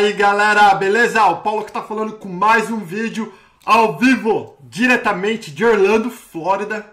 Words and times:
Aí 0.00 0.14
galera, 0.14 0.74
beleza? 0.76 1.22
O 1.26 1.42
Paulo 1.42 1.62
que 1.62 1.72
tá 1.72 1.82
falando 1.82 2.14
com 2.14 2.26
mais 2.26 2.70
um 2.70 2.78
vídeo 2.78 3.34
ao 3.66 3.98
vivo, 3.98 4.56
diretamente 4.62 5.50
de 5.50 5.62
Orlando, 5.62 6.10
Flórida. 6.10 6.90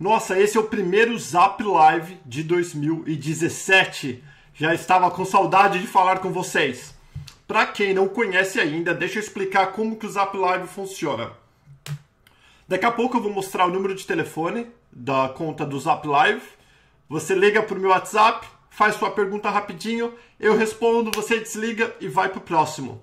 Nossa, 0.00 0.40
esse 0.40 0.56
é 0.56 0.60
o 0.60 0.64
primeiro 0.64 1.18
Zap 1.18 1.62
Live 1.62 2.18
de 2.24 2.42
2017. 2.42 4.24
Já 4.54 4.72
estava 4.72 5.10
com 5.10 5.22
saudade 5.22 5.78
de 5.80 5.86
falar 5.86 6.20
com 6.20 6.32
vocês. 6.32 6.94
Para 7.46 7.66
quem 7.66 7.92
não 7.92 8.08
conhece 8.08 8.58
ainda, 8.58 8.94
deixa 8.94 9.18
eu 9.18 9.22
explicar 9.22 9.72
como 9.72 9.96
que 9.96 10.06
o 10.06 10.10
Zap 10.10 10.34
Live 10.34 10.66
funciona. 10.66 11.32
Daqui 12.66 12.86
a 12.86 12.90
pouco 12.90 13.18
eu 13.18 13.22
vou 13.22 13.34
mostrar 13.34 13.66
o 13.66 13.70
número 13.70 13.94
de 13.94 14.06
telefone 14.06 14.66
da 14.90 15.28
conta 15.28 15.66
do 15.66 15.78
Zap 15.78 16.08
Live. 16.08 16.40
Você 17.06 17.34
liga 17.34 17.62
pro 17.62 17.78
meu 17.78 17.90
WhatsApp, 17.90 18.48
faz 18.76 18.96
sua 18.96 19.10
pergunta 19.10 19.48
rapidinho, 19.48 20.12
eu 20.38 20.54
respondo, 20.54 21.10
você 21.10 21.40
desliga 21.40 21.96
e 21.98 22.08
vai 22.08 22.28
para 22.28 22.36
o 22.36 22.42
próximo. 22.42 23.02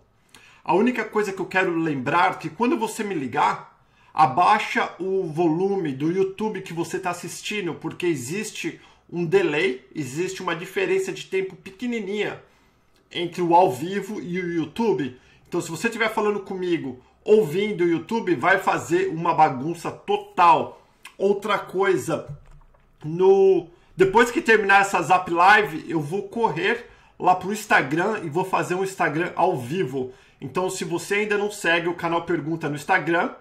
A 0.63 0.75
única 0.75 1.03
coisa 1.03 1.33
que 1.33 1.39
eu 1.39 1.47
quero 1.47 1.75
lembrar 1.75 2.33
é 2.33 2.35
que 2.35 2.47
quando 2.47 2.77
você 2.77 3.03
me 3.03 3.15
ligar, 3.15 3.83
abaixa 4.13 4.93
o 4.99 5.23
volume 5.23 5.91
do 5.91 6.11
YouTube 6.11 6.61
que 6.61 6.73
você 6.73 6.97
está 6.97 7.09
assistindo, 7.09 7.73
porque 7.73 8.05
existe 8.05 8.79
um 9.11 9.25
delay, 9.25 9.83
existe 9.95 10.43
uma 10.43 10.55
diferença 10.55 11.11
de 11.11 11.25
tempo 11.25 11.55
pequenininha 11.55 12.39
entre 13.11 13.41
o 13.41 13.55
ao 13.55 13.71
vivo 13.71 14.21
e 14.21 14.39
o 14.39 14.53
YouTube. 14.53 15.19
Então, 15.47 15.59
se 15.59 15.71
você 15.71 15.87
estiver 15.87 16.13
falando 16.13 16.41
comigo 16.41 17.01
ouvindo 17.25 17.83
o 17.83 17.89
YouTube, 17.89 18.35
vai 18.35 18.59
fazer 18.59 19.07
uma 19.07 19.33
bagunça 19.33 19.89
total. 19.89 20.85
Outra 21.17 21.57
coisa, 21.57 22.27
no 23.03 23.67
depois 23.95 24.31
que 24.31 24.41
terminar 24.41 24.81
essa 24.81 25.01
Zap 25.01 25.29
Live, 25.29 25.85
eu 25.87 26.01
vou 26.01 26.27
correr 26.27 26.89
lá 27.19 27.35
pro 27.35 27.53
Instagram 27.53 28.21
e 28.23 28.29
vou 28.29 28.43
fazer 28.43 28.75
um 28.75 28.83
Instagram 28.83 29.31
ao 29.35 29.55
vivo. 29.55 30.11
Então, 30.41 30.69
se 30.69 30.83
você 30.83 31.15
ainda 31.15 31.37
não 31.37 31.51
segue 31.51 31.87
o 31.87 31.93
canal 31.93 32.23
Pergunta 32.23 32.67
no 32.67 32.75
Instagram, 32.75 33.31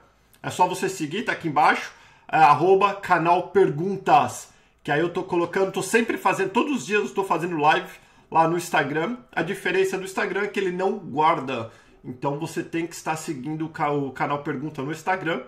é 0.43 0.51
só 0.51 0.67
você 0.69 0.89
seguir, 0.89 1.23
tá 1.23 1.33
aqui 1.33 1.49
embaixo, 1.49 1.93
é, 2.31 2.37
arroba 2.37 2.95
canal 2.95 3.49
Perguntas. 3.49 4.51
Que 4.85 4.91
aí 4.91 5.01
eu 5.01 5.11
tô 5.11 5.23
colocando, 5.23 5.73
tô 5.73 5.83
sempre 5.83 6.19
fazendo, 6.19 6.51
todos 6.51 6.77
os 6.77 6.87
dias 6.87 7.01
eu 7.01 7.07
estou 7.07 7.25
fazendo 7.25 7.57
live 7.57 7.91
lá 8.31 8.47
no 8.47 8.57
Instagram. 8.57 9.17
A 9.33 9.43
diferença 9.43 9.97
do 9.97 10.05
Instagram 10.05 10.43
é 10.43 10.49
que 10.49 10.61
ele 10.61 10.73
não 10.73 10.99
guarda. 10.99 11.71
Então 12.05 12.39
você 12.39 12.63
tem 12.63 12.87
que 12.87 12.95
estar 12.95 13.17
seguindo 13.17 13.67
o 13.67 14.13
canal 14.13 14.43
Pergunta 14.43 14.83
no 14.83 14.93
Instagram 14.93 15.43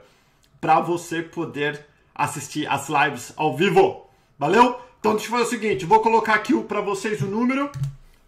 para 0.61 0.80
você 0.80 1.20
poder 1.20 1.84
assistir 2.14 2.66
as 2.66 2.89
lives 2.89 3.33
ao 3.36 3.56
vivo. 3.56 4.08
Valeu? 4.39 4.80
Então 5.05 5.16
deixa 5.16 5.27
eu 5.27 5.33
fazer 5.33 5.44
o 5.44 5.50
seguinte, 5.50 5.84
vou 5.84 6.00
colocar 6.00 6.33
aqui 6.33 6.58
para 6.62 6.80
vocês 6.80 7.20
o 7.20 7.27
número, 7.27 7.70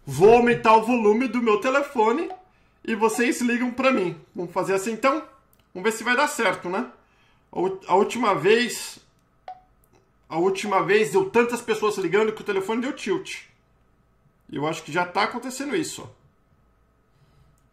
vou 0.05 0.35
aumentar 0.35 0.75
o 0.75 0.83
volume 0.83 1.27
do 1.27 1.41
meu 1.41 1.59
telefone 1.59 2.29
e 2.85 2.93
vocês 2.93 3.41
ligam 3.41 3.71
para 3.71 3.91
mim. 3.91 4.15
Vamos 4.35 4.53
fazer 4.53 4.75
assim 4.75 4.91
então? 4.91 5.27
Vamos 5.73 5.89
ver 5.89 5.97
se 5.97 6.03
vai 6.03 6.15
dar 6.15 6.27
certo, 6.27 6.69
né? 6.69 6.87
A 7.87 7.95
última 7.95 8.35
vez, 8.35 8.99
a 10.29 10.37
última 10.37 10.83
vez 10.83 11.13
deu 11.13 11.27
tantas 11.31 11.63
pessoas 11.63 11.97
ligando 11.97 12.31
que 12.31 12.41
o 12.41 12.45
telefone 12.45 12.81
deu 12.81 12.93
tilt. 12.93 13.45
E 14.47 14.55
eu 14.55 14.67
acho 14.67 14.83
que 14.83 14.91
já 14.91 15.01
está 15.01 15.23
acontecendo 15.23 15.75
isso. 15.75 16.07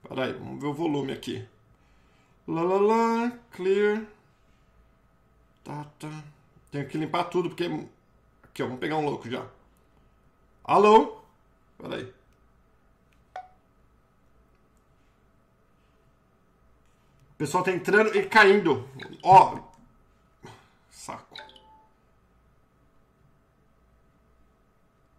Peraí, 0.08 0.32
vamos 0.32 0.62
ver 0.62 0.68
o 0.68 0.72
volume 0.72 1.12
aqui. 1.12 1.46
Lá, 2.48 2.62
lá, 2.62 2.80
lá, 2.80 3.32
clear. 3.50 4.02
Tá, 5.62 5.84
tá. 5.98 6.24
Tenho 6.70 6.88
que 6.88 6.96
limpar 6.96 7.24
tudo 7.24 7.50
porque 7.50 7.68
Aqui, 8.54 8.62
ó, 8.62 8.66
vamos 8.66 8.80
pegar 8.80 8.98
um 8.98 9.04
louco 9.04 9.28
já. 9.28 9.44
Alô? 10.62 11.20
Peraí. 11.76 12.04
O 17.32 17.36
pessoal 17.36 17.64
tá 17.64 17.72
entrando 17.72 18.16
e 18.16 18.24
caindo. 18.28 18.88
Ó. 19.24 19.58
Saco. 20.88 21.36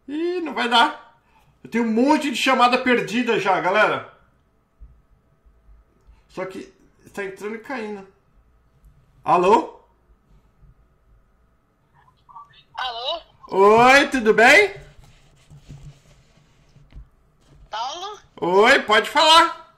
Ih, 0.07 0.40
não 0.40 0.53
vai 0.53 0.69
dar. 0.69 1.19
Eu 1.62 1.69
tenho 1.69 1.84
um 1.84 1.91
monte 1.91 2.31
de 2.31 2.38
chamada 2.38 2.81
perdida 2.81 3.38
já, 3.38 3.59
galera. 3.59 4.17
Só 6.29 6.46
que 6.46 6.73
está 7.06 7.25
entrando 7.25 7.56
e 7.56 7.59
caindo. 7.59 8.07
Alô? 9.25 9.74
Oi, 13.47 14.07
tudo 14.07 14.33
bem? 14.33 14.75
Paulo? 17.69 18.19
Oi, 18.41 18.79
pode 18.81 19.07
falar. 19.07 19.72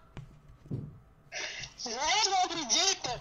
Gente, 1.77 2.29
não 2.29 2.43
acredita. 2.45 3.19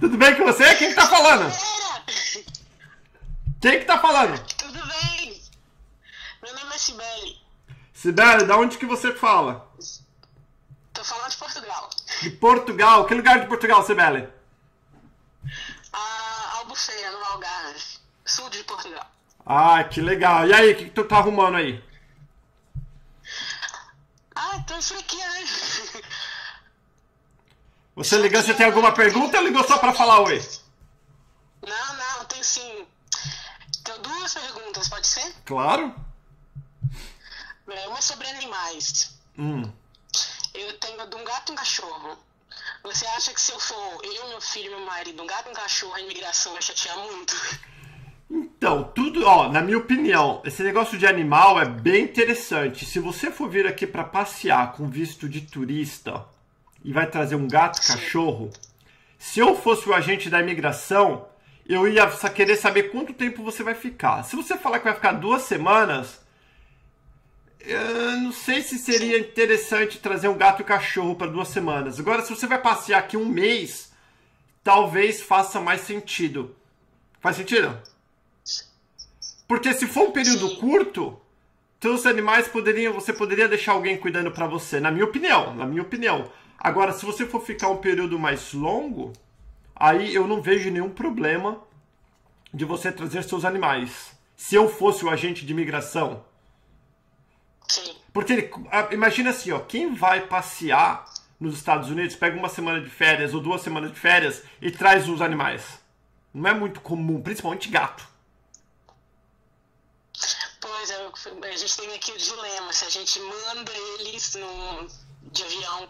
tudo 0.00 0.16
bem 0.16 0.34
com 0.36 0.44
você? 0.44 0.74
Quem 0.76 0.88
que 0.88 0.94
tá 0.94 1.06
falando? 1.06 1.52
Quem 3.60 3.80
que 3.80 3.84
tá 3.84 3.98
falando? 3.98 4.42
Tudo 4.56 4.86
bem. 4.86 5.42
Meu 6.42 6.54
nome 6.54 6.74
é 6.74 6.78
Sibeli. 6.78 7.38
Sibeli, 7.92 8.46
da 8.46 8.56
onde 8.56 8.78
que 8.78 8.86
você 8.86 9.12
fala? 9.12 9.70
Tô 10.94 11.04
falando 11.04 11.30
de 11.30 11.36
Portugal. 11.36 11.90
De 12.22 12.30
Portugal? 12.30 13.04
Que 13.04 13.14
lugar 13.14 13.40
de 13.40 13.46
Portugal, 13.46 13.84
Sibeli? 13.84 14.26
Ah, 15.92 16.52
Albufeira, 16.60 17.10
no 17.10 17.24
Algarve 17.24 17.65
sul 18.36 18.50
de 18.50 18.62
Portugal. 18.64 19.10
Ah, 19.46 19.82
que 19.84 20.00
legal. 20.00 20.46
E 20.46 20.52
aí, 20.52 20.72
o 20.72 20.76
que, 20.76 20.84
que 20.84 20.90
tu 20.90 21.04
tá 21.04 21.18
arrumando 21.18 21.56
aí? 21.56 21.82
Ah, 24.34 24.62
tô 24.66 24.74
aqui, 24.74 25.16
né? 25.16 25.44
Você 27.96 28.18
ligou, 28.18 28.42
você 28.42 28.52
tem 28.52 28.66
alguma 28.66 28.92
pergunta 28.92 29.38
ou 29.38 29.44
ligou 29.44 29.64
só 29.64 29.78
pra 29.78 29.94
falar 29.94 30.20
oi? 30.20 30.38
Não, 31.66 31.96
não, 31.96 32.26
tenho 32.26 32.44
sim. 32.44 32.86
Tenho 33.82 33.98
duas 34.00 34.34
perguntas, 34.34 34.86
pode 34.86 35.06
ser? 35.06 35.34
Claro. 35.46 35.94
Uma 37.66 38.02
sobre 38.02 38.28
animais. 38.28 39.18
Hum. 39.38 39.72
Eu 40.52 40.78
tenho 40.78 41.08
de 41.08 41.16
um 41.16 41.24
gato 41.24 41.48
e 41.48 41.52
um 41.52 41.56
cachorro. 41.56 42.18
Você 42.82 43.06
acha 43.06 43.32
que 43.32 43.40
se 43.40 43.52
eu 43.52 43.58
for 43.58 44.04
eu, 44.04 44.28
meu 44.28 44.42
filho 44.42 44.66
e 44.66 44.76
meu 44.76 44.84
marido, 44.84 45.22
um 45.22 45.26
gato 45.26 45.48
e 45.48 45.52
um 45.52 45.54
cachorro, 45.54 45.94
a 45.94 46.00
imigração 46.02 46.52
vai 46.52 46.60
chatear 46.60 46.98
muito? 46.98 47.34
Então, 48.28 48.82
tudo, 48.82 49.24
ó, 49.24 49.48
na 49.48 49.62
minha 49.62 49.78
opinião, 49.78 50.42
esse 50.44 50.62
negócio 50.62 50.98
de 50.98 51.06
animal 51.06 51.60
é 51.60 51.64
bem 51.64 52.04
interessante. 52.04 52.84
Se 52.84 52.98
você 52.98 53.30
for 53.30 53.48
vir 53.48 53.66
aqui 53.66 53.86
para 53.86 54.02
passear 54.02 54.72
com 54.72 54.88
visto 54.88 55.28
de 55.28 55.42
turista 55.42 56.24
e 56.84 56.92
vai 56.92 57.06
trazer 57.06 57.36
um 57.36 57.46
gato 57.46 57.80
cachorro, 57.86 58.50
se 59.18 59.38
eu 59.38 59.54
fosse 59.54 59.88
o 59.88 59.94
agente 59.94 60.28
da 60.28 60.40
imigração, 60.40 61.28
eu 61.68 61.86
ia 61.86 62.06
querer 62.30 62.56
saber 62.56 62.90
quanto 62.90 63.12
tempo 63.12 63.44
você 63.44 63.62
vai 63.62 63.74
ficar. 63.74 64.22
Se 64.24 64.34
você 64.34 64.56
falar 64.56 64.78
que 64.78 64.84
vai 64.84 64.94
ficar 64.94 65.12
duas 65.12 65.42
semanas, 65.42 66.20
eu 67.60 68.16
não 68.20 68.32
sei 68.32 68.62
se 68.62 68.78
seria 68.78 69.18
interessante 69.18 69.98
trazer 69.98 70.28
um 70.28 70.36
gato 70.36 70.62
e 70.62 70.64
cachorro 70.64 71.14
para 71.14 71.26
duas 71.26 71.48
semanas. 71.48 71.98
Agora, 71.98 72.22
se 72.22 72.30
você 72.30 72.46
vai 72.46 72.60
passear 72.60 72.98
aqui 72.98 73.16
um 73.16 73.26
mês, 73.26 73.92
talvez 74.62 75.20
faça 75.22 75.60
mais 75.60 75.80
sentido. 75.82 76.54
Faz 77.20 77.36
sentido? 77.36 77.76
Porque 79.46 79.72
se 79.72 79.86
for 79.86 80.08
um 80.08 80.12
período 80.12 80.48
Sim. 80.48 80.56
curto, 80.56 81.20
teus 81.78 82.04
animais 82.06 82.48
poderiam, 82.48 82.92
você 82.92 83.12
poderia 83.12 83.48
deixar 83.48 83.72
alguém 83.72 83.96
cuidando 83.96 84.30
para 84.30 84.46
você, 84.46 84.80
na 84.80 84.90
minha 84.90 85.04
opinião, 85.04 85.54
na 85.54 85.66
minha 85.66 85.82
opinião. 85.82 86.30
Agora, 86.58 86.92
se 86.92 87.04
você 87.04 87.26
for 87.26 87.40
ficar 87.40 87.68
um 87.68 87.76
período 87.76 88.18
mais 88.18 88.52
longo, 88.52 89.12
aí 89.74 90.14
eu 90.14 90.26
não 90.26 90.42
vejo 90.42 90.70
nenhum 90.70 90.90
problema 90.90 91.62
de 92.52 92.64
você 92.64 92.90
trazer 92.90 93.22
seus 93.22 93.44
animais. 93.44 94.16
Se 94.36 94.54
eu 94.54 94.68
fosse 94.68 95.04
o 95.04 95.10
agente 95.10 95.46
de 95.46 95.52
imigração. 95.52 96.24
Sim. 97.68 97.94
Porque 98.12 98.50
imagina 98.90 99.30
assim, 99.30 99.52
ó, 99.52 99.58
quem 99.60 99.94
vai 99.94 100.22
passear 100.22 101.04
nos 101.38 101.54
Estados 101.54 101.90
Unidos, 101.90 102.16
pega 102.16 102.38
uma 102.38 102.48
semana 102.48 102.80
de 102.80 102.88
férias 102.88 103.34
ou 103.34 103.40
duas 103.40 103.60
semanas 103.60 103.92
de 103.92 103.98
férias 103.98 104.42
e 104.60 104.70
traz 104.70 105.08
os 105.08 105.20
animais. 105.20 105.78
Não 106.32 106.48
é 106.48 106.54
muito 106.54 106.80
comum, 106.80 107.20
principalmente 107.20 107.68
gato. 107.68 108.08
Pois 110.86 110.90
é, 111.42 111.52
a 111.52 111.56
gente 111.56 111.76
tem 111.76 111.94
aqui 111.94 112.12
o 112.12 112.18
dilema, 112.18 112.72
se 112.72 112.84
a 112.84 112.90
gente 112.90 113.18
manda 113.18 113.72
eles 113.98 114.36
no, 114.36 114.88
de 115.32 115.42
avião. 115.42 115.88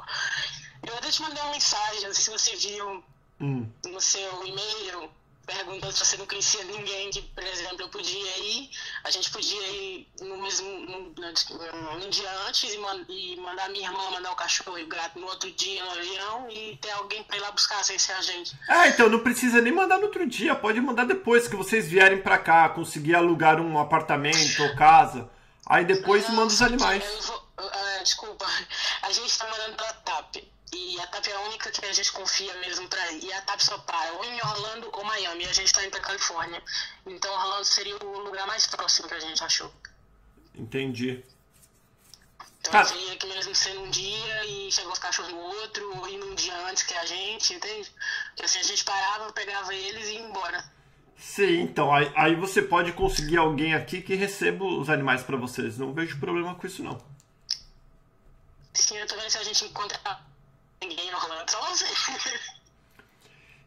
Eu 0.86 0.96
até 0.96 1.10
te 1.10 1.20
mandei 1.20 1.42
uma 1.42 1.52
mensagem, 1.52 2.06
não 2.06 2.14
sei 2.14 2.24
se 2.24 2.30
você 2.30 2.56
viu 2.56 3.04
hum. 3.40 3.70
no 3.84 4.00
seu 4.00 4.46
e-mail, 4.46 5.10
perguntando 5.46 5.92
se 5.92 6.04
você 6.04 6.16
não 6.16 6.26
conhecia 6.26 6.64
ninguém 6.64 7.10
que, 7.10 7.22
por 7.22 7.44
exemplo, 7.44 7.82
eu 7.82 7.88
podia 7.88 8.38
ir, 8.38 8.70
a 9.04 9.10
gente 9.10 9.30
podia 9.30 9.68
ir 9.68 10.08
no 10.20 10.36
mesmo 10.42 10.68
no, 10.68 11.00
no, 11.98 12.10
dia 12.10 12.30
antes 12.48 12.74
e, 12.74 12.78
man, 12.78 13.04
e, 13.08 13.36
mandar 13.36 13.70
minha 13.70 13.88
irmã 13.88 14.10
mandar 14.10 14.32
o 14.32 14.34
cachorro 14.34 14.76
e 14.78 14.82
o 14.82 14.88
gato 14.88 15.18
no 15.18 15.26
outro 15.26 15.50
dia 15.52 15.84
no 15.84 15.90
avião 15.92 16.50
e 16.50 16.76
ter 16.78 16.90
alguém 16.90 17.22
para 17.22 17.36
ir 17.36 17.40
lá 17.40 17.52
buscar 17.52 17.84
sem 17.84 17.98
ser 17.98 18.12
a 18.12 18.20
gente. 18.20 18.58
Ah, 18.68 18.88
então 18.88 19.08
não 19.08 19.20
precisa 19.20 19.60
nem 19.60 19.72
mandar 19.72 19.98
no 19.98 20.06
outro 20.06 20.26
dia, 20.26 20.54
pode 20.54 20.80
mandar 20.80 21.04
depois 21.04 21.46
que 21.46 21.54
vocês 21.54 21.88
vierem 21.88 22.20
para 22.20 22.38
cá, 22.38 22.68
conseguir 22.68 23.14
alugar 23.14 23.60
um 23.60 23.78
apartamento 23.78 24.62
ou 24.62 24.74
casa. 24.74 25.30
Aí 25.64 25.84
depois 25.84 26.28
não, 26.28 26.36
manda 26.36 26.52
os 26.52 26.62
animais. 26.62 27.04
Vou, 27.26 27.36
uh, 27.36 28.02
desculpa. 28.02 28.46
A 29.02 29.12
gente 29.12 29.38
tá 29.38 29.48
mandando 29.48 29.76
pra 29.76 29.92
TAP. 29.92 30.55
E 30.76 31.00
a 31.00 31.06
TAP 31.06 31.26
é 31.26 31.32
a 31.32 31.40
única 31.40 31.70
que 31.70 31.86
a 31.86 31.92
gente 31.92 32.12
confia 32.12 32.52
mesmo 32.58 32.86
pra 32.88 33.12
ir. 33.12 33.24
E 33.24 33.32
a 33.32 33.40
TAP 33.42 33.60
só 33.60 33.78
para 33.78 34.12
ou 34.12 34.24
em 34.24 34.40
Orlando 34.42 34.90
ou 34.92 35.04
Miami. 35.04 35.44
E 35.44 35.48
a 35.48 35.52
gente 35.52 35.72
tá 35.72 35.82
indo 35.82 35.90
pra 35.90 36.00
Califórnia. 36.00 36.62
Então 37.06 37.32
Orlando 37.32 37.64
seria 37.64 37.96
o 37.96 38.18
lugar 38.18 38.46
mais 38.46 38.66
próximo 38.66 39.08
que 39.08 39.14
a 39.14 39.20
gente 39.20 39.42
achou. 39.42 39.72
Entendi. 40.54 41.24
Então 42.60 42.72
Cara... 42.72 42.94
ia 42.94 43.16
que 43.16 43.26
mesmo 43.26 43.54
ser 43.54 43.78
um 43.78 43.88
dia 43.90 44.44
e 44.44 44.70
chegou 44.70 44.92
os 44.92 44.98
cachorros 44.98 45.32
no 45.32 45.38
outro, 45.38 45.98
ou 45.98 46.08
ir 46.08 46.18
num 46.18 46.34
dia 46.34 46.54
antes 46.68 46.82
que 46.82 46.94
a 46.94 47.06
gente, 47.06 47.54
entende? 47.54 47.90
Porque 48.28 48.42
assim 48.42 48.58
a 48.58 48.64
gente 48.64 48.84
parava, 48.84 49.32
pegava 49.32 49.74
eles 49.74 50.08
e 50.08 50.14
ia 50.14 50.20
embora. 50.20 50.64
Sim, 51.16 51.62
então 51.62 51.94
aí, 51.94 52.12
aí 52.14 52.34
você 52.34 52.60
pode 52.60 52.92
conseguir 52.92 53.38
alguém 53.38 53.72
aqui 53.74 54.02
que 54.02 54.14
receba 54.14 54.64
os 54.64 54.90
animais 54.90 55.22
para 55.22 55.36
vocês. 55.36 55.78
Não 55.78 55.94
vejo 55.94 56.18
problema 56.20 56.54
com 56.54 56.66
isso 56.66 56.82
não. 56.82 56.98
Sim, 58.74 58.98
eu 58.98 59.06
tô 59.06 59.16
vendo 59.16 59.30
se 59.30 59.38
a 59.38 59.44
gente 59.44 59.64
encontra 59.64 59.98
ninguém 60.80 61.10
só 61.46 61.60
você. 61.68 61.86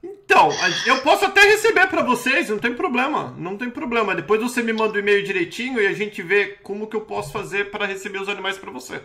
Então, 0.02 0.50
eu 0.86 1.02
posso 1.02 1.26
até 1.26 1.42
receber 1.42 1.88
para 1.88 2.04
vocês, 2.04 2.50
não 2.50 2.58
tem 2.58 2.74
problema, 2.74 3.34
não 3.38 3.58
tem 3.58 3.70
problema. 3.70 4.16
Depois 4.16 4.42
você 4.42 4.62
me 4.62 4.72
manda 4.72 4.94
o 4.94 5.00
e-mail 5.00 5.24
direitinho 5.24 5.82
e 5.82 5.88
a 5.88 5.94
gente 5.94 6.22
vê 6.22 6.58
como 6.64 6.88
que 6.88 6.96
eu 6.96 7.02
posso 7.02 7.32
fazer 7.34 7.70
para 7.70 7.86
receber 7.86 8.22
os 8.22 8.30
animais 8.30 8.58
para 8.58 8.72
você. 8.72 9.02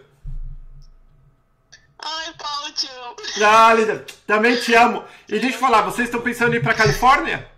Ai, 1.98 2.34
Paulo, 2.38 2.72
te 2.74 2.86
amo. 2.86 3.16
Ah, 3.44 3.74
Linda, 3.74 4.04
também 4.26 4.60
te 4.60 4.74
amo. 4.74 5.04
E 5.28 5.38
deixa 5.38 5.56
eu 5.56 5.60
falar, 5.60 5.82
vocês 5.82 6.08
estão 6.08 6.20
pensando 6.20 6.54
em 6.54 6.58
ir 6.58 6.62
para 6.62 6.74
Califórnia? 6.74 7.48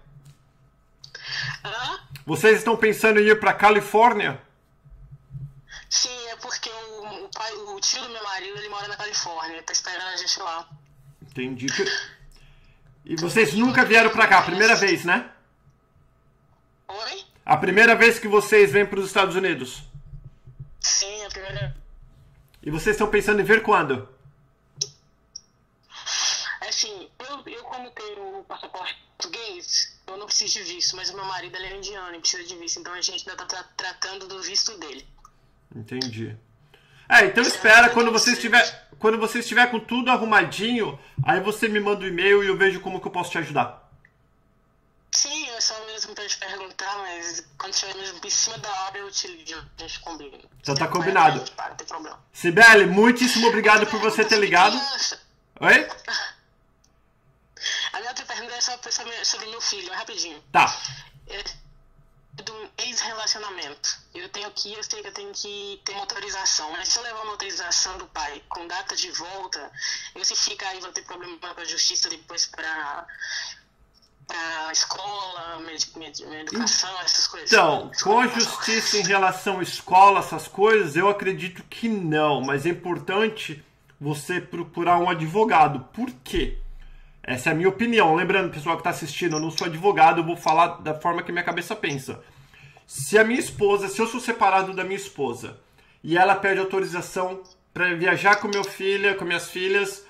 Hã? 1.65 1.99
Vocês 2.25 2.59
estão 2.59 2.77
pensando 2.77 3.19
em 3.21 3.25
ir 3.25 3.41
para 3.41 3.53
Califórnia? 3.53 4.41
Sim, 6.07 6.29
é 6.29 6.37
porque 6.37 6.71
o, 6.71 7.25
o, 7.25 7.29
pai, 7.31 7.53
o 7.53 7.81
tio 7.81 8.01
do 8.01 8.11
meu 8.11 8.23
marido, 8.23 8.57
ele 8.59 8.69
mora 8.69 8.87
na 8.87 8.97
Califórnia, 8.97 9.61
tá 9.65 9.73
esperando 9.73 10.07
a 10.07 10.17
gente 10.17 10.39
lá. 10.39 10.69
Entendi. 11.21 11.67
E 13.05 13.17
vocês 13.17 13.55
nunca 13.55 13.85
vieram 13.85 14.11
para 14.11 14.29
cá, 14.29 14.43
primeira 14.43 14.77
vez, 14.77 15.05
né? 15.05 15.29
Oi? 16.87 17.25
A 17.45 17.57
primeira 17.57 17.97
vez 17.97 18.21
que 18.21 18.29
vocês 18.29 18.71
vêm 18.71 18.87
para 18.87 19.01
os 19.01 19.07
Estados 19.07 19.35
Unidos? 19.35 19.83
Sim, 20.81 21.25
a 21.25 21.29
primeira. 21.29 21.77
E 22.63 22.71
vocês 22.71 22.95
estão 22.95 23.11
pensando 23.11 23.41
em 23.41 23.45
vir 23.45 23.63
quando? 23.65 24.09
Assim, 26.61 27.11
eu, 27.19 27.43
eu 27.47 27.65
como 27.65 27.91
tenho 27.91 28.39
o 28.39 28.45
passaporte 28.45 28.97
português, 29.17 29.99
eu 30.07 30.17
não 30.17 30.27
preciso 30.27 30.55
de 30.55 30.75
visto, 30.75 30.95
mas 30.95 31.11
o 31.11 31.17
meu 31.17 31.25
marido 31.25 31.57
ele 31.57 31.67
é 31.67 31.77
indiano 31.77 32.15
e 32.15 32.21
precisa 32.21 32.45
de 32.45 32.57
visto, 32.57 32.79
então 32.79 32.93
a 32.93 33.01
gente 33.01 33.29
ainda 33.29 33.43
está 33.43 33.65
tratando 33.77 34.29
do 34.29 34.41
visto 34.43 34.77
dele. 34.79 35.07
Entendi. 35.75 36.37
É, 37.09 37.25
então 37.25 37.43
espera 37.43 37.91
quando 37.91 38.11
você 38.11 38.33
estiver 38.33 38.87
quando 38.99 39.19
você 39.19 39.41
estiver 39.41 39.71
com 39.71 39.79
tudo 39.79 40.11
arrumadinho, 40.11 40.99
aí 41.23 41.41
você 41.41 41.69
me 41.69 41.79
manda 41.79 42.01
o 42.01 42.05
um 42.05 42.09
e-mail 42.09 42.43
e 42.43 42.47
eu 42.47 42.57
vejo 42.57 42.81
como 42.81 43.01
que 43.01 43.07
eu 43.07 43.13
posso 43.13 43.31
te 43.31 43.39
ajudar. 43.39 43.87
Sim, 45.13 45.49
é 45.51 45.61
só 45.61 45.75
mesmo 45.87 46.15
pra 46.15 46.27
te 46.27 46.37
perguntar, 46.39 46.99
mas 46.99 47.47
quando 47.59 47.73
estiver 47.73 47.95
mesmo 47.95 48.21
em 48.25 48.31
cima 48.31 48.59
da 48.59 48.71
hora 48.71 48.99
eu 48.99 49.11
te 49.11 49.29
ligo, 49.29 49.61
a 49.79 49.83
gente 49.83 50.01
combina. 50.01 50.39
Então 50.61 50.75
tá 50.75 50.89
combinado. 50.89 51.45
Sibeli, 52.33 52.87
muitíssimo 52.87 53.49
obrigado 53.49 53.87
por 53.87 54.01
você 54.01 54.25
ter 54.25 54.39
ligado. 54.39 54.79
Oi? 55.61 55.89
A 57.93 57.99
minha 57.99 58.11
outra 58.11 58.25
pergunta 58.27 58.55
é 58.55 58.61
só 58.61 58.79
sobre 59.25 59.47
meu 59.47 59.61
filho, 59.61 59.93
rapidinho. 59.93 60.43
Tá. 60.53 60.75
É 61.29 61.43
de 62.45 62.53
um 62.53 62.69
ex-relacionamento. 62.79 63.99
Eu 64.15 64.29
tenho 64.29 64.51
que 64.51 64.73
eu 64.73 64.83
sei 64.83 65.03
que 65.03 65.09
eu 65.09 65.13
tenho 65.13 65.33
que 65.33 65.81
ter 65.85 65.93
uma 65.93 66.03
autorização, 66.03 66.71
mas 66.73 66.89
se 66.89 66.99
eu 66.99 67.03
levar 67.03 67.23
uma 67.23 67.33
autorização 67.33 67.97
do 67.99 68.07
pai 68.07 68.43
com 68.49 68.67
data 68.67 68.95
de 68.95 69.11
volta, 69.11 69.71
eu 70.15 70.25
se 70.25 70.37
ficar 70.37 70.69
aí 70.69 70.81
vou 70.81 70.93
ter 70.93 71.03
problema 71.03 71.37
com 71.39 71.61
a 71.61 71.65
justiça 71.65 72.09
depois 72.09 72.47
para 72.47 73.07
para 74.27 74.73
escola, 74.73 75.61
med, 75.61 75.87
med, 75.97 76.21
educação, 76.21 76.91
essas 77.01 77.29
coisas. 77.29 77.53
Então, 77.53 77.93
com 78.03 78.19
a 78.19 78.27
justiça 78.27 78.99
em 78.99 79.03
relação 79.03 79.61
à 79.61 79.63
escola, 79.63 80.19
essas 80.19 80.49
coisas, 80.49 80.97
eu 80.97 81.09
acredito 81.09 81.63
que 81.63 81.89
não, 81.89 82.41
mas 82.41 82.67
é 82.67 82.71
importante 82.71 83.65
você 84.01 84.41
procurar 84.41 84.99
um 84.99 85.09
advogado. 85.09 85.89
Por 85.93 86.11
quê? 86.25 86.59
Essa 87.27 87.51
é 87.51 87.53
a 87.53 87.57
minha 87.57 87.69
opinião. 87.69 88.15
Lembrando, 88.15 88.53
pessoal 88.53 88.77
que 88.77 88.81
está 88.81 88.91
assistindo, 88.91 89.35
eu 89.35 89.41
não 89.41 89.51
sou 89.51 89.67
advogado, 89.67 90.21
eu 90.21 90.25
vou 90.25 90.37
falar 90.37 90.81
da 90.81 90.95
forma 90.95 91.25
que 91.25 91.33
minha 91.33 91.45
cabeça 91.45 91.75
pensa. 91.75 92.23
Se 92.87 93.19
a 93.19 93.25
minha 93.25 93.41
esposa, 93.41 93.89
se 93.89 94.01
eu 94.01 94.07
sou 94.07 94.21
separado 94.21 94.73
da 94.73 94.85
minha 94.85 94.97
esposa 94.97 95.59
e 96.05 96.17
ela 96.17 96.37
pede 96.37 96.61
autorização 96.61 97.43
para 97.75 97.93
viajar 97.97 98.37
com 98.37 98.47
meu 98.47 98.63
filho, 98.63 99.17
com 99.17 99.25
minhas 99.25 99.51
filhas, 99.51 100.07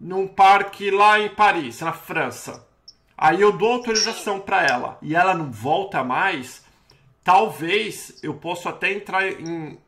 num 0.00 0.26
parque 0.26 0.90
lá 0.90 1.20
em 1.20 1.28
Paris, 1.28 1.80
na 1.82 1.92
França, 1.92 2.66
aí 3.16 3.42
eu 3.42 3.52
dou 3.52 3.74
autorização 3.74 4.40
para 4.40 4.64
ela 4.64 4.96
e 5.02 5.14
ela 5.14 5.34
não 5.34 5.52
volta 5.52 6.02
mais, 6.02 6.64
talvez 7.22 8.18
eu 8.22 8.34
possa 8.34 8.70
até 8.70 8.90
entrar 8.90 9.28
em 9.28 9.78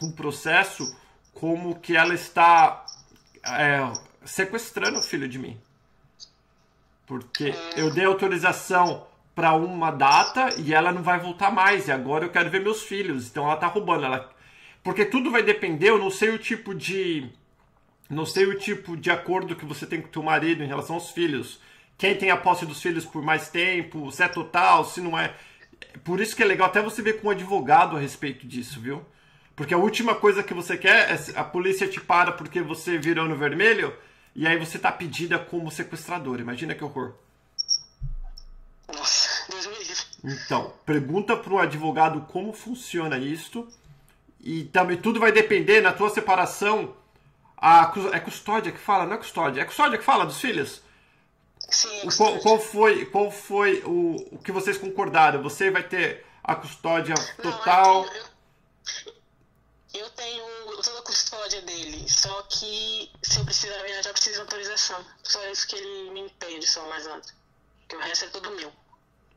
um 0.00 0.12
processo 0.12 0.96
como 1.32 1.80
que 1.80 1.96
ela 1.96 2.14
está 2.14 2.86
é, 3.44 3.92
sequestrando 4.24 5.00
o 5.00 5.02
filho 5.02 5.28
de 5.28 5.40
mim. 5.40 5.60
Porque 7.06 7.54
eu 7.76 7.92
dei 7.92 8.04
autorização 8.04 9.06
para 9.34 9.52
uma 9.54 9.90
data 9.90 10.54
e 10.58 10.72
ela 10.72 10.92
não 10.92 11.02
vai 11.02 11.18
voltar 11.18 11.50
mais. 11.50 11.88
E 11.88 11.92
agora 11.92 12.24
eu 12.24 12.30
quero 12.30 12.50
ver 12.50 12.60
meus 12.60 12.82
filhos. 12.82 13.28
Então 13.28 13.44
ela 13.44 13.56
tá 13.56 13.66
roubando. 13.66 14.04
Ela... 14.04 14.30
Porque 14.82 15.04
tudo 15.04 15.30
vai 15.30 15.42
depender, 15.42 15.90
eu 15.90 15.98
não 15.98 16.10
sei 16.10 16.30
o 16.30 16.38
tipo 16.38 16.74
de. 16.74 17.28
Não 18.08 18.26
sei 18.26 18.46
o 18.46 18.58
tipo 18.58 18.96
de 18.96 19.10
acordo 19.10 19.56
que 19.56 19.64
você 19.64 19.86
tem 19.86 20.00
com 20.00 20.08
o 20.08 20.10
teu 20.10 20.22
marido 20.22 20.62
em 20.62 20.66
relação 20.66 20.96
aos 20.96 21.10
filhos. 21.10 21.60
Quem 21.96 22.14
tem 22.14 22.30
a 22.30 22.36
posse 22.36 22.66
dos 22.66 22.82
filhos 22.82 23.04
por 23.04 23.22
mais 23.22 23.48
tempo, 23.48 24.10
se 24.10 24.22
é 24.22 24.28
total, 24.28 24.84
se 24.84 25.00
não 25.00 25.18
é. 25.18 25.34
Por 26.02 26.20
isso 26.20 26.36
que 26.36 26.42
é 26.42 26.46
legal 26.46 26.66
até 26.66 26.82
você 26.82 27.00
ver 27.02 27.20
com 27.20 27.28
um 27.28 27.30
advogado 27.30 27.96
a 27.96 28.00
respeito 28.00 28.46
disso, 28.46 28.80
viu? 28.80 29.02
Porque 29.56 29.72
a 29.72 29.78
última 29.78 30.14
coisa 30.14 30.42
que 30.42 30.52
você 30.52 30.76
quer 30.76 31.10
é 31.10 31.38
a 31.38 31.44
polícia 31.44 31.86
te 31.86 32.00
para 32.00 32.32
porque 32.32 32.60
você 32.60 32.98
virou 32.98 33.28
no 33.28 33.36
vermelho 33.36 33.94
e 34.34 34.46
aí 34.46 34.58
você 34.58 34.78
tá 34.78 34.90
pedida 34.90 35.38
como 35.38 35.70
sequestrador. 35.70 36.40
Imagina 36.40 36.74
que 36.74 36.82
horror. 36.82 37.14
Nossa, 38.92 39.46
Deus 39.50 39.66
me 39.66 39.78
livre. 39.78 39.94
Então, 40.24 40.72
pergunta 40.84 41.36
para 41.36 41.52
um 41.52 41.58
advogado 41.58 42.22
como 42.22 42.52
funciona 42.52 43.16
isto. 43.16 43.68
E 44.40 44.64
também 44.64 44.96
tudo 44.96 45.20
vai 45.20 45.30
depender 45.30 45.80
na 45.80 45.92
tua 45.92 46.10
separação. 46.10 46.94
A, 47.56 47.92
é 48.12 48.20
custódia 48.20 48.72
que 48.72 48.78
fala, 48.78 49.06
não 49.06 49.14
é 49.14 49.18
custódia? 49.18 49.62
É 49.62 49.64
custódia 49.64 49.98
que 49.98 50.04
fala 50.04 50.26
dos 50.26 50.40
filhos? 50.40 50.82
Sim, 51.70 52.08
é 52.08 52.16
qual, 52.16 52.38
qual, 52.40 52.60
foi, 52.60 53.06
qual 53.06 53.30
foi 53.30 53.82
o, 53.86 54.16
o 54.32 54.38
que 54.38 54.52
vocês 54.52 54.76
concordaram? 54.76 55.42
Você 55.42 55.70
vai 55.70 55.82
ter 55.82 56.26
a 56.42 56.54
custódia 56.54 57.14
total? 57.40 58.04
Não, 58.04 58.14
eu, 58.14 58.22
eu, 59.06 59.14
eu 59.94 60.10
tenho 60.10 60.44
custódia 61.34 61.62
dele, 61.62 62.04
só 62.08 62.42
que 62.42 63.10
se 63.22 63.38
eu 63.38 63.44
precisar 63.44 63.82
viajar, 63.82 64.10
eu 64.10 64.12
preciso 64.12 64.36
de 64.36 64.40
autorização. 64.42 65.04
Só 65.22 65.44
isso 65.50 65.66
que 65.66 65.76
ele 65.76 66.10
me 66.12 66.20
impede, 66.20 66.66
só 66.66 66.88
mais 66.88 67.04
nada. 67.06 67.22
Que 67.88 67.96
o 67.96 68.00
resto 68.00 68.26
é 68.26 68.28
tudo 68.28 68.50
meu. 68.52 68.72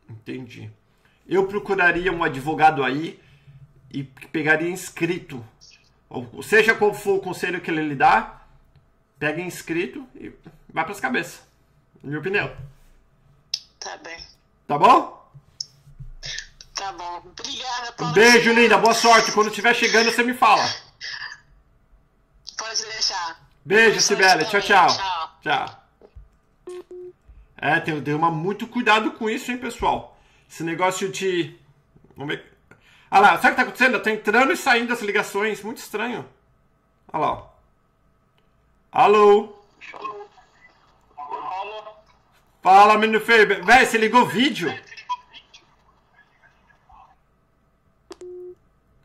Entendi. 0.10 0.72
Eu 1.28 1.48
procuraria 1.48 2.12
um 2.12 2.24
advogado 2.24 2.84
aí 2.84 3.20
e 3.92 4.04
pegaria 4.04 4.70
inscrito. 4.70 5.44
Ou 6.10 6.44
seja 6.44 6.76
qual 6.76 6.94
for 6.94 7.16
o 7.16 7.22
conselho 7.22 7.60
que 7.60 7.70
ele 7.70 7.82
lhe 7.82 7.96
dá, 7.96 8.42
pega 9.20 9.42
inscrito 9.42 10.08
e 10.16 10.32
vai 10.72 10.86
para 10.86 10.94
as 10.94 11.00
cabeças. 11.00 11.42
Minha 12.02 12.20
opinião. 12.20 12.56
Tá 13.80 13.98
bem. 13.98 14.18
Tá 14.68 14.78
bom? 14.78 15.30
Tá 16.76 16.92
bom. 16.94 17.24
Obrigada, 17.26 17.92
Paulo. 17.94 18.12
Um 18.12 18.16
beijo, 18.16 18.54
linda. 18.54 18.78
Boa 18.78 18.94
sorte. 18.94 19.32
Quando 19.32 19.50
estiver 19.50 19.74
chegando, 19.74 20.12
você 20.12 20.24
me 20.24 20.34
fala. 20.34 20.64
Pode 22.78 22.92
deixar. 22.92 23.50
Beijo, 23.66 24.00
Sibeli. 24.00 24.46
Tchau, 24.46 24.62
tchau. 24.62 24.88
Tchau. 24.88 25.40
Tchau. 25.42 25.84
É, 27.58 27.80
tem, 27.80 28.00
tem 28.02 28.14
uma 28.14 28.30
muito 28.30 28.68
cuidado 28.68 29.12
com 29.14 29.28
isso, 29.28 29.52
hein, 29.52 29.58
pessoal. 29.58 30.16
Esse 30.48 30.64
negócio 30.64 31.12
de. 31.12 31.58
Vamos 32.16 32.36
ver. 32.36 32.46
Olha 33.10 33.22
lá, 33.22 33.30
sabe 33.40 33.48
o 33.48 33.50
que 33.50 33.56
tá 33.56 33.62
acontecendo? 33.64 34.00
Tá 34.00 34.12
entrando 34.12 34.54
e 34.54 34.58
saindo 34.58 34.94
as 34.94 35.02
ligações. 35.02 35.64
Muito 35.64 35.80
estranho. 35.80 36.28
Olha 37.12 37.26
lá, 37.26 37.32
ó. 37.32 37.50
Alô? 38.92 39.58
Fala, 42.62 42.98
menino 42.98 43.20
feio. 43.20 43.66
Véi, 43.66 43.86
você 43.86 43.98
ligou 43.98 44.28
vídeo? 44.28 44.72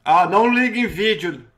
Ah, 0.04 0.26
não 0.26 0.52
ligue 0.52 0.80
em 0.80 0.86
vídeo. 0.86 1.51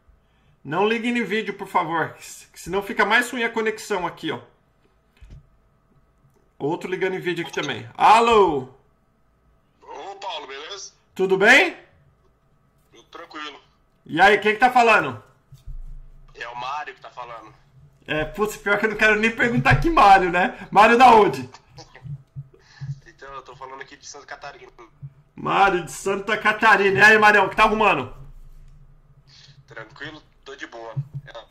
Não 0.64 0.88
ligue 0.88 1.09
em 1.09 1.23
vídeo, 1.23 1.52
por 1.52 1.68
favor. 1.68 2.16
Senão 2.54 2.83
fica 2.83 3.04
mais 3.04 3.30
ruim 3.30 3.44
a 3.44 3.50
conexão 3.50 4.06
aqui, 4.06 4.30
ó. 4.30 4.40
Outro 6.59 6.88
ligando 6.88 7.16
em 7.16 7.21
vídeo 7.21 7.44
aqui 7.44 7.52
também. 7.52 7.87
Alô? 7.94 8.71
Ô, 9.83 10.16
Paulo, 10.16 10.47
beleza? 10.47 10.92
Tudo 11.14 11.37
bem? 11.37 11.76
Tudo 12.90 13.04
tranquilo. 13.04 13.61
E 14.06 14.18
aí, 14.18 14.38
quem 14.38 14.54
que 14.54 14.59
tá 14.59 14.71
falando? 14.71 15.23
É 16.35 16.49
o 16.49 16.56
Mário 16.56 16.94
que 16.94 17.00
tá 17.00 17.11
falando. 17.11 17.54
É, 18.06 18.25
putz, 18.25 18.56
pior 18.56 18.78
que 18.78 18.87
eu 18.87 18.90
não 18.90 18.97
quero 18.97 19.21
nem 19.21 19.30
perguntar 19.30 19.76
que 19.76 19.90
Mário, 19.90 20.30
né? 20.30 20.66
Mário 20.71 20.97
da 20.97 21.14
onde? 21.14 21.47
então, 23.06 23.30
eu 23.35 23.42
tô 23.42 23.54
falando 23.54 23.83
aqui 23.83 23.99
de 23.99 24.06
Santa 24.06 24.25
Catarina. 24.25 24.73
Mário 25.35 25.85
de 25.85 25.92
Santa 25.92 26.38
Catarina. 26.38 27.00
E 27.00 27.02
aí, 27.02 27.18
Marião, 27.18 27.50
que 27.50 27.56
tá 27.56 27.64
arrumando? 27.64 28.14
Tranquilo, 29.66 30.23
tô 30.54 30.56
de 30.56 30.66
boa. 30.66 30.94
É. 31.26 31.44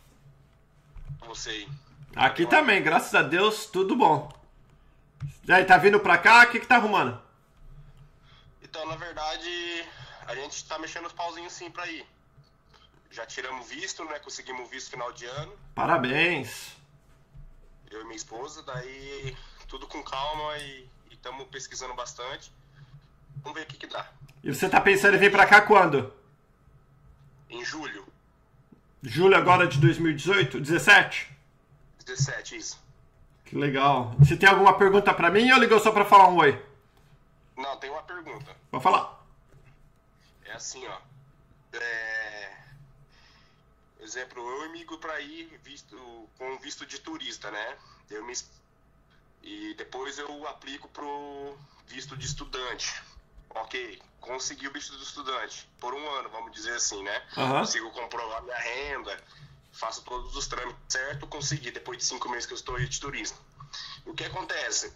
Você 1.27 1.50
aí. 1.50 1.69
Aqui 2.15 2.45
também, 2.45 2.81
graças 2.81 3.13
a 3.13 3.22
Deus, 3.22 3.65
tudo 3.65 3.95
bom. 3.95 4.31
E 5.45 5.51
aí, 5.51 5.65
tá 5.65 5.77
vindo 5.77 6.00
pra 6.00 6.17
cá? 6.17 6.43
O 6.43 6.51
que 6.51 6.60
que 6.60 6.67
tá 6.67 6.75
arrumando? 6.75 7.22
Então, 8.62 8.86
na 8.88 8.95
verdade, 8.95 9.86
a 10.25 10.36
gente 10.36 10.65
tá 10.65 10.79
mexendo 10.79 11.05
os 11.05 11.13
pauzinhos 11.13 11.51
sim 11.53 11.69
pra 11.69 11.88
ir. 11.88 12.05
Já 13.12 13.25
tiramos 13.25 13.67
visto, 13.67 14.03
né? 14.05 14.19
Conseguimos 14.19 14.69
visto 14.69 14.89
final 14.89 15.12
de 15.12 15.25
ano. 15.25 15.53
Parabéns. 15.75 16.72
Eu 17.91 18.01
e 18.01 18.03
minha 18.05 18.15
esposa, 18.15 18.63
daí 18.63 19.38
tudo 19.67 19.88
com 19.88 20.01
calma 20.03 20.57
e 20.57 20.89
estamos 21.12 21.48
pesquisando 21.48 21.93
bastante. 21.93 22.51
Vamos 23.43 23.57
ver 23.57 23.65
o 23.65 23.67
que, 23.67 23.77
que 23.77 23.88
dá. 23.88 24.10
E 24.43 24.53
você 24.53 24.67
tá 24.67 24.81
pensando 24.81 25.15
em 25.15 25.19
vir 25.19 25.31
pra 25.31 25.45
cá 25.45 25.62
quando? 25.62 26.13
Em 27.50 27.63
julho. 27.63 28.12
Julho 29.03 29.36
agora 29.36 29.67
de 29.67 29.79
2018? 29.79 30.62
17? 30.62 31.29
17, 32.05 32.55
isso. 32.55 32.81
Que 33.43 33.53
legal. 33.57 34.15
Você 34.17 34.38
tem 34.38 34.48
alguma 34.48 34.77
pergunta 34.77 35.13
pra 35.13 35.29
mim 35.29 35.51
ou 35.51 35.60
ligou 35.60 35.77
só 35.77 35.91
pra 35.91 36.05
falar 36.05 36.29
um 36.29 36.38
oi? 36.38 36.65
Não, 37.57 37.77
tem 37.77 37.89
uma 37.89 38.01
pergunta. 38.03 38.55
Pode 38.72 38.81
falar. 38.81 39.22
É 40.45 40.53
assim, 40.53 40.88
ó. 40.88 40.98
É... 41.74 42.53
Exemplo, 44.00 44.41
eu 44.41 44.65
emigo 44.67 44.98
para 44.98 45.19
ir 45.19 45.60
visto, 45.63 45.98
com 46.38 46.57
visto 46.60 46.86
de 46.86 47.00
turista, 47.00 47.51
né? 47.51 47.77
Eu 48.10 48.25
me... 48.25 48.33
E 49.41 49.74
depois 49.74 50.17
eu 50.17 50.48
aplico 50.48 50.88
pro 50.88 51.57
visto 51.88 52.15
de 52.15 52.25
estudante. 52.25 53.03
Ok, 53.55 54.01
consegui 54.19 54.67
o 54.67 54.72
visto 54.72 54.98
de 54.98 55.03
estudante 55.03 55.69
por 55.79 55.93
um 55.93 56.10
ano, 56.15 56.29
vamos 56.29 56.51
dizer 56.51 56.75
assim, 56.75 57.03
né? 57.03 57.22
Uhum. 57.38 57.60
Consigo 57.60 57.91
comprovar 57.91 58.41
minha 58.43 58.57
renda, 58.57 59.17
faço 59.72 60.03
todos 60.03 60.36
os 60.36 60.48
trâmites 60.48 60.79
certo, 60.88 61.27
consegui 61.27 61.72
depois 61.72 61.98
de 61.98 62.03
cinco 62.05 62.29
meses 62.29 62.45
que 62.45 62.53
eu 62.53 62.57
estou 62.57 62.79
de 62.79 63.00
turismo. 63.00 63.38
O 64.05 64.13
que 64.13 64.24
acontece? 64.24 64.93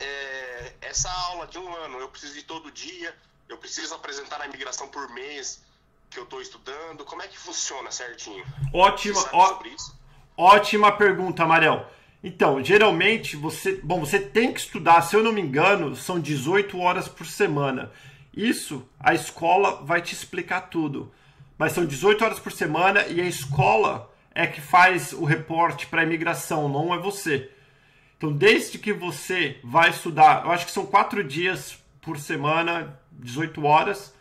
É, 0.00 0.74
essa 0.80 1.10
aula 1.10 1.46
de 1.46 1.58
um 1.58 1.74
ano, 1.76 1.98
eu 1.98 2.08
preciso 2.08 2.38
ir 2.38 2.44
todo 2.44 2.70
dia, 2.70 3.14
eu 3.48 3.58
preciso 3.58 3.94
apresentar 3.94 4.40
a 4.40 4.46
imigração 4.46 4.88
por 4.88 5.08
mês 5.10 5.62
que 6.10 6.18
eu 6.18 6.24
estou 6.24 6.40
estudando. 6.40 7.04
Como 7.04 7.22
é 7.22 7.28
que 7.28 7.38
funciona 7.38 7.90
certinho? 7.90 8.44
Ótima, 8.72 9.22
ó, 9.32 9.58
ótima 10.36 10.96
pergunta, 10.96 11.46
Mariel. 11.46 11.90
Então, 12.22 12.62
geralmente 12.62 13.36
você, 13.36 13.80
bom, 13.82 14.00
você 14.00 14.18
tem 14.18 14.52
que 14.52 14.60
estudar, 14.60 15.02
se 15.02 15.14
eu 15.14 15.22
não 15.22 15.32
me 15.32 15.40
engano, 15.40 15.94
são 15.94 16.18
18 16.18 16.78
horas 16.78 17.06
por 17.08 17.26
semana. 17.26 17.92
Isso 18.34 18.88
a 18.98 19.14
escola 19.14 19.82
vai 19.84 20.02
te 20.02 20.14
explicar 20.14 20.62
tudo. 20.62 21.12
Mas 21.56 21.72
são 21.72 21.84
18 21.84 22.24
horas 22.24 22.38
por 22.38 22.52
semana 22.52 23.06
e 23.06 23.20
a 23.20 23.24
escola 23.24 24.12
é 24.34 24.46
que 24.46 24.60
faz 24.60 25.12
o 25.12 25.24
reporte 25.24 25.86
para 25.86 26.02
a 26.02 26.04
imigração, 26.04 26.68
não 26.68 26.94
é 26.94 26.98
você. 26.98 27.50
Então, 28.16 28.32
desde 28.32 28.78
que 28.78 28.92
você 28.92 29.58
vai 29.62 29.90
estudar, 29.90 30.44
eu 30.44 30.50
acho 30.50 30.66
que 30.66 30.72
são 30.72 30.86
quatro 30.86 31.22
dias 31.22 31.78
por 32.00 32.18
semana, 32.18 32.98
18 33.12 33.64
horas, 33.64 34.14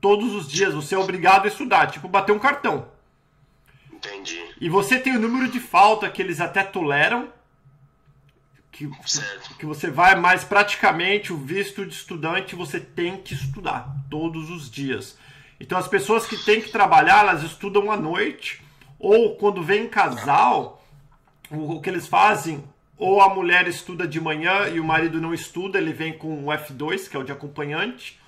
todos 0.00 0.34
os 0.34 0.50
dias 0.50 0.74
você 0.74 0.94
é 0.94 0.98
obrigado 0.98 1.44
a 1.44 1.48
estudar, 1.48 1.90
tipo 1.90 2.08
bater 2.08 2.32
um 2.32 2.38
cartão. 2.38 2.88
Entendi. 3.90 4.42
E 4.60 4.68
você 4.68 4.98
tem 4.98 5.16
o 5.16 5.20
número 5.20 5.50
de 5.50 5.60
falta 5.60 6.10
que 6.10 6.20
eles 6.20 6.40
até 6.40 6.62
toleram, 6.62 7.28
que, 8.72 8.90
Certo. 9.04 9.54
que 9.56 9.66
você 9.66 9.90
vai, 9.90 10.16
mas 10.16 10.42
praticamente 10.42 11.32
o 11.32 11.36
visto 11.36 11.84
de 11.84 11.94
estudante 11.94 12.56
você 12.56 12.80
tem 12.80 13.18
que 13.18 13.34
estudar 13.34 13.94
todos 14.10 14.50
os 14.50 14.70
dias. 14.70 15.16
Então 15.60 15.78
as 15.78 15.86
pessoas 15.86 16.26
que 16.26 16.36
têm 16.36 16.60
que 16.60 16.70
trabalhar, 16.70 17.20
elas 17.20 17.42
estudam 17.42 17.92
à 17.92 17.96
noite, 17.96 18.62
ou 18.98 19.36
quando 19.36 19.62
vem 19.62 19.86
casal, 19.86 20.84
o, 21.50 21.80
que 21.80 21.90
eles 21.90 22.08
fazem, 22.08 22.64
ou 22.96 23.20
a 23.20 23.32
mulher 23.32 23.68
estuda 23.68 24.08
de 24.08 24.20
manhã 24.20 24.68
e 24.68 24.80
o 24.80 24.84
marido 24.84 25.20
não 25.20 25.34
estuda, 25.34 25.78
ele 25.78 25.92
vem 25.92 26.16
com 26.16 26.46
o 26.46 26.48
F2, 26.48 27.08
que 27.08 27.16
é 27.16 27.20
o 27.20 27.24
de 27.24 27.30
acompanhante, 27.30 28.18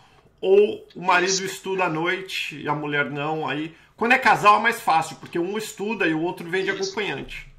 ou 0.41 0.87
o 0.95 1.03
marido 1.03 1.43
estuda 1.43 1.85
à 1.85 1.89
noite 1.89 2.61
e 2.61 2.69
a 2.69 2.75
mulher 2.75 3.11
não, 3.11 3.49
aí 3.49 3.75
quando 3.97 4.13
é 4.13 4.19
casal 4.19 4.59
é 4.59 4.63
mais 4.63 4.81
fácil, 4.81 5.17
porque 5.17 5.39
um 5.39 5.57
estuda 5.57 6.07
e 6.07 6.13
o 6.13 6.21
outro 6.21 6.49
vem 6.51 6.65
de 6.65 6.71
acompanhante. 6.71 7.54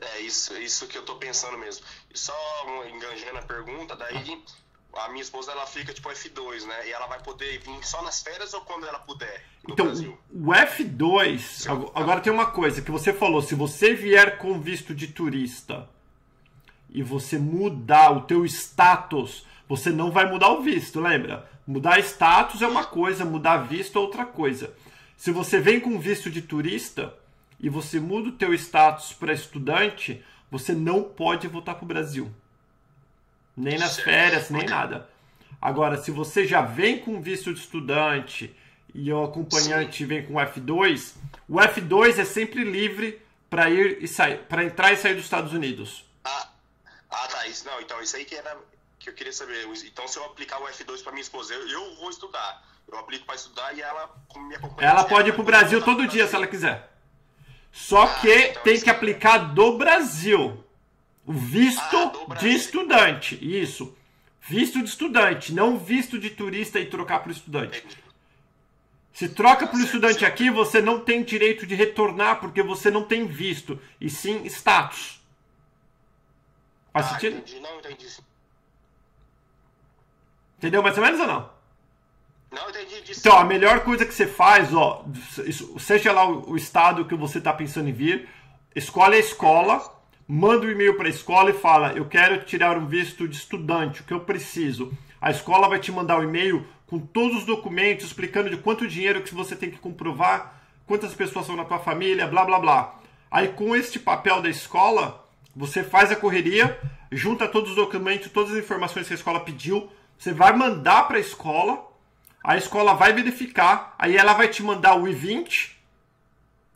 É 0.00 0.20
isso, 0.20 0.56
isso 0.58 0.86
que 0.86 0.98
eu 0.98 1.04
tô 1.04 1.16
pensando 1.16 1.56
mesmo. 1.58 1.84
E 2.12 2.18
só 2.18 2.34
enganjando 2.94 3.38
a 3.38 3.42
pergunta, 3.42 3.96
daí 3.96 4.42
a 4.96 5.08
minha 5.08 5.22
esposa 5.22 5.50
ela 5.52 5.66
fica 5.66 5.92
tipo 5.92 6.08
F2, 6.08 6.66
né? 6.66 6.88
E 6.88 6.92
ela 6.92 7.06
vai 7.06 7.20
poder 7.22 7.58
vir 7.60 7.84
só 7.86 8.02
nas 8.02 8.22
férias 8.22 8.52
ou 8.54 8.60
quando 8.62 8.86
ela 8.86 8.98
puder 9.00 9.44
Então, 9.68 9.86
Brasil? 9.86 10.18
o 10.32 10.52
F2, 10.52 11.70
ag- 11.70 11.90
agora 11.94 12.20
tem 12.20 12.32
uma 12.32 12.46
coisa 12.46 12.82
que 12.82 12.90
você 12.90 13.12
falou, 13.12 13.40
se 13.42 13.54
você 13.54 13.94
vier 13.94 14.38
com 14.38 14.60
visto 14.60 14.94
de 14.94 15.08
turista 15.08 15.88
e 16.90 17.02
você 17.02 17.38
mudar 17.38 18.10
o 18.12 18.20
teu 18.22 18.44
status, 18.46 19.44
você 19.68 19.90
não 19.90 20.10
vai 20.12 20.30
mudar 20.30 20.50
o 20.52 20.62
visto, 20.62 21.00
lembra? 21.00 21.50
Mudar 21.66 21.98
status 22.00 22.60
é 22.62 22.66
uma 22.66 22.84
coisa, 22.84 23.24
mudar 23.24 23.58
visto 23.58 23.98
é 23.98 24.00
outra 24.00 24.24
coisa. 24.26 24.74
Se 25.16 25.32
você 25.32 25.58
vem 25.58 25.80
com 25.80 25.98
visto 25.98 26.30
de 26.30 26.42
turista 26.42 27.16
e 27.64 27.68
você 27.70 27.98
muda 27.98 28.28
o 28.28 28.32
teu 28.32 28.52
status 28.52 29.14
para 29.14 29.32
estudante, 29.32 30.22
você 30.50 30.74
não 30.74 31.02
pode 31.02 31.48
voltar 31.48 31.76
para 31.76 31.84
o 31.84 31.88
Brasil. 31.88 32.30
Nem 33.56 33.78
nas 33.78 33.98
férias, 33.98 34.50
nem 34.50 34.66
nada. 34.66 35.08
Agora, 35.62 35.96
se 35.96 36.10
você 36.10 36.46
já 36.46 36.60
vem 36.60 36.98
com 36.98 37.22
visto 37.22 37.54
de 37.54 37.60
estudante 37.60 38.54
e 38.94 39.10
o 39.10 39.24
acompanhante 39.24 40.04
vem 40.04 40.26
com 40.26 40.34
F2, 40.34 41.14
o 41.48 41.54
F2 41.54 42.18
é 42.18 42.24
sempre 42.26 42.64
livre 42.64 43.22
para 43.48 43.70
ir 43.70 43.96
e 44.02 44.06
sair, 44.06 44.40
para 44.40 44.62
entrar 44.62 44.92
e 44.92 44.98
sair 44.98 45.14
dos 45.14 45.24
Estados 45.24 45.54
Unidos. 45.54 46.04
Ah, 46.22 46.50
ah, 47.10 47.28
tá. 47.28 47.46
Isso, 47.46 47.64
não, 47.64 47.80
então 47.80 47.98
isso 48.02 48.14
aí 48.14 48.26
que 48.26 48.34
era 48.34 48.58
que 48.98 49.08
eu 49.08 49.14
queria 49.14 49.32
saber. 49.32 49.66
Então, 49.86 50.06
se 50.06 50.18
eu 50.18 50.24
aplicar 50.26 50.60
o 50.60 50.66
F2 50.66 51.02
para 51.02 51.12
minha 51.12 51.22
esposa, 51.22 51.54
eu, 51.54 51.66
eu 51.66 51.94
vou 51.94 52.10
estudar. 52.10 52.62
Eu 52.86 52.98
aplico 52.98 53.24
para 53.24 53.36
estudar 53.36 53.74
e 53.74 53.80
ela, 53.80 54.14
minha 54.36 54.58
acompanhante... 54.58 54.84
Ela 54.84 55.04
pode 55.04 55.30
ir 55.30 55.32
pro 55.32 55.42
vai 55.42 55.60
Brasil 55.60 55.82
todo 55.82 56.06
dia 56.06 56.28
se 56.28 56.34
ela 56.34 56.46
quiser. 56.46 56.92
Só 57.76 58.04
Ah, 58.04 58.20
que 58.20 58.32
então 58.32 58.62
tem 58.62 58.80
que 58.80 58.88
aplicar 58.88 59.38
do 59.52 59.76
Brasil. 59.76 60.64
O 61.26 61.32
visto 61.32 61.96
Ah, 61.96 62.04
do 62.04 62.20
de 62.20 62.26
Brasil. 62.26 62.50
estudante. 62.52 63.38
Isso. 63.60 63.96
Visto 64.40 64.78
de 64.80 64.88
estudante, 64.88 65.52
não 65.52 65.76
visto 65.76 66.16
de 66.18 66.30
turista 66.30 66.78
e 66.78 66.86
trocar 66.86 67.18
para 67.20 67.32
estudante. 67.32 67.78
Entendi. 67.78 67.96
Se 69.12 69.28
troca 69.28 69.66
para 69.66 69.76
o 69.76 69.82
estudante 69.82 70.24
aqui, 70.24 70.50
você 70.50 70.80
não 70.80 71.00
tem 71.00 71.22
direito 71.24 71.66
de 71.66 71.74
retornar 71.74 72.40
porque 72.40 72.62
você 72.62 72.90
não 72.90 73.02
tem 73.04 73.26
visto, 73.26 73.80
e 74.00 74.08
sim 74.10 74.44
status. 74.46 75.20
Faz 76.92 77.06
Ah, 77.06 77.08
sentido? 77.10 77.38
entendi. 77.38 77.60
Não, 77.60 77.78
entendi. 77.78 78.06
Entendeu 80.58 80.82
mais 80.82 80.96
ou 80.96 81.04
menos 81.04 81.20
ou 81.20 81.26
não? 81.26 81.53
Não, 82.54 82.70
entendi 82.70 83.00
disso. 83.02 83.20
Então, 83.20 83.38
a 83.38 83.44
melhor 83.44 83.80
coisa 83.80 84.06
que 84.06 84.14
você 84.14 84.26
faz, 84.26 84.72
ó, 84.74 85.04
seja 85.78 86.12
lá 86.12 86.28
o, 86.28 86.50
o 86.50 86.56
estado 86.56 87.04
que 87.04 87.14
você 87.14 87.38
está 87.38 87.52
pensando 87.52 87.88
em 87.88 87.92
vir, 87.92 88.28
escolhe 88.74 89.16
a 89.16 89.18
escola, 89.18 89.82
manda 90.26 90.66
um 90.66 90.70
e-mail 90.70 90.96
para 90.96 91.06
a 91.06 91.10
escola 91.10 91.50
e 91.50 91.54
fala: 91.54 91.92
Eu 91.92 92.06
quero 92.06 92.44
tirar 92.44 92.78
um 92.78 92.86
visto 92.86 93.26
de 93.28 93.36
estudante, 93.36 94.00
o 94.00 94.04
que 94.04 94.12
eu 94.12 94.20
preciso. 94.20 94.92
A 95.20 95.30
escola 95.30 95.68
vai 95.68 95.78
te 95.78 95.90
mandar 95.90 96.18
o 96.18 96.22
e-mail 96.22 96.66
com 96.86 96.98
todos 96.98 97.38
os 97.38 97.44
documentos 97.44 98.06
explicando 98.06 98.50
de 98.50 98.58
quanto 98.58 98.86
dinheiro 98.86 99.22
que 99.22 99.34
você 99.34 99.56
tem 99.56 99.70
que 99.70 99.78
comprovar, 99.78 100.60
quantas 100.86 101.14
pessoas 101.14 101.46
são 101.46 101.56
na 101.56 101.64
tua 101.64 101.78
família, 101.78 102.26
blá 102.26 102.44
blá 102.44 102.58
blá. 102.58 102.94
Aí, 103.30 103.48
com 103.48 103.74
este 103.74 103.98
papel 103.98 104.40
da 104.40 104.48
escola, 104.48 105.24
você 105.56 105.82
faz 105.82 106.12
a 106.12 106.16
correria, 106.16 106.78
junta 107.10 107.48
todos 107.48 107.70
os 107.70 107.76
documentos, 107.76 108.30
todas 108.30 108.52
as 108.52 108.58
informações 108.58 109.06
que 109.06 109.12
a 109.12 109.16
escola 109.16 109.40
pediu, 109.40 109.90
você 110.18 110.32
vai 110.32 110.52
mandar 110.56 111.08
para 111.08 111.16
a 111.16 111.20
escola. 111.20 111.83
A 112.44 112.58
escola 112.58 112.92
vai 112.92 113.14
verificar, 113.14 113.94
aí 113.98 114.18
ela 114.18 114.34
vai 114.34 114.48
te 114.48 114.62
mandar 114.62 114.96
o 114.96 115.08
I-20. 115.08 115.70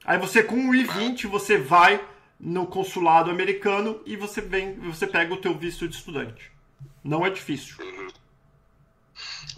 Aí 0.03 0.17
você 0.17 0.43
com 0.43 0.71
o 0.71 0.75
I-20 0.75 1.27
você 1.27 1.59
vai 1.59 2.03
no 2.41 2.67
consulado 2.67 3.31
americano 3.31 4.01
e 4.07 4.17
você 4.17 4.41
vem, 4.41 4.79
você 4.81 5.07
pega 5.07 5.35
o 5.35 5.37
teu 5.37 5.55
visto 5.55 5.87
de 5.87 5.95
estudante. 5.95 6.51
Não 7.05 7.27
é 7.27 7.29
difícil. 7.29 7.77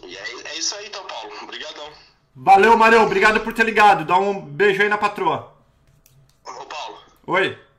E 0.02 0.17
é, 0.17 0.49
é 0.49 0.59
isso 0.59 0.75
aí, 0.75 0.88
então, 0.88 1.07
Paulo. 1.07 1.33
Obrigadão. 1.43 1.93
Valeu, 2.35 2.76
Marão, 2.76 3.05
obrigado 3.05 3.40
por 3.40 3.52
ter 3.52 3.64
ligado. 3.64 4.05
Dá 4.05 4.19
um 4.19 4.40
beijo 4.40 4.83
aí 4.83 4.88
na 4.88 4.99
patroa. 4.99 5.57
Ô, 6.45 6.64
Paulo, 6.64 6.99
Oi. 7.26 7.70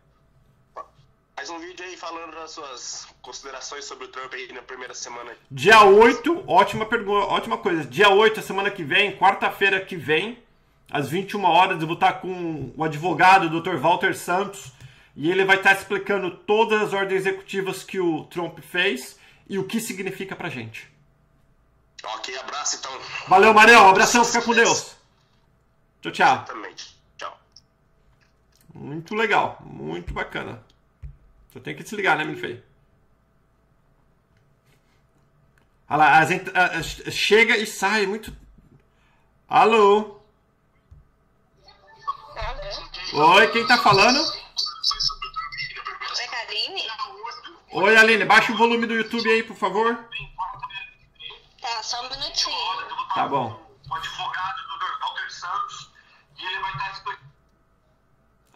Faz 1.42 1.50
um 1.50 1.58
vídeo 1.58 1.84
aí 1.84 1.98
falando 1.98 2.36
das 2.36 2.52
suas 2.52 3.08
considerações 3.20 3.86
sobre 3.86 4.06
o 4.06 4.10
Trump 4.10 4.32
aí 4.32 4.54
na 4.54 4.62
primeira 4.62 4.94
semana. 4.94 5.36
Dia 5.50 5.84
8, 5.84 6.44
ótima 6.46 6.86
pergunta, 6.86 7.26
ótima 7.26 7.58
coisa. 7.58 7.84
Dia 7.84 8.10
8, 8.10 8.40
a 8.40 8.44
semana 8.44 8.70
que 8.70 8.84
vem, 8.84 9.18
quarta-feira 9.18 9.84
que 9.84 9.96
vem, 9.96 10.38
às 10.92 11.10
21 11.10 11.44
horas. 11.44 11.82
Eu 11.82 11.88
vou 11.88 11.96
estar 11.96 12.14
com 12.22 12.72
o 12.78 12.84
advogado, 12.84 13.48
o 13.48 13.60
Dr. 13.60 13.78
Walter 13.78 14.16
Santos, 14.16 14.72
e 15.16 15.32
ele 15.32 15.44
vai 15.44 15.58
estar 15.58 15.72
explicando 15.72 16.30
todas 16.30 16.80
as 16.80 16.94
ordens 16.94 17.22
executivas 17.22 17.82
que 17.84 18.00
o 18.00 18.26
Trump 18.26 18.60
fez 18.60 19.18
e 19.50 19.58
o 19.58 19.64
que 19.64 19.80
significa 19.80 20.36
pra 20.36 20.48
gente. 20.48 20.88
Ok, 22.04 22.38
abraço 22.38 22.78
então. 22.78 22.92
Valeu, 23.28 23.52
Marião. 23.52 23.90
Abração, 23.90 24.24
fica 24.24 24.44
com 24.44 24.54
Deus. 24.54 24.96
Tchau, 26.04 26.12
tchau. 26.12 26.36
Exatamente. 26.36 26.96
Tchau. 27.18 27.40
Muito 28.76 29.16
legal, 29.16 29.58
muito 29.66 30.14
bacana. 30.14 30.64
Só 31.52 31.60
tem 31.60 31.76
que 31.76 31.84
desligar, 31.84 32.18
né, 32.18 32.24
meu 32.24 32.38
feio? 32.38 32.64
Olha 35.90 35.98
lá, 35.98 36.82
chega 37.12 37.58
e 37.58 37.68
sai 37.68 38.06
muito. 38.06 38.34
Alô? 39.50 40.22
Oi, 43.14 43.52
quem 43.52 43.68
tá 43.68 43.78
falando? 43.78 44.18
Oi, 46.14 46.28
Aline? 46.42 46.88
Oi, 47.74 47.98
Aline, 47.98 48.24
baixa 48.24 48.54
o 48.54 48.58
volume 48.58 48.88
do 48.88 48.94
YouTube 48.94 49.30
aí, 49.30 49.44
por 49.44 49.58
favor. 49.58 50.08
Tá, 51.60 51.84
só 51.84 52.02
um 52.06 52.10
minutinho. 52.10 52.56
Tá 53.14 53.28
bom. 53.28 53.62
O 53.90 53.94
advogado 53.94 54.56
do 54.56 54.80
Walter 55.02 55.30
Santos 55.30 55.92
e 56.38 56.46
ele 56.46 56.60
vai 56.62 56.72
estar 56.72 56.92
explicando. 56.94 57.32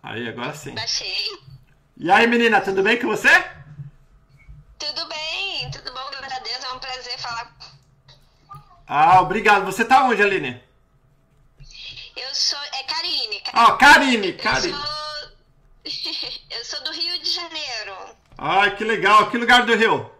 Aí, 0.02 0.30
agora 0.30 0.54
sim. 0.54 0.74
Baixei. 0.74 1.55
E 1.98 2.12
aí, 2.12 2.28
menina, 2.28 2.62
tudo 2.62 2.84
bem 2.84 3.00
com 3.00 3.08
você? 3.08 3.30
Tudo 4.78 5.08
bem, 5.08 5.72
tudo 5.72 5.92
bom, 5.94 6.10
graças 6.12 6.38
a 6.38 6.40
Deus, 6.42 6.64
é 6.64 6.72
um 6.74 6.80
prazer 6.80 7.18
falar. 7.20 7.56
Ah, 8.88 9.22
obrigado. 9.22 9.66
Você 9.66 9.84
tá 9.86 10.04
onde, 10.04 10.22
Aline? 10.22 10.62
Eu 12.16 12.36
sou. 12.36 12.60
É 12.74 12.84
Karine. 12.84 13.42
Ah, 13.54 13.72
Karine, 13.78 14.30
Eu 14.32 14.38
Karine. 14.38 14.74
sou. 14.74 14.96
Eu 16.52 16.66
sou 16.66 16.84
do 16.84 16.92
Rio 16.92 17.20
de 17.20 17.30
Janeiro. 17.30 17.96
Ai, 18.38 18.76
que 18.76 18.84
legal. 18.84 19.30
Que 19.32 19.38
lugar 19.38 19.66
do 19.66 19.76
Rio? 19.76 20.12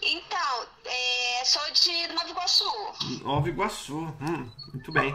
Então, 0.00 0.66
é, 0.86 1.44
sou 1.44 1.70
de 1.72 2.06
Nova 2.14 2.28
Iguaçu. 2.30 2.72
Nova 3.22 3.48
Iguaçu. 3.48 3.98
Hum, 4.20 4.50
muito 4.72 4.92
bem. 4.92 5.14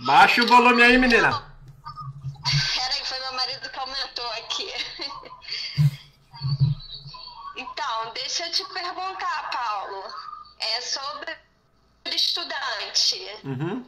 Baixa 0.00 0.42
o 0.42 0.46
volume 0.46 0.82
aí, 0.82 0.98
menina. 0.98 1.30
Peraí, 2.74 3.04
foi 3.04 3.18
meu 3.20 3.32
marido 3.32 3.70
que 3.70 3.78
aumentou 3.78 4.30
aqui. 4.32 4.72
Então, 7.58 8.12
deixa 8.12 8.46
eu 8.46 8.52
te 8.52 8.62
perguntar, 8.66 9.50
Paulo. 9.50 10.04
É 10.58 10.80
sobre 10.82 11.34
estudante. 12.14 13.18
Uhum. 13.44 13.84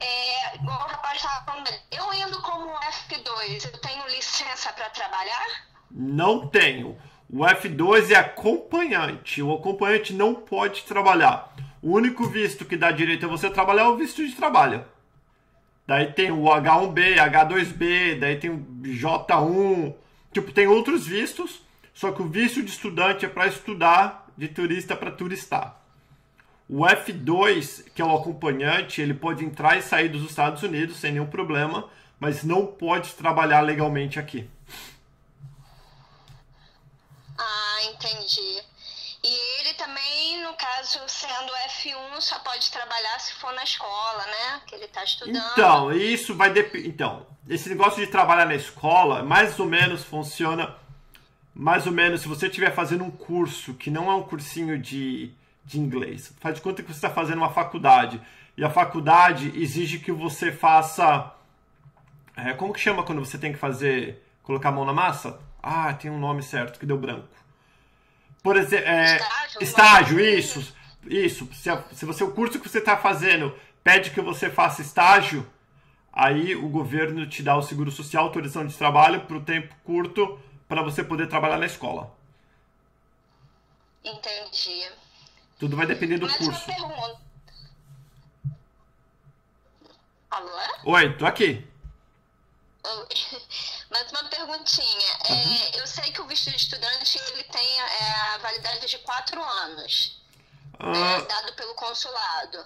É, 0.00 0.56
igual 0.56 0.78
o 0.78 0.88
rapaz 0.88 1.16
estava 1.16 1.44
falando, 1.44 1.70
eu 1.90 2.14
indo 2.14 2.40
como 2.40 2.78
F2, 2.80 3.66
eu 3.66 3.78
tenho 3.78 4.08
licença 4.08 4.72
para 4.72 4.88
trabalhar? 4.90 5.66
Não 5.90 6.48
tenho. 6.48 6.98
O 7.30 7.40
F2 7.40 8.10
é 8.10 8.16
acompanhante. 8.16 9.42
O 9.42 9.54
acompanhante 9.54 10.12
não 10.12 10.34
pode 10.34 10.82
trabalhar. 10.84 11.52
O 11.86 11.92
único 11.92 12.26
visto 12.26 12.64
que 12.64 12.76
dá 12.76 12.90
direito 12.90 13.26
a 13.26 13.28
você 13.28 13.48
trabalhar 13.48 13.84
é 13.84 13.88
o 13.88 13.96
visto 13.96 14.26
de 14.26 14.34
trabalho. 14.34 14.84
Daí 15.86 16.12
tem 16.12 16.32
o 16.32 16.42
H1B, 16.46 17.14
H2B, 17.14 18.18
daí 18.18 18.40
tem 18.40 18.50
o 18.50 18.58
J1. 18.82 19.94
Tipo, 20.32 20.50
tem 20.50 20.66
outros 20.66 21.06
vistos, 21.06 21.62
só 21.94 22.10
que 22.10 22.20
o 22.20 22.28
visto 22.28 22.60
de 22.60 22.72
estudante 22.72 23.24
é 23.24 23.28
para 23.28 23.46
estudar, 23.46 24.26
de 24.36 24.48
turista 24.48 24.96
para 24.96 25.12
turistar. 25.12 25.80
O 26.68 26.80
F2, 26.80 27.84
que 27.94 28.02
é 28.02 28.04
o 28.04 28.16
acompanhante, 28.16 29.00
ele 29.00 29.14
pode 29.14 29.44
entrar 29.44 29.78
e 29.78 29.82
sair 29.82 30.08
dos 30.08 30.28
Estados 30.28 30.64
Unidos 30.64 30.96
sem 30.96 31.12
nenhum 31.12 31.28
problema, 31.28 31.88
mas 32.18 32.42
não 32.42 32.66
pode 32.66 33.14
trabalhar 33.14 33.60
legalmente 33.60 34.18
aqui. 34.18 34.50
Ah, 37.38 37.78
entendi. 37.92 38.75
Também, 39.76 40.42
no 40.42 40.54
caso, 40.54 41.00
sendo 41.06 41.52
F1, 41.68 42.20
só 42.20 42.38
pode 42.38 42.70
trabalhar 42.70 43.18
se 43.20 43.34
for 43.34 43.52
na 43.52 43.62
escola, 43.62 44.24
né? 44.24 44.60
Que 44.66 44.74
ele 44.74 44.84
está 44.86 45.04
estudando. 45.04 45.52
Então, 45.52 45.92
isso 45.92 46.34
vai 46.34 46.50
depender. 46.50 46.88
Então, 46.88 47.26
esse 47.48 47.68
negócio 47.68 48.04
de 48.04 48.10
trabalhar 48.10 48.46
na 48.46 48.54
escola, 48.54 49.22
mais 49.22 49.58
ou 49.60 49.66
menos 49.66 50.02
funciona. 50.02 50.74
Mais 51.54 51.86
ou 51.86 51.92
menos, 51.92 52.20
se 52.20 52.28
você 52.28 52.46
estiver 52.48 52.74
fazendo 52.74 53.04
um 53.04 53.10
curso 53.10 53.74
que 53.74 53.90
não 53.90 54.10
é 54.10 54.14
um 54.14 54.22
cursinho 54.22 54.78
de, 54.78 55.32
de 55.64 55.78
inglês, 55.78 56.32
faz 56.38 56.54
de 56.54 56.60
conta 56.60 56.82
que 56.82 56.88
você 56.88 56.98
está 56.98 57.10
fazendo 57.10 57.38
uma 57.38 57.50
faculdade. 57.50 58.20
E 58.56 58.64
a 58.64 58.70
faculdade 58.70 59.52
exige 59.54 59.98
que 59.98 60.12
você 60.12 60.50
faça. 60.52 61.32
é, 62.36 62.52
como 62.54 62.72
que 62.72 62.80
chama 62.80 63.02
quando 63.02 63.24
você 63.24 63.38
tem 63.38 63.52
que 63.52 63.58
fazer. 63.58 64.22
colocar 64.42 64.70
a 64.70 64.72
mão 64.72 64.84
na 64.84 64.92
massa? 64.92 65.40
Ah, 65.62 65.92
tem 65.94 66.10
um 66.10 66.18
nome 66.18 66.42
certo 66.42 66.78
que 66.78 66.86
deu 66.86 66.98
branco. 66.98 67.28
Por 68.46 68.56
exemplo, 68.56 68.86
é, 68.86 69.16
Estágio, 69.16 69.62
estágio, 69.62 70.20
isso. 70.20 70.76
Isso. 71.04 71.48
Se, 71.52 71.68
se 71.92 72.06
você 72.06 72.22
o 72.22 72.30
curso 72.30 72.60
que 72.60 72.68
você 72.68 72.78
está 72.78 72.96
fazendo 72.96 73.52
pede 73.82 74.12
que 74.12 74.20
você 74.20 74.48
faça 74.48 74.82
estágio, 74.82 75.44
aí 76.12 76.54
o 76.54 76.68
governo 76.68 77.28
te 77.28 77.42
dá 77.42 77.56
o 77.56 77.62
seguro 77.62 77.90
social, 77.90 78.22
autorização 78.22 78.64
de 78.64 78.76
trabalho 78.76 79.22
para 79.22 79.36
o 79.36 79.42
tempo 79.42 79.74
curto 79.82 80.38
para 80.68 80.80
você 80.80 81.02
poder 81.02 81.26
trabalhar 81.26 81.58
na 81.58 81.66
escola. 81.66 82.16
Entendi. 84.04 84.88
Tudo 85.58 85.76
vai 85.76 85.86
depender 85.86 86.18
do 86.18 86.26
Mais 86.26 86.38
curso. 86.38 86.70
uma. 86.70 87.20
Alô? 90.30 90.50
Oi, 90.84 91.16
tô 91.16 91.26
aqui. 91.26 91.66
Oi. 92.84 93.06
Mais 93.90 94.10
uma 94.10 94.24
perguntinha. 94.24 95.12
É, 95.28 95.80
eu 95.80 95.86
sei 95.86 96.10
que 96.12 96.20
o 96.20 96.26
visto 96.26 96.50
de 96.50 96.56
estudante 96.56 97.18
ele 97.32 97.44
tem 97.44 97.80
é, 97.80 98.34
a 98.34 98.38
validade 98.38 98.86
de 98.86 98.98
quatro 98.98 99.42
anos, 99.42 100.20
né, 100.80 101.16
Ah, 101.16 101.20
dado 101.28 101.52
pelo 101.54 101.74
consulado. 101.74 102.64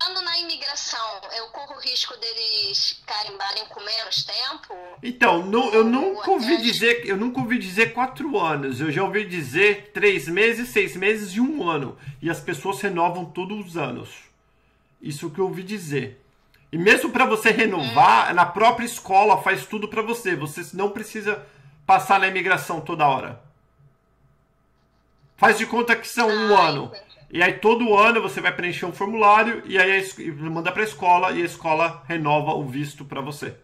Quando 0.00 0.20
na 0.22 0.36
imigração, 0.38 1.20
eu 1.36 1.46
corro 1.50 1.76
o 1.76 1.80
risco 1.80 2.16
deles 2.16 3.00
carimbarem 3.06 3.64
com 3.66 3.80
menos 3.84 4.24
tempo? 4.24 4.74
então, 5.00 5.44
nu- 5.44 5.72
eu 5.72 5.84
nunca 5.84 6.28
ouvi 6.28 6.54
Até- 6.54 6.62
dizer, 6.62 7.06
eu 7.06 7.16
nunca 7.16 7.38
ouvi 7.40 7.56
dizer 7.56 7.92
quatro 7.94 8.36
anos. 8.40 8.80
Eu 8.80 8.90
já 8.90 9.04
ouvi 9.04 9.24
dizer 9.24 9.92
três 9.94 10.26
meses, 10.26 10.70
seis 10.70 10.96
meses 10.96 11.32
e 11.34 11.40
um 11.40 11.68
ano. 11.70 11.96
E 12.20 12.28
as 12.28 12.40
pessoas 12.40 12.80
renovam 12.80 13.24
todos 13.26 13.64
os 13.64 13.76
anos. 13.76 14.08
Isso 15.00 15.30
que 15.30 15.38
eu 15.38 15.44
ouvi 15.46 15.62
dizer. 15.62 16.20
E 16.72 16.78
mesmo 16.78 17.10
para 17.10 17.26
você 17.26 17.50
renovar, 17.50 18.34
na 18.34 18.46
própria 18.46 18.86
escola 18.86 19.42
faz 19.42 19.66
tudo 19.66 19.86
para 19.88 20.00
você. 20.00 20.34
Você 20.34 20.74
não 20.74 20.90
precisa 20.90 21.44
passar 21.86 22.18
na 22.18 22.28
imigração 22.28 22.80
toda 22.80 23.06
hora. 23.06 23.42
Faz 25.36 25.58
de 25.58 25.66
conta 25.66 25.94
que 25.94 26.08
são 26.08 26.28
um 26.28 26.56
Ah, 26.56 26.68
ano. 26.68 26.84
entendi. 26.86 27.12
E 27.30 27.42
aí 27.42 27.54
todo 27.54 27.94
ano 27.96 28.22
você 28.22 28.40
vai 28.40 28.54
preencher 28.54 28.86
um 28.86 28.92
formulário 28.92 29.62
e 29.66 29.78
aí 29.78 30.02
manda 30.50 30.72
para 30.72 30.82
a 30.82 30.86
escola 30.86 31.32
e 31.32 31.42
a 31.42 31.44
escola 31.44 32.02
renova 32.06 32.52
o 32.52 32.64
visto 32.66 33.04
para 33.04 33.20
você. 33.20 33.54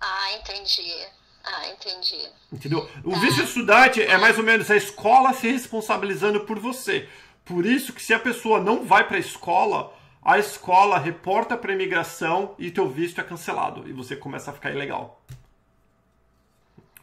Ah, 0.00 0.32
entendi. 0.34 1.06
Ah, 1.44 1.68
entendi. 1.70 2.28
Entendeu? 2.52 2.88
O 3.04 3.16
visto 3.16 3.36
de 3.36 3.48
estudante 3.48 4.02
é 4.02 4.16
mais 4.16 4.38
ou 4.38 4.44
menos 4.44 4.70
a 4.70 4.76
escola 4.76 5.32
se 5.32 5.50
responsabilizando 5.50 6.40
por 6.40 6.58
você. 6.58 7.08
Por 7.44 7.66
isso 7.66 7.92
que 7.92 8.02
se 8.02 8.14
a 8.14 8.18
pessoa 8.18 8.60
não 8.60 8.84
vai 8.84 9.06
para 9.06 9.16
a 9.16 9.20
escola, 9.20 9.92
a 10.24 10.38
escola 10.38 10.98
reporta 10.98 11.56
para 11.56 11.72
imigração 11.72 12.54
e 12.58 12.70
teu 12.70 12.88
visto 12.88 13.20
é 13.20 13.24
cancelado 13.24 13.88
e 13.88 13.92
você 13.92 14.14
começa 14.14 14.50
a 14.50 14.54
ficar 14.54 14.70
ilegal. 14.70 15.20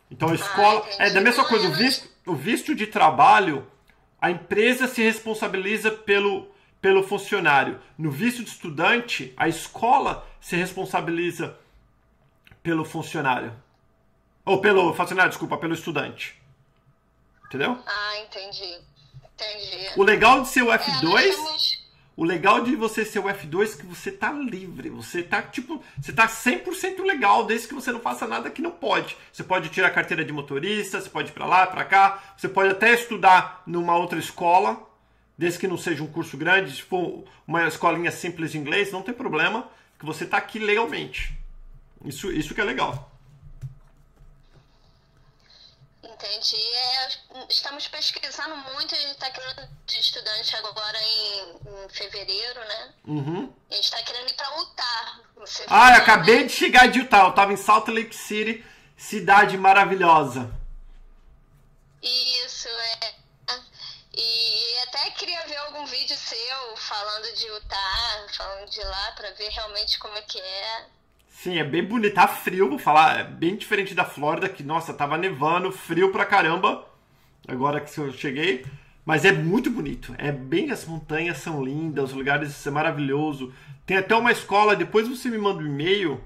Então 0.10 0.30
a 0.30 0.36
escola 0.36 0.80
entendi. 0.80 1.02
é 1.02 1.10
da 1.12 1.22
mesma 1.22 1.46
coisa. 1.46 1.68
O 1.68 1.74
visto, 1.74 2.10
o 2.26 2.36
visto 2.36 2.74
de 2.74 2.88
trabalho, 2.88 3.68
a 4.22 4.32
empresa 4.32 4.88
se 4.88 5.02
responsabiliza 5.04 5.92
pelo 5.92 6.48
pelo 6.82 7.04
funcionário. 7.04 7.82
No 7.98 8.10
visto 8.10 8.42
de 8.42 8.50
estudante, 8.52 9.34
a 9.36 9.50
escola 9.50 10.26
se 10.40 10.56
responsabiliza 10.56 11.58
pelo 12.64 12.86
funcionário. 12.86 13.54
Ou 14.46 14.62
pelo 14.62 14.94
funcionário, 14.94 15.30
desculpa, 15.30 15.58
pelo 15.58 15.74
estudante. 15.74 16.42
Entendeu? 17.46 17.78
Ah, 17.86 18.20
entendi. 18.22 18.80
Entendi. 19.36 19.90
O 19.98 20.04
legal 20.04 20.42
de 20.42 20.48
ser 20.48 20.62
o 20.64 20.72
É, 20.72 20.78
F2, 20.78 21.04
nós 21.04 21.36
temos- 21.36 21.79
o 22.20 22.26
legal 22.26 22.62
de 22.62 22.76
você 22.76 23.06
ser 23.06 23.20
o 23.20 23.30
F2 23.30 23.76
é 23.76 23.78
que 23.78 23.86
você 23.86 24.12
tá 24.12 24.30
livre. 24.34 24.90
Você 24.90 25.24
tá, 25.24 25.42
tipo, 25.42 25.82
você 25.98 26.12
tá 26.12 26.28
100% 26.28 27.02
legal, 27.02 27.46
desde 27.46 27.70
que 27.70 27.74
você 27.74 27.94
não 27.94 28.02
faça 28.02 28.28
nada 28.28 28.50
que 28.50 28.62
não 28.62 28.72
pode. 28.72 29.16
Você 29.32 29.42
pode 29.42 29.70
tirar 29.70 29.88
a 29.88 29.92
carteira 29.92 30.26
de 30.26 30.34
motorista, 30.34 31.00
você 31.00 31.10
pode 31.10 31.30
ir 31.30 31.32
pra 31.32 31.46
lá, 31.46 31.66
pra 31.66 31.86
cá. 31.86 32.22
Você 32.36 32.50
pode 32.50 32.72
até 32.72 32.94
estudar 32.94 33.64
numa 33.66 33.96
outra 33.96 34.20
escola, 34.20 34.86
desde 35.38 35.60
que 35.60 35.68
não 35.68 35.78
seja 35.78 36.04
um 36.04 36.08
curso 36.08 36.36
grande. 36.36 36.76
Se 36.76 36.82
for 36.82 37.24
uma 37.48 37.66
escolinha 37.66 38.12
simples 38.12 38.52
de 38.52 38.58
inglês, 38.58 38.92
não 38.92 39.02
tem 39.02 39.14
problema, 39.14 39.70
que 39.98 40.06
você 40.06 40.26
tá 40.26 40.36
aqui 40.36 40.60
legalmente. 40.60 41.34
Isso, 42.04 42.30
isso 42.34 42.54
que 42.54 42.60
é 42.60 42.66
legal. 42.66 43.10
Entendi. 46.20 46.58
É, 46.58 47.10
estamos 47.50 47.88
pesquisando 47.88 48.56
muito, 48.58 48.94
a 48.94 48.98
gente 48.98 49.12
está 49.12 49.30
querendo 49.32 49.70
estudante 49.88 50.56
agora 50.58 50.98
em, 51.02 51.86
em 51.86 51.90
fevereiro, 51.90 52.60
né? 52.60 52.94
Uhum. 53.06 53.54
A 53.72 53.74
gente 53.76 53.86
está 53.86 54.04
querendo 54.04 54.30
ir 54.30 54.34
para 54.34 54.58
Utah. 54.58 55.20
Ah, 55.68 55.92
eu 55.92 55.98
acabei 55.98 56.46
de 56.46 56.54
chegar 56.54 56.88
de 56.88 57.00
Utah. 57.00 57.24
Eu 57.24 57.30
estava 57.30 57.54
em 57.54 57.58
Salt 57.58 57.88
Lake 57.88 58.16
City, 58.16 58.66
cidade 58.98 59.58
maravilhosa. 59.58 60.52
Isso, 62.02 62.68
é. 62.68 63.20
E 64.14 64.80
até 64.80 65.12
queria 65.12 65.46
ver 65.48 65.58
algum 65.58 65.86
vídeo 65.86 66.18
seu 66.18 66.78
falando 66.78 67.34
de 67.36 67.46
Utah, 67.48 68.28
falando 68.36 68.70
de 68.70 68.84
lá, 68.84 69.12
para 69.14 69.32
ver 69.32 69.50
realmente 69.50 69.98
como 70.00 70.18
é 70.18 70.22
que 70.22 70.40
é. 70.40 70.86
Sim, 71.42 71.58
é 71.58 71.64
bem 71.64 71.82
bonito. 71.82 72.16
Tá 72.16 72.28
frio, 72.28 72.68
vou 72.68 72.78
falar. 72.78 73.22
É 73.22 73.24
bem 73.24 73.56
diferente 73.56 73.96
da 73.96 74.04
Flórida, 74.04 74.50
que, 74.50 74.62
nossa, 74.62 74.94
tava 74.94 75.18
nevando, 75.18 75.72
frio 75.72 76.12
pra 76.12 76.26
caramba. 76.26 76.86
Agora 77.48 77.80
que 77.80 77.98
eu 77.98 78.12
cheguei. 78.12 78.66
Mas 79.06 79.24
é 79.24 79.32
muito 79.32 79.72
bonito. 79.72 80.14
É 80.18 80.34
bem. 80.34 80.70
As 80.70 80.84
montanhas 80.84 81.38
são 81.38 81.64
lindas, 81.64 82.10
os 82.10 82.14
lugares 82.14 82.54
são 82.54 82.74
maravilhoso. 82.74 83.54
Tem 83.86 83.96
até 83.96 84.14
uma 84.18 84.34
escola, 84.34 84.76
depois 84.76 85.08
você 85.08 85.30
me 85.30 85.38
manda 85.38 85.64
um 85.64 85.66
e-mail. 85.66 86.22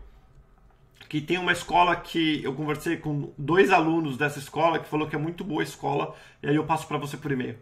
Que 1.07 1.21
tem 1.21 1.37
uma 1.37 1.51
escola 1.51 1.95
que 1.95 2.43
eu 2.43 2.55
conversei 2.55 2.97
com 2.97 3.31
dois 3.37 3.69
alunos 3.69 4.17
dessa 4.17 4.39
escola 4.39 4.79
que 4.79 4.89
falou 4.89 5.07
que 5.07 5.15
é 5.15 5.19
muito 5.19 5.43
boa 5.43 5.61
a 5.61 5.63
escola. 5.63 6.15
E 6.41 6.49
aí 6.49 6.55
eu 6.55 6.65
passo 6.65 6.87
para 6.87 6.97
você 6.97 7.17
por 7.17 7.31
e-mail. 7.31 7.59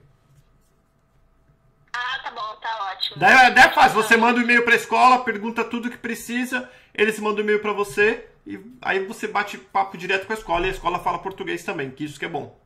Ah, 1.92 2.20
tá 2.24 2.32
bom, 2.32 2.56
tá 2.62 2.94
ótimo. 2.94 3.20
Daí, 3.20 3.54
daí 3.54 3.66
é 3.66 3.70
fácil, 3.70 4.02
você 4.02 4.16
manda 4.16 4.40
um 4.40 4.44
e-mail 4.44 4.64
para 4.64 4.72
a 4.72 4.78
escola, 4.78 5.26
pergunta 5.26 5.66
tudo 5.66 5.90
que 5.90 5.98
precisa 5.98 6.70
eles 6.94 7.20
mandam 7.20 7.40
um 7.40 7.44
e-mail 7.44 7.62
para 7.62 7.74
você 7.74 8.28
e 8.46 8.60
aí 8.82 9.06
você 9.06 9.28
bate 9.28 9.58
papo 9.58 9.98
direto 9.98 10.26
com 10.26 10.34
a 10.34 10.36
escola 10.36 10.66
e 10.66 10.70
a 10.70 10.74
escola 10.74 11.00
fala 11.00 11.20
português 11.20 11.64
também, 11.64 11.92
que 11.92 12.04
isso 12.04 12.20
que 12.20 12.26
é 12.26 12.30
bom. 12.30 12.60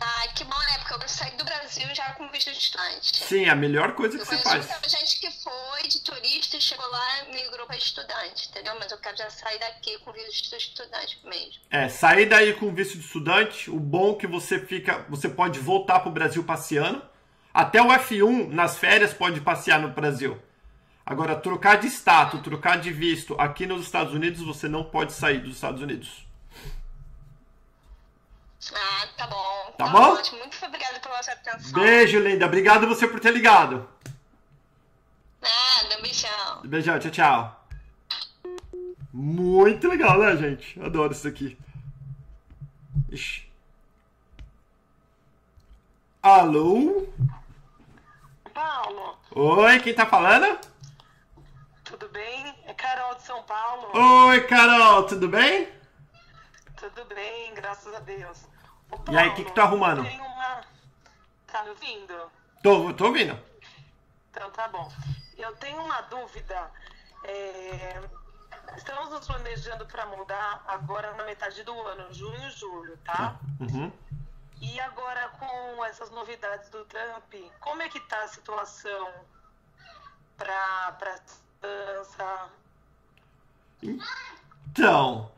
Ah, 0.00 0.28
que 0.34 0.44
bom, 0.44 0.58
né? 0.58 0.78
Porque 0.78 1.04
eu 1.04 1.08
saí 1.08 1.30
do 1.36 1.44
Brasil 1.44 1.86
já 1.94 2.12
com 2.14 2.26
visto 2.28 2.50
de 2.50 2.58
estudante. 2.58 3.24
Sim, 3.24 3.48
a 3.48 3.54
melhor 3.54 3.92
coisa 3.92 4.16
que 4.16 4.22
eu 4.22 4.26
você 4.26 4.38
faz. 4.38 4.66
Muita 4.66 4.88
gente 4.88 5.20
que 5.20 5.30
foi 5.30 5.82
de 5.86 6.00
turista 6.00 6.58
chegou 6.58 6.88
lá 6.88 7.24
e 7.24 7.34
migrou 7.34 7.66
para 7.66 7.76
estudante, 7.76 8.48
entendeu? 8.48 8.74
Mas 8.78 8.90
eu 8.90 8.98
quero 8.98 9.16
já 9.16 9.28
sair 9.28 9.58
daqui 9.58 9.98
com 9.98 10.12
visto 10.12 10.48
de 10.48 10.56
estudante 10.56 11.18
mesmo. 11.24 11.62
É, 11.70 11.88
sair 11.88 12.26
daí 12.26 12.54
com 12.54 12.74
visto 12.74 12.96
de 12.96 13.04
estudante, 13.04 13.70
o 13.70 13.78
bom 13.78 14.12
é 14.12 14.16
que 14.16 14.26
você 14.26 14.58
fica, 14.58 15.04
você 15.08 15.28
pode 15.28 15.58
voltar 15.60 16.00
pro 16.00 16.10
Brasil 16.10 16.42
passeando. 16.42 17.02
Até 17.52 17.82
o 17.82 17.88
F1 17.88 18.48
nas 18.48 18.78
férias 18.78 19.12
pode 19.12 19.42
passear 19.42 19.78
no 19.78 19.88
Brasil. 19.90 20.40
Agora, 21.04 21.34
trocar 21.34 21.78
de 21.78 21.88
status, 21.88 22.40
trocar 22.40 22.78
de 22.80 22.92
visto 22.92 23.34
aqui 23.38 23.66
nos 23.66 23.82
Estados 23.82 24.14
Unidos, 24.14 24.40
você 24.40 24.68
não 24.68 24.84
pode 24.84 25.12
sair 25.12 25.38
dos 25.38 25.56
Estados 25.56 25.82
Unidos. 25.82 26.26
Ah, 28.72 29.08
tá 29.16 29.26
bom. 29.26 29.74
Tá, 29.76 29.84
tá 29.84 29.90
bom? 29.90 30.12
Ótimo. 30.14 30.38
Muito 30.38 30.64
obrigada 30.64 31.00
pela 31.00 31.22
sua 31.22 31.32
atenção. 31.34 31.72
Beijo, 31.72 32.20
linda. 32.20 32.46
Obrigado 32.46 32.86
você 32.86 33.08
por 33.08 33.18
ter 33.18 33.32
ligado. 33.32 33.88
Nada, 35.40 35.98
um 35.98 36.02
beijão. 36.02 36.60
Beijão, 36.64 36.98
tchau, 37.00 37.10
tchau. 37.10 37.66
Muito 39.12 39.88
legal, 39.88 40.18
né, 40.18 40.36
gente? 40.36 40.80
Adoro 40.80 41.12
isso 41.12 41.26
aqui. 41.26 41.58
Ixi. 43.10 43.50
Alô? 46.22 47.08
Paulo. 48.54 49.18
Oi, 49.32 49.80
quem 49.80 49.92
tá 49.92 50.06
falando? 50.06 50.71
Tudo 52.02 52.12
bem? 52.12 52.54
É 52.66 52.74
Carol 52.74 53.14
de 53.14 53.22
São 53.22 53.42
Paulo. 53.44 53.90
Oi, 54.26 54.40
Carol, 54.48 55.04
tudo 55.06 55.28
bem? 55.28 55.72
Tudo 56.76 57.04
bem, 57.04 57.54
graças 57.54 57.94
a 57.94 58.00
Deus. 58.00 58.44
Ô, 58.90 58.98
Paulo, 58.98 59.12
e 59.12 59.22
aí, 59.22 59.28
o 59.28 59.34
que, 59.34 59.44
que 59.44 59.52
tu 59.52 59.54
tá 59.54 59.62
arrumando? 59.62 60.00
Uma... 60.00 60.64
Tá 61.46 61.62
me 61.62 61.70
ouvindo? 61.70 62.32
Tô, 62.60 62.92
tô 62.94 63.06
ouvindo. 63.06 63.38
Então 64.30 64.50
tá 64.50 64.66
bom. 64.66 64.90
Eu 65.38 65.54
tenho 65.56 65.80
uma 65.80 66.00
dúvida. 66.02 66.72
É... 67.22 68.02
Estamos 68.76 69.10
nos 69.10 69.24
planejando 69.24 69.86
para 69.86 70.04
mudar 70.06 70.64
agora 70.66 71.12
na 71.14 71.22
metade 71.22 71.62
do 71.62 71.80
ano, 71.82 72.12
junho 72.12 72.48
e 72.48 72.50
julho, 72.50 72.96
tá? 73.04 73.38
Uhum. 73.60 73.92
E 74.60 74.80
agora 74.80 75.28
com 75.38 75.84
essas 75.84 76.10
novidades 76.10 76.68
do 76.70 76.84
Trump, 76.86 77.32
como 77.60 77.82
é 77.82 77.88
que 77.88 78.00
tá 78.00 78.24
a 78.24 78.28
situação 78.28 79.12
para 80.36 80.90
dança. 81.62 82.50
Então, 84.70 85.30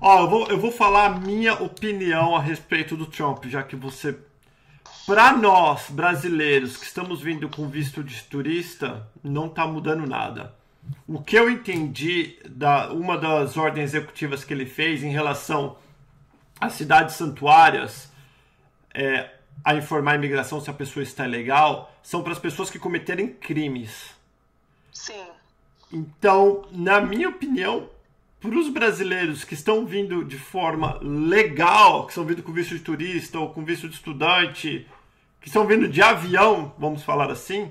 ó, 0.00 0.20
eu 0.20 0.28
vou, 0.28 0.46
eu 0.48 0.58
vou 0.58 0.72
falar 0.72 1.06
a 1.06 1.18
minha 1.18 1.54
opinião 1.54 2.36
a 2.36 2.40
respeito 2.40 2.96
do 2.96 3.06
Trump, 3.06 3.44
já 3.46 3.62
que 3.62 3.76
você. 3.76 4.18
Para 5.06 5.36
nós, 5.36 5.90
brasileiros, 5.90 6.76
que 6.76 6.86
estamos 6.86 7.20
vindo 7.20 7.48
com 7.48 7.68
visto 7.68 8.02
de 8.02 8.22
turista, 8.24 9.06
não 9.22 9.46
está 9.46 9.66
mudando 9.66 10.06
nada. 10.06 10.54
O 11.06 11.22
que 11.22 11.36
eu 11.36 11.50
entendi 11.50 12.38
da 12.48 12.90
uma 12.90 13.16
das 13.16 13.56
ordens 13.56 13.94
executivas 13.94 14.44
que 14.44 14.52
ele 14.52 14.66
fez 14.66 15.02
em 15.02 15.10
relação 15.10 15.76
às 16.60 16.72
cidades 16.74 17.16
santuárias, 17.16 18.10
é, 18.94 19.30
a 19.62 19.74
informar 19.74 20.12
a 20.12 20.14
imigração 20.16 20.60
se 20.60 20.70
a 20.70 20.74
pessoa 20.74 21.02
está 21.02 21.26
legal, 21.26 21.94
são 22.02 22.22
para 22.22 22.32
as 22.32 22.38
pessoas 22.38 22.70
que 22.70 22.78
cometerem 22.78 23.28
crimes. 23.28 24.14
Sim. 24.92 25.26
Então, 25.92 26.64
na 26.72 27.00
minha 27.00 27.28
opinião, 27.28 27.88
para 28.40 28.58
os 28.58 28.68
brasileiros 28.68 29.42
que 29.42 29.54
estão 29.54 29.86
vindo 29.86 30.24
de 30.24 30.36
forma 30.36 30.98
legal, 31.02 32.04
que 32.04 32.12
estão 32.12 32.24
vindo 32.24 32.42
com 32.42 32.52
visto 32.52 32.74
de 32.74 32.80
turista 32.80 33.38
ou 33.38 33.50
com 33.50 33.64
visto 33.64 33.88
de 33.88 33.94
estudante, 33.94 34.86
que 35.40 35.48
estão 35.48 35.66
vindo 35.66 35.88
de 35.88 36.02
avião, 36.02 36.74
vamos 36.78 37.02
falar 37.02 37.30
assim, 37.30 37.70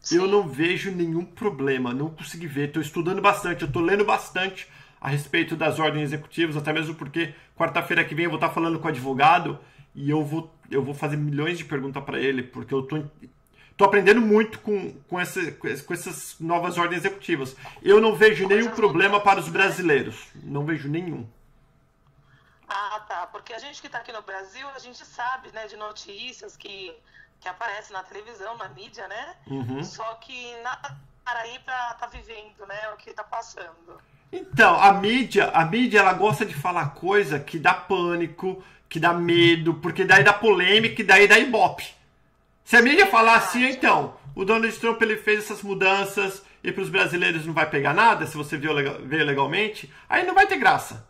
Sim. 0.00 0.16
eu 0.16 0.26
não 0.26 0.48
vejo 0.48 0.90
nenhum 0.90 1.24
problema, 1.24 1.92
não 1.92 2.10
consegui 2.10 2.46
ver. 2.46 2.68
Estou 2.68 2.82
estudando 2.82 3.20
bastante, 3.20 3.62
eu 3.62 3.68
estou 3.68 3.82
lendo 3.82 4.04
bastante 4.04 4.66
a 5.00 5.08
respeito 5.08 5.54
das 5.54 5.78
ordens 5.78 6.04
executivas, 6.04 6.56
até 6.56 6.72
mesmo 6.72 6.94
porque 6.94 7.34
quarta-feira 7.56 8.04
que 8.04 8.14
vem 8.14 8.24
eu 8.24 8.30
vou 8.30 8.38
estar 8.38 8.50
falando 8.50 8.78
com 8.78 8.86
o 8.86 8.90
advogado 8.90 9.58
e 9.94 10.10
eu 10.10 10.24
vou, 10.24 10.54
eu 10.70 10.82
vou 10.82 10.94
fazer 10.94 11.16
milhões 11.16 11.58
de 11.58 11.64
perguntas 11.64 12.02
para 12.04 12.20
ele, 12.20 12.42
porque 12.42 12.72
eu 12.72 12.80
estou 12.80 13.04
Tô 13.76 13.84
aprendendo 13.84 14.22
muito 14.22 14.58
com, 14.60 14.92
com, 15.08 15.20
essa, 15.20 15.52
com 15.52 15.92
essas 15.92 16.36
novas 16.40 16.78
ordens 16.78 17.04
executivas. 17.04 17.54
Eu 17.82 18.00
não 18.00 18.14
vejo 18.14 18.48
nenhum 18.48 18.70
problema 18.70 19.20
para 19.20 19.38
os 19.38 19.48
brasileiros. 19.48 20.28
Não 20.34 20.64
vejo 20.64 20.88
nenhum. 20.88 21.28
Ah, 22.66 23.04
tá. 23.06 23.26
Porque 23.26 23.52
a 23.52 23.58
gente 23.58 23.80
que 23.80 23.86
está 23.86 23.98
aqui 23.98 24.12
no 24.12 24.22
Brasil, 24.22 24.66
a 24.74 24.78
gente 24.78 25.04
sabe, 25.04 25.50
né, 25.52 25.66
de 25.66 25.76
notícias 25.76 26.56
que, 26.56 26.94
que 27.38 27.48
aparecem 27.48 27.92
na 27.92 28.02
televisão, 28.02 28.56
na 28.56 28.68
mídia, 28.70 29.06
né? 29.08 29.34
Uhum. 29.46 29.84
Só 29.84 30.14
que 30.14 30.56
nada 30.62 30.96
para 31.22 31.40
aí 31.40 31.58
para 31.58 31.94
tá 31.94 32.06
vivendo, 32.06 32.66
né, 32.68 32.88
o 32.94 32.96
que 32.96 33.10
está 33.10 33.24
passando. 33.24 34.00
Então, 34.32 34.80
a 34.80 34.92
mídia, 34.92 35.50
a 35.50 35.64
mídia 35.64 35.98
ela 35.98 36.12
gosta 36.12 36.46
de 36.46 36.54
falar 36.54 36.94
coisa 36.94 37.38
que 37.38 37.58
dá 37.58 37.74
pânico, 37.74 38.62
que 38.88 39.00
dá 39.00 39.12
medo, 39.12 39.74
porque 39.74 40.04
daí 40.04 40.22
dá 40.22 40.32
polêmica 40.32 41.02
e 41.02 41.04
daí 41.04 41.28
dá 41.28 41.38
ibope. 41.38 41.95
Se 42.66 42.76
a 42.76 42.82
mídia 42.82 43.06
falar 43.06 43.36
assim, 43.36 43.64
então, 43.64 44.16
o 44.34 44.44
Donald 44.44 44.76
Trump 44.80 45.00
ele 45.00 45.16
fez 45.16 45.44
essas 45.44 45.62
mudanças 45.62 46.42
e 46.64 46.72
para 46.72 46.82
os 46.82 46.88
brasileiros 46.88 47.46
não 47.46 47.54
vai 47.54 47.70
pegar 47.70 47.94
nada, 47.94 48.26
se 48.26 48.36
você 48.36 48.56
veio, 48.56 48.74
veio 49.06 49.24
legalmente, 49.24 49.88
aí 50.08 50.26
não 50.26 50.34
vai 50.34 50.48
ter 50.48 50.56
graça. 50.56 51.06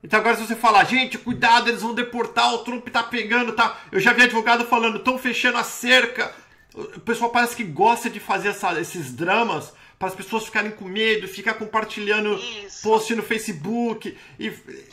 Então 0.00 0.20
agora 0.20 0.36
se 0.36 0.46
você 0.46 0.54
falar, 0.54 0.84
gente, 0.84 1.18
cuidado, 1.18 1.68
eles 1.68 1.82
vão 1.82 1.92
deportar, 1.92 2.54
o 2.54 2.58
Trump 2.58 2.86
tá 2.88 3.02
pegando, 3.02 3.52
tá? 3.52 3.80
Eu 3.90 3.98
já 3.98 4.12
vi 4.12 4.22
advogado 4.22 4.64
falando, 4.64 4.98
estão 4.98 5.18
fechando 5.18 5.58
a 5.58 5.64
cerca. 5.64 6.32
O 6.72 7.00
pessoal 7.00 7.30
parece 7.30 7.56
que 7.56 7.64
gosta 7.64 8.08
de 8.08 8.20
fazer 8.20 8.50
essa, 8.50 8.80
esses 8.80 9.12
dramas 9.12 9.74
para 9.98 10.06
as 10.06 10.14
pessoas 10.14 10.44
ficarem 10.44 10.70
com 10.70 10.84
medo, 10.84 11.26
ficar 11.26 11.54
compartilhando 11.54 12.36
Isso. 12.36 12.84
post 12.84 13.12
no 13.16 13.24
Facebook. 13.24 14.16
E, 14.38 14.46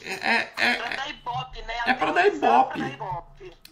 é, 0.04 0.12
é, 0.12 0.52
é, 0.58 0.74
pra 0.74 0.96
dar 0.96 1.10
ibope, 1.12 1.62
né? 1.62 1.74
É 1.86 1.94
para 1.94 2.12
dar 2.12 2.28
ibope. 2.28 2.80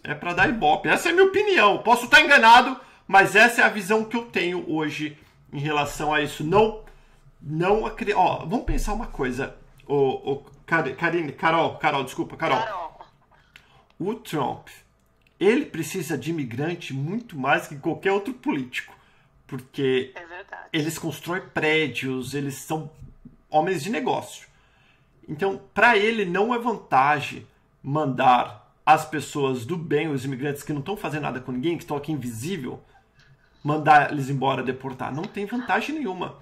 É 0.06 0.14
para 0.14 0.32
dar 0.32 0.48
ibope. 0.48 0.88
Essa 0.88 1.08
é 1.08 1.10
a 1.10 1.14
minha 1.14 1.26
opinião. 1.26 1.78
Posso 1.78 2.04
estar 2.04 2.20
enganado, 2.20 2.80
mas 3.08 3.34
essa 3.34 3.60
é 3.60 3.64
a 3.64 3.68
visão 3.68 4.04
que 4.04 4.16
eu 4.16 4.26
tenho 4.26 4.64
hoje 4.70 5.18
em 5.52 5.58
relação 5.58 6.14
a 6.14 6.22
isso. 6.22 6.44
Não, 6.44 6.84
não 7.42 7.84
acredito. 7.84 8.16
Ó, 8.16 8.46
vamos 8.46 8.64
pensar 8.64 8.94
uma 8.94 9.08
coisa. 9.08 9.56
O, 9.84 10.32
o 10.32 10.44
Karine, 10.64 11.32
Carol, 11.32 11.76
Carol, 11.78 12.04
desculpa, 12.04 12.36
Carol. 12.36 12.62
Carol. 12.62 13.00
O 13.98 14.14
Trump, 14.14 14.68
ele 15.40 15.66
precisa 15.66 16.16
de 16.16 16.30
imigrante 16.30 16.94
muito 16.94 17.36
mais 17.36 17.66
que 17.66 17.76
qualquer 17.76 18.12
outro 18.12 18.32
político. 18.32 18.94
Porque 19.44 20.12
é 20.14 20.46
eles 20.72 20.98
constroem 20.98 21.42
prédios, 21.48 22.32
eles 22.32 22.54
são 22.54 22.90
homens 23.50 23.82
de 23.82 23.90
negócio. 23.90 24.46
Então, 25.28 25.60
para 25.74 25.96
ele 25.96 26.24
não 26.24 26.54
é 26.54 26.58
vantagem 26.58 27.44
mandar 27.82 28.65
as 28.86 29.04
pessoas 29.04 29.66
do 29.66 29.76
bem, 29.76 30.06
os 30.06 30.24
imigrantes 30.24 30.62
que 30.62 30.72
não 30.72 30.78
estão 30.78 30.96
fazendo 30.96 31.24
nada 31.24 31.40
com 31.40 31.50
ninguém, 31.50 31.76
que 31.76 31.82
estão 31.82 31.96
aqui 31.96 32.12
invisível, 32.12 32.80
mandar 33.64 34.12
eles 34.12 34.30
embora, 34.30 34.62
deportar. 34.62 35.12
Não 35.12 35.24
tem 35.24 35.44
vantagem 35.44 35.96
nenhuma. 35.96 36.38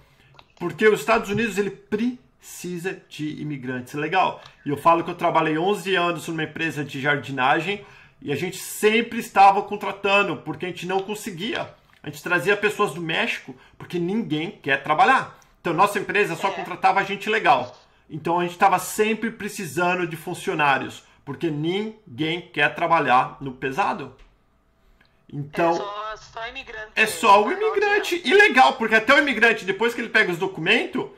Porque 0.59 0.87
os 0.87 1.01
Estados 1.01 1.31
Unidos 1.31 1.57
ele 1.57 1.71
precisa 1.71 3.01
de 3.09 3.41
imigrantes. 3.41 3.95
Legal. 3.95 4.43
E 4.67 4.69
eu 4.69 4.77
falo 4.77 5.03
que 5.03 5.11
eu 5.11 5.15
trabalhei 5.15 5.57
11 5.57 5.95
anos 5.95 6.29
numa 6.29 6.45
empresa 6.45 6.85
de 6.85 7.01
jardinagem 7.01 7.83
e 8.21 8.31
a 8.31 8.37
gente 8.37 8.59
sempre 8.59 9.19
estava 9.19 9.63
contratando 9.63 10.37
porque 10.37 10.67
a 10.67 10.69
gente 10.69 10.87
não 10.87 11.01
conseguia. 11.01 11.75
A 12.03 12.11
gente 12.11 12.23
trazia 12.23 12.55
pessoas 12.55 12.93
do 12.93 13.01
México 13.01 13.57
porque 13.79 13.99
ninguém 13.99 14.51
quer 14.51 14.83
trabalhar. 14.83 15.39
Então, 15.63 15.73
nossa 15.73 15.99
empresa 15.99 16.37
só 16.37 16.49
é. 16.49 16.51
contratava 16.51 17.03
gente 17.05 17.31
legal. 17.31 17.75
Então, 18.11 18.39
a 18.39 18.43
gente 18.43 18.53
estava 18.53 18.79
sempre 18.79 19.31
precisando 19.31 20.07
de 20.07 20.15
funcionários 20.15 21.03
porque 21.25 21.51
ninguém 21.51 22.41
quer 22.41 22.75
trabalhar 22.75 23.37
no 23.41 23.53
pesado. 23.53 24.15
Então, 25.33 25.73
é 25.73 25.77
só, 25.77 26.17
só 26.17 26.49
imigrante. 26.49 26.93
É 26.95 27.07
só 27.07 27.45
o 27.45 27.51
imigrante. 27.51 28.21
E 28.25 28.35
legal, 28.35 28.75
porque 28.75 28.95
até 28.95 29.15
o 29.15 29.19
imigrante, 29.19 29.65
depois 29.65 29.95
que 29.95 30.01
ele 30.01 30.11
pega 30.11 30.31
os 30.31 30.39
documentos, 30.39 31.11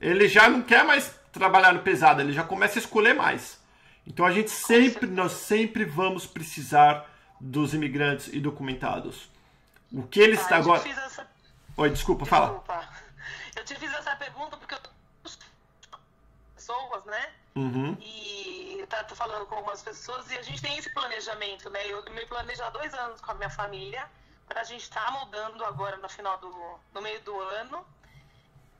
ele 0.00 0.28
já 0.28 0.48
não 0.48 0.62
quer 0.62 0.84
mais 0.84 1.14
trabalhar 1.32 1.72
no 1.72 1.80
pesado, 1.80 2.20
ele 2.20 2.32
já 2.32 2.44
começa 2.44 2.78
a 2.78 2.80
escolher 2.80 3.14
mais. 3.14 3.60
Então 4.06 4.24
a 4.24 4.32
gente 4.32 4.50
sempre, 4.50 5.06
nós 5.06 5.32
sempre 5.32 5.84
vamos 5.84 6.26
precisar 6.26 7.08
dos 7.40 7.74
imigrantes 7.74 8.28
e 8.32 8.40
documentados. 8.40 9.28
O 9.92 10.02
que 10.02 10.20
eles 10.20 10.40
ah, 10.50 10.56
agora. 10.56 10.88
Essa... 10.88 11.26
Oi, 11.76 11.90
desculpa, 11.90 12.24
desculpa, 12.24 12.26
fala. 12.26 12.88
Eu 13.56 13.64
te 13.64 13.74
fiz 13.74 13.92
essa 13.92 14.16
pergunta 14.16 14.56
porque 14.56 14.74
eu 14.74 14.78
pessoas, 16.54 17.04
né? 17.04 17.30
Uhum. 17.54 17.96
E 18.00 18.71
tá, 18.96 19.04
tô 19.04 19.14
falando 19.14 19.46
com 19.46 19.54
algumas 19.54 19.82
pessoas 19.82 20.30
e 20.30 20.36
a 20.36 20.42
gente 20.42 20.60
tem 20.60 20.76
esse 20.76 20.90
planejamento, 20.90 21.70
né? 21.70 21.86
Eu 21.86 22.02
me 22.10 22.26
planejo 22.26 22.62
há 22.62 22.70
dois 22.70 22.92
anos 22.92 23.20
com 23.20 23.30
a 23.30 23.34
minha 23.34 23.50
família 23.50 24.08
para 24.46 24.60
a 24.60 24.64
gente 24.64 24.82
estar 24.82 25.04
tá 25.04 25.10
mudando 25.12 25.64
agora 25.64 25.96
no 25.96 26.08
final 26.08 26.36
do 26.38 26.50
no 26.92 27.00
meio 27.00 27.20
do 27.22 27.40
ano 27.40 27.86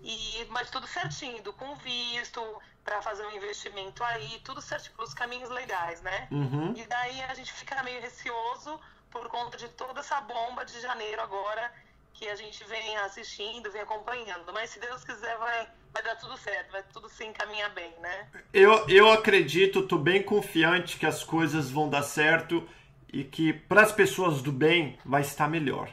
e, 0.03 0.47
mas 0.51 0.69
tudo 0.69 0.87
certinho, 0.87 1.53
com 1.53 1.77
visto, 1.77 2.43
para 2.85 3.01
fazer 3.01 3.25
um 3.25 3.31
investimento 3.31 4.03
aí, 4.03 4.41
tudo 4.45 4.61
certinho, 4.61 4.97
pelos 4.97 5.15
caminhos 5.15 5.49
legais, 5.49 6.03
né? 6.03 6.29
Uhum. 6.31 6.75
E 6.77 6.85
daí 6.87 7.23
a 7.23 7.35
gente 7.35 7.53
fica 7.53 7.83
meio 7.83 8.01
receoso 8.01 8.79
por 9.11 9.29
conta 9.29 9.57
de 9.57 9.69
toda 9.69 10.01
essa 10.01 10.21
bomba 10.21 10.65
de 10.65 10.81
janeiro 10.81 11.23
agora 11.23 11.73
que 12.15 12.29
a 12.29 12.37
gente 12.37 12.63
vem 12.65 12.97
assistindo, 12.99 13.71
vem 13.71 13.83
acompanhando. 13.83 14.53
Mas 14.53 14.71
se 14.71 14.81
Deus 14.81 15.05
quiser, 15.05 15.37
vai, 15.39 15.67
vai 15.93 16.03
dar 16.03 16.17
tudo 16.17 16.37
certo, 16.37 16.71
vai 16.71 16.83
tudo 16.93 17.09
se 17.09 17.25
encaminhar 17.25 17.71
bem, 17.71 17.93
né? 18.01 18.29
Eu, 18.53 18.89
eu 18.89 19.11
acredito, 19.11 19.87
tô 19.87 19.99
bem 19.99 20.23
confiante 20.23 20.99
que 20.99 21.07
as 21.07 21.25
coisas 21.25 21.71
vão 21.71 21.89
dar 21.89 22.03
certo 22.03 22.67
e 23.13 23.25
que 23.25 23.53
para 23.53 23.83
as 23.83 23.93
pessoas 23.93 24.41
do 24.41 24.53
bem 24.53 24.99
vai 25.05 25.23
estar 25.23 25.49
melhor. 25.49 25.91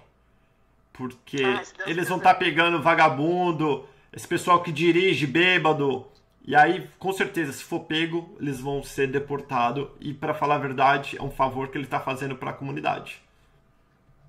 Porque 0.93 1.43
ah, 1.43 1.63
eles 1.85 2.09
vão 2.09 2.17
estar 2.17 2.33
tá 2.33 2.39
pegando 2.39 2.81
vagabundo, 2.81 3.87
esse 4.11 4.27
pessoal 4.27 4.61
que 4.61 4.71
dirige 4.71 5.25
bêbado. 5.25 6.05
E 6.45 6.55
aí, 6.55 6.89
com 6.97 7.13
certeza, 7.13 7.53
se 7.53 7.63
for 7.63 7.81
pego, 7.81 8.35
eles 8.39 8.59
vão 8.59 8.83
ser 8.83 9.07
deportados. 9.07 9.87
E, 9.99 10.13
para 10.13 10.33
falar 10.33 10.55
a 10.55 10.59
verdade, 10.59 11.17
é 11.17 11.21
um 11.21 11.31
favor 11.31 11.67
que 11.67 11.77
ele 11.77 11.85
está 11.85 11.99
fazendo 11.99 12.35
para 12.35 12.51
a 12.51 12.53
comunidade. 12.53 13.21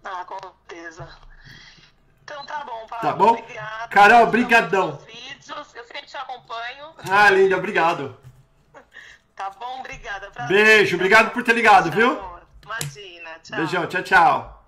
Ah, 0.05 0.25
com 0.25 0.39
certeza. 0.39 1.09
Então 2.31 2.47
tá 2.47 2.65
bom, 2.65 2.87
Paulo. 2.87 3.03
Tá 3.03 3.13
bom? 3.13 3.31
Obrigado. 3.33 3.91
Carol, 3.91 4.27
brigadão. 4.29 4.97
Vídeos. 4.99 5.75
Eu 5.75 5.85
sempre 5.85 6.07
te 6.07 6.17
acompanho. 6.17 6.95
Ah, 7.11 7.29
linda, 7.29 7.57
obrigado. 7.57 8.17
tá 9.35 9.51
bom, 9.51 9.81
obrigada. 9.81 10.31
Prazer. 10.31 10.57
Beijo, 10.57 10.95
obrigado 10.95 11.33
por 11.33 11.43
ter 11.43 11.55
ligado, 11.55 11.91
viu? 11.91 12.21
Imagina, 12.65 13.31
tchau. 13.43 13.57
Beijão, 13.57 13.87
tchau, 13.89 14.03
tchau. 14.03 14.67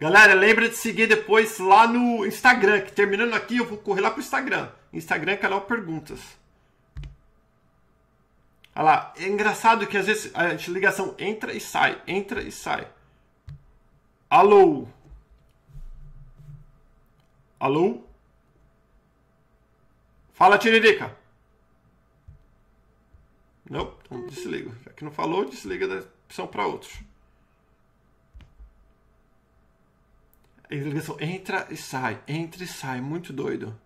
Galera, 0.00 0.34
lembra 0.34 0.68
de 0.68 0.74
seguir 0.74 1.06
depois 1.06 1.60
lá 1.60 1.86
no 1.86 2.26
Instagram, 2.26 2.80
que 2.80 2.90
terminando 2.90 3.34
aqui 3.34 3.58
eu 3.58 3.66
vou 3.66 3.78
correr 3.78 4.00
lá 4.00 4.10
pro 4.10 4.20
Instagram. 4.20 4.68
Instagram, 4.92 5.36
canal 5.36 5.60
Perguntas. 5.60 6.18
Olha 8.74 8.84
lá, 8.84 9.12
é 9.16 9.28
engraçado 9.28 9.86
que 9.86 9.96
às 9.96 10.06
vezes 10.06 10.32
a 10.34 10.54
ligação 10.72 11.14
entra 11.20 11.52
e 11.52 11.60
sai, 11.60 12.02
entra 12.04 12.42
e 12.42 12.50
sai. 12.50 12.88
Alô? 14.28 14.88
Alô? 17.62 18.02
Fala, 20.32 20.58
Tiririca. 20.58 21.16
Não, 23.70 23.96
então 24.04 24.26
desliga. 24.26 24.72
Já 24.84 24.90
que 24.90 25.04
não 25.04 25.12
falou, 25.12 25.44
desliga 25.44 25.86
da 25.86 26.00
opção 26.24 26.48
para 26.48 26.66
outros. 26.66 26.92
ligação 30.68 31.16
entra 31.20 31.68
e 31.70 31.76
sai, 31.76 32.20
entra 32.26 32.64
e 32.64 32.66
sai, 32.66 33.00
muito 33.00 33.32
doido. 33.32 33.78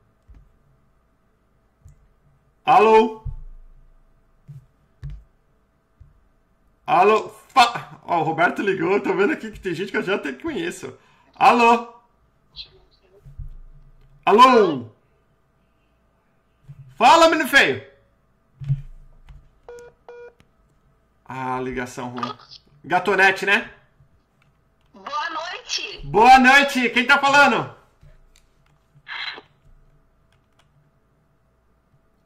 Alô? 2.65 3.27
Alô? 6.87 7.29
Fa... 7.29 8.01
Ó, 8.05 8.21
o 8.21 8.25
Roberto 8.25 8.63
ligou, 8.63 8.99
tô 9.03 9.15
vendo 9.15 9.35
aqui 9.35 9.51
que 9.51 9.61
tem 9.61 9.75
gente 9.75 9.91
que 9.91 9.99
eu 9.99 10.03
já 10.03 10.15
até 10.15 10.33
conheço. 10.33 10.97
Alô? 11.35 11.96
Alô? 14.27 14.91
Fala, 16.97 17.31
menino 17.31 17.49
feio! 17.49 17.89
Ah, 21.25 21.61
ligação 21.61 22.09
ruim. 22.09 22.37
Gatonete, 22.85 23.47
né? 23.47 23.73
Boa 24.93 25.31
noite. 25.31 26.01
Boa 26.05 26.39
noite. 26.41 26.91
Quem 26.91 27.07
tá 27.07 27.21
falando? 27.21 27.73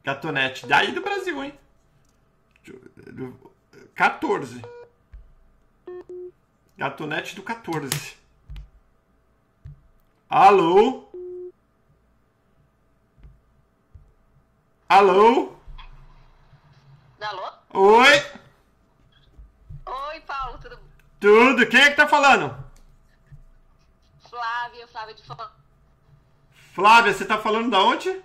Gatonete. 0.03 0.65
Daí 0.65 0.91
do 0.93 1.01
Brasil, 1.01 1.43
hein? 1.43 1.53
14. 3.93 4.59
Gatonete 6.75 7.35
do 7.35 7.43
14. 7.43 8.17
Alô? 10.27 11.10
Alô? 14.91 15.55
Alô? 17.21 17.49
Oi? 17.69 18.25
Oi, 19.85 20.19
Paulo, 20.27 20.57
tudo 20.57 20.75
bom? 20.75 20.83
Tudo. 21.17 21.65
Quem 21.67 21.79
é 21.79 21.91
que 21.91 21.95
tá 21.95 22.09
falando? 22.09 22.53
Flávia, 24.29 24.85
Flávia 24.89 25.15
de 25.15 25.23
Flávia, 26.73 27.13
você 27.13 27.23
tá 27.23 27.37
falando 27.37 27.71
da 27.71 27.79
onde? 27.79 28.21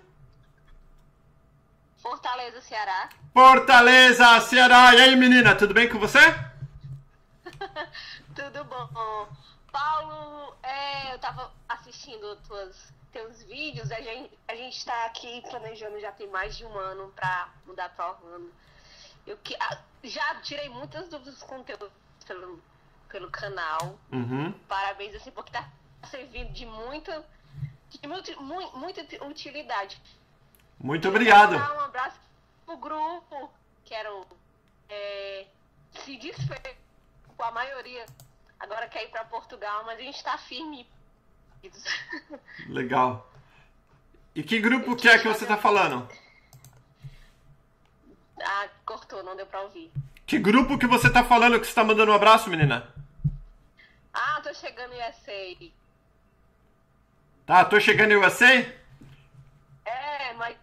Fortaleza, 1.99 2.59
Ceará. 2.59 3.11
Fortaleza, 3.33 4.41
Ceará. 4.41 4.93
E 4.93 5.01
aí, 5.03 5.15
menina, 5.15 5.55
tudo 5.55 5.73
bem 5.73 5.87
com 5.87 5.97
você? 5.97 6.19
tudo 8.35 8.65
bom. 8.65 9.29
Paulo, 9.71 10.53
é, 10.61 11.13
eu 11.13 11.19
tava 11.19 11.49
assistindo 11.69 12.35
tuas, 12.45 12.91
teus 13.17 13.41
vídeos, 13.41 13.91
a 13.91 13.99
gente, 13.99 14.37
a 14.47 14.55
gente 14.55 14.85
tá 14.85 15.05
aqui 15.05 15.41
planejando 15.49 15.99
já 15.99 16.11
tem 16.11 16.27
mais 16.27 16.55
de 16.55 16.63
um 16.63 16.77
ano 16.77 17.11
pra 17.15 17.49
mudar 17.65 17.89
pra 17.89 18.11
Orlando. 18.11 18.53
Eu 19.25 19.35
que, 19.37 19.57
já 20.03 20.35
tirei 20.41 20.69
muitas 20.69 21.09
dúvidas 21.09 21.41
com 21.41 21.63
teu 21.63 21.91
pelo, 22.27 22.61
pelo 23.09 23.31
canal. 23.31 23.97
Uhum. 24.11 24.51
Parabéns, 24.67 25.15
assim, 25.15 25.31
porque 25.31 25.51
tá 25.51 25.67
servindo 26.11 26.53
de 26.53 26.67
muita, 26.67 27.25
de 27.89 28.07
muito, 28.07 28.39
muito, 28.39 28.77
muita 28.77 29.25
utilidade. 29.25 29.99
Muito 30.79 31.09
obrigado. 31.09 31.55
Um 31.55 31.79
abraço 31.79 32.19
pro 32.67 32.77
grupo, 32.77 33.51
que 33.83 33.95
era 33.95 34.13
o, 34.13 34.27
é, 34.89 35.47
se 36.05 36.17
desfez 36.17 36.77
com 37.35 37.43
a 37.43 37.49
maioria. 37.49 38.05
Agora 38.59 38.87
quer 38.87 39.05
ir 39.05 39.09
para 39.09 39.25
Portugal, 39.25 39.83
mas 39.85 39.97
a 39.97 40.03
gente 40.03 40.17
está 40.17 40.37
firme. 40.37 40.87
Legal. 42.67 43.29
E 44.35 44.43
que 44.43 44.59
grupo 44.59 44.95
que 44.95 45.09
é 45.09 45.17
que 45.17 45.27
você 45.27 45.43
está 45.43 45.57
falando? 45.57 46.07
Ah, 48.39 48.67
cortou, 48.85 49.23
não 49.23 49.35
deu 49.35 49.45
para 49.45 49.61
ouvir. 49.61 49.91
Que 50.25 50.37
grupo 50.37 50.77
que 50.77 50.85
você 50.85 51.07
está 51.07 51.23
falando 51.23 51.59
que 51.59 51.65
você 51.65 51.71
está 51.71 51.83
mandando 51.83 52.11
um 52.11 52.15
abraço, 52.15 52.49
menina? 52.49 52.93
Ah, 54.13 54.41
tô 54.43 54.53
chegando 54.53 54.93
em 54.93 54.97
USA. 54.97 55.71
Tá, 57.45 57.65
tô 57.65 57.79
chegando 57.79 58.11
em 58.11 58.17
USA? 58.17 58.65
É, 59.85 60.33
mas 60.33 60.57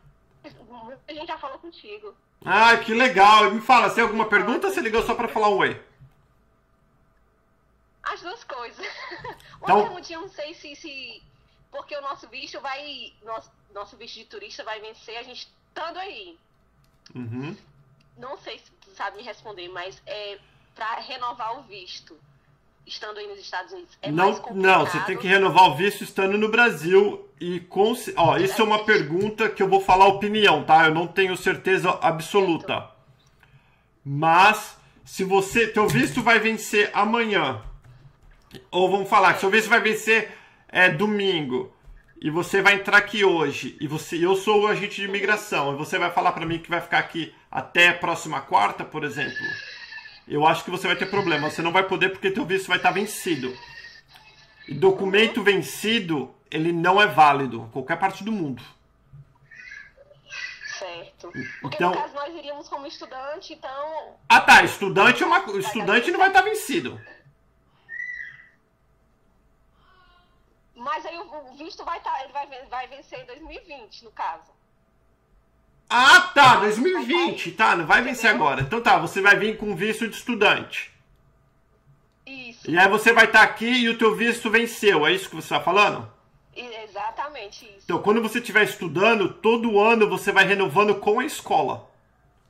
a 1.09 1.13
gente 1.13 1.27
já 1.27 1.39
falou 1.39 1.59
contigo. 1.59 2.15
Ah, 2.45 2.77
que 2.77 2.93
legal. 2.93 3.51
Me 3.51 3.61
fala, 3.61 3.89
você 3.89 3.97
tem 3.97 4.05
alguma 4.05 4.27
pergunta 4.27 4.67
ou 4.67 4.73
você 4.73 4.81
ligou 4.81 5.03
só 5.03 5.15
pra 5.15 5.29
falar 5.29 5.49
um 5.49 5.57
oi? 5.57 5.83
As 8.05 8.21
duas 8.21 8.45
coisas. 8.45 8.87
Então... 9.63 9.79
O 9.79 9.81
último 9.81 10.01
dia 10.03 10.21
não 10.21 10.29
sei 10.29 10.53
se, 10.53 10.77
se. 10.77 11.23
Porque 11.71 11.97
o 11.97 12.03
nosso 12.03 12.29
visto 12.29 12.61
vai. 12.61 13.15
Nosso, 13.25 13.51
nosso 13.73 13.97
visto 13.97 14.17
de 14.17 14.27
turista 14.27 14.63
vai 14.63 14.79
vencer 14.79 15.17
a 15.17 15.23
gente 15.23 15.49
estando 15.69 15.99
aí. 15.99 16.39
Uhum. 17.15 17.57
Não 18.19 18.37
sei 18.39 18.59
se 18.59 18.71
tu 18.73 18.91
sabe 18.91 19.17
me 19.17 19.23
responder, 19.23 19.69
mas 19.69 20.03
é 20.07 20.39
pra 20.75 20.97
renovar 20.97 21.59
o 21.59 21.63
visto. 21.63 22.15
estando 22.87 23.19
aí 23.19 23.27
nos 23.27 23.39
Estados 23.39 23.73
Unidos? 23.73 23.97
É 24.03 24.11
não, 24.11 24.33
não, 24.53 24.85
você 24.85 25.01
tem 25.01 25.17
que 25.17 25.27
renovar 25.27 25.71
o 25.71 25.77
visto 25.77 26.05
estando 26.05 26.37
no 26.37 26.51
Brasil 26.51 27.27
e 27.41 27.61
com, 27.61 27.95
ó, 28.17 28.37
isso 28.37 28.61
é 28.61 28.65
uma 28.65 28.85
pergunta 28.85 29.49
que 29.49 29.63
eu 29.63 29.69
vou 29.69 29.81
falar 29.81 30.07
opinião, 30.07 30.63
tá? 30.65 30.87
Eu 30.87 30.95
não 30.95 31.07
tenho 31.07 31.37
certeza 31.37 31.99
absoluta. 32.03 32.91
Mas 34.05 34.77
se 35.05 35.25
você, 35.25 35.67
teu 35.67 35.89
visto 35.89 36.23
vai 36.23 36.39
vencer 36.39 36.91
amanhã, 36.93 37.63
ou 38.71 38.91
vamos 38.91 39.09
falar 39.09 39.35
que 39.35 39.41
seu 39.41 39.51
visto 39.51 39.69
vai 39.69 39.81
vencer 39.81 40.31
é 40.69 40.89
domingo 40.89 41.73
e 42.21 42.31
você 42.31 42.63
vai 42.63 42.75
entrar 42.75 42.99
aqui 42.99 43.25
hoje 43.25 43.77
e 43.81 43.87
você, 43.87 44.25
eu 44.25 44.35
sou 44.37 44.63
o 44.63 44.67
agente 44.67 44.97
de 44.97 45.05
imigração 45.05 45.75
e 45.75 45.77
você 45.77 45.99
vai 45.99 46.11
falar 46.11 46.33
para 46.33 46.47
mim 46.47 46.59
que 46.59 46.71
vai 46.71 46.81
ficar 46.81 46.99
aqui 46.99 47.35
até 47.51 47.89
a 47.89 47.95
próxima 47.95 48.41
quarta, 48.41 48.85
por 48.85 49.05
exemplo 49.05 49.45
eu 50.27 50.47
acho 50.47 50.65
que 50.65 50.71
você 50.71 50.87
vai 50.87 50.97
ter 50.97 51.07
problema. 51.07 51.51
Você 51.51 51.63
não 51.63 51.73
vai 51.73 51.85
poder 51.85 52.11
porque 52.11 52.31
teu 52.31 52.45
visto 52.45 52.69
vai 52.69 52.79
estar 52.79 52.91
vencido. 52.91 53.57
E 54.67 54.75
documento 54.75 55.43
vencido, 55.43 56.35
ele 56.51 56.73
não 56.73 57.01
é 57.01 57.07
válido 57.07 57.67
em 57.69 57.71
qualquer 57.71 57.99
parte 57.99 58.25
do 58.25 58.33
mundo. 58.33 58.63
Certo. 60.79 61.31
Porque 61.61 61.77
então, 61.77 61.91
no 61.91 61.97
caso 61.97 62.15
nós 62.15 62.35
iríamos 62.35 62.69
como 62.69 62.87
estudante, 62.87 63.53
então. 63.53 64.17
Ah 64.29 64.41
tá, 64.41 64.63
estudante 64.63 65.23
é 65.23 65.27
uma. 65.27 65.39
Estudante 65.59 66.11
não 66.11 66.19
vai 66.19 66.29
estar 66.29 66.43
vencido. 66.43 67.01
Mas 70.75 71.07
aí 71.07 71.17
o 71.19 71.55
visto 71.57 71.85
vai 71.85 71.99
estar. 71.99 72.23
Ele 72.23 72.33
vai, 72.33 72.47
vai 72.69 72.87
vencer 72.89 73.21
em 73.21 73.27
2020, 73.27 74.05
no 74.05 74.11
caso. 74.11 74.53
Ah, 75.89 76.33
tá, 76.35 76.57
2020, 76.57 77.53
tá, 77.53 77.77
não 77.77 77.87
vai 77.87 78.03
vencer 78.03 78.31
agora. 78.31 78.63
Então 78.63 78.81
tá, 78.81 78.99
você 78.99 79.21
vai 79.21 79.37
vir 79.37 79.57
com 79.59 79.77
visto 79.77 80.09
de 80.09 80.17
estudante. 80.17 80.93
Isso. 82.27 82.71
E 82.71 82.79
aí 82.79 82.89
você 82.89 83.13
vai 83.13 83.27
estar 83.27 83.41
tá 83.41 83.45
aqui 83.45 83.67
e 83.67 83.89
o 83.89 83.99
teu 83.99 84.15
visto 84.17 84.51
venceu, 84.51 85.07
é 85.07 85.13
isso 85.13 85.29
que 85.29 85.37
você 85.37 85.45
está 85.45 85.61
falando? 85.61 86.11
Exatamente 86.57 87.65
isso. 87.67 87.81
Então, 87.85 88.01
quando 88.01 88.23
você 88.23 88.39
estiver 88.39 88.63
estudando, 88.65 89.29
todo 89.29 89.81
ano 89.81 90.09
você 90.09 90.31
vai 90.31 90.45
renovando 90.45 90.95
com 90.95 91.19
a 91.19 91.25
escola. 91.25 91.91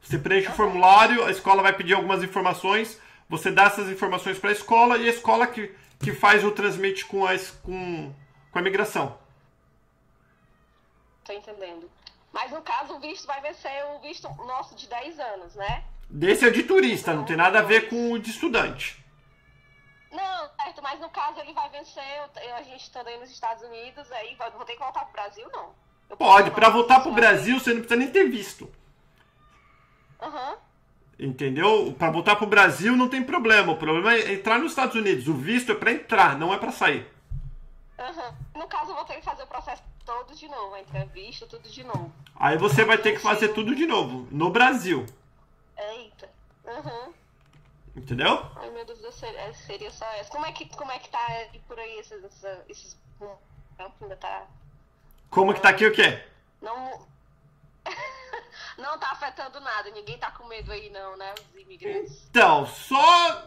Você 0.02 0.18
preenche 0.18 0.48
o 0.48 0.52
formulário, 0.52 1.24
a 1.24 1.30
escola 1.30 1.62
vai 1.62 1.72
pedir 1.72 1.94
algumas 1.94 2.22
informações, 2.22 3.00
você 3.28 3.50
dá 3.50 3.64
essas 3.64 3.88
informações 3.88 4.38
para 4.38 4.50
a 4.50 4.52
escola 4.52 4.98
e 4.98 5.08
a 5.08 5.10
escola 5.10 5.46
que, 5.46 5.74
que 6.00 6.12
faz 6.12 6.44
o 6.44 6.50
transmite 6.50 7.04
com 7.06 7.24
a, 7.26 7.32
com, 7.62 8.14
com 8.50 8.58
a 8.58 8.62
migração. 8.62 9.18
Tô 11.24 11.32
entendendo. 11.32 11.90
Mas 12.32 12.50
no 12.50 12.62
caso, 12.62 12.94
o 12.94 13.00
visto 13.00 13.26
vai 13.26 13.40
vencer 13.40 13.70
o 13.94 14.00
visto 14.00 14.28
nosso 14.44 14.74
de 14.74 14.88
10 14.88 15.18
anos, 15.20 15.54
né? 15.54 15.84
Desse 16.10 16.46
é 16.46 16.50
de 16.50 16.62
turista, 16.62 17.14
não 17.14 17.24
tem 17.24 17.36
nada 17.36 17.60
a 17.60 17.62
ver 17.62 17.88
com 17.88 18.12
o 18.12 18.18
de 18.18 18.30
estudante. 18.30 19.02
Não, 20.10 20.50
certo, 20.56 20.82
mas 20.82 21.00
no 21.00 21.08
caso 21.10 21.40
ele 21.40 21.52
vai 21.52 21.68
vencer, 21.70 22.02
a 22.56 22.62
gente 22.62 22.82
estando 22.82 23.08
aí 23.08 23.18
nos 23.18 23.30
Estados 23.30 23.62
Unidos, 23.64 24.10
aí 24.12 24.36
vou 24.36 24.64
ter 24.64 24.74
que 24.74 24.78
voltar 24.78 25.04
pro 25.04 25.12
Brasil, 25.12 25.48
não. 25.52 25.74
Eu 26.08 26.16
Pode, 26.16 26.50
para 26.50 26.68
voltar 26.68 27.00
pro 27.00 27.12
Brasil 27.12 27.58
você 27.58 27.70
não 27.72 27.80
precisa 27.80 27.98
nem 27.98 28.10
ter 28.10 28.28
visto. 28.28 28.70
Aham. 30.20 30.50
Uhum. 30.50 30.56
Entendeu? 31.18 31.94
Para 31.98 32.10
voltar 32.10 32.36
pro 32.36 32.46
Brasil 32.46 32.96
não 32.96 33.08
tem 33.08 33.22
problema. 33.22 33.72
O 33.72 33.76
problema 33.76 34.14
é 34.14 34.34
entrar 34.34 34.58
nos 34.58 34.72
Estados 34.72 34.96
Unidos. 34.96 35.28
O 35.28 35.34
visto 35.34 35.72
é 35.72 35.74
para 35.74 35.92
entrar, 35.92 36.38
não 36.38 36.52
é 36.52 36.58
para 36.58 36.72
sair. 36.72 37.06
Uhum. 37.98 38.60
No 38.60 38.66
caso, 38.66 38.90
eu 38.90 38.96
vou 38.96 39.04
ter 39.04 39.14
que 39.14 39.24
fazer 39.24 39.44
o 39.44 39.46
processo 39.46 39.82
todo 40.04 40.34
de 40.34 40.48
novo, 40.48 40.74
a 40.74 40.80
entrevista, 40.80 41.46
tudo 41.46 41.68
de 41.68 41.84
novo. 41.84 42.12
Aí 42.36 42.58
você 42.58 42.84
vai 42.84 42.98
ter 42.98 43.12
que 43.12 43.20
fazer 43.20 43.48
tudo 43.48 43.74
de 43.74 43.86
novo, 43.86 44.28
no 44.30 44.50
Brasil. 44.50 45.06
Eita. 45.78 46.28
Uhum. 46.64 47.12
Entendeu? 47.96 48.44
Ai 48.56 48.70
meu 48.70 48.84
Deus 48.84 49.14
céu, 49.14 49.30
é, 49.30 49.52
seria 49.52 49.90
só 49.90 50.04
essa. 50.14 50.30
Como 50.30 50.44
é 50.44 50.52
que, 50.52 50.68
como 50.76 50.90
é 50.90 50.98
que 50.98 51.08
tá 51.08 51.24
por 51.68 51.78
aí 51.78 51.98
esses. 51.98 52.44
esses 52.68 52.98
ainda 54.00 54.16
tá. 54.16 54.46
Como 55.30 55.54
que 55.54 55.60
tá 55.60 55.68
aqui 55.68 55.86
o 55.86 55.92
quê? 55.92 56.22
Não. 56.60 57.06
Não 58.78 58.98
tá 58.98 59.10
afetando 59.12 59.60
nada, 59.60 59.90
ninguém 59.90 60.18
tá 60.18 60.30
com 60.30 60.46
medo 60.46 60.72
aí 60.72 60.90
não, 60.90 61.16
né? 61.16 61.34
Os 61.38 61.60
imigrantes. 61.60 62.26
Então, 62.30 62.66
só. 62.66 63.46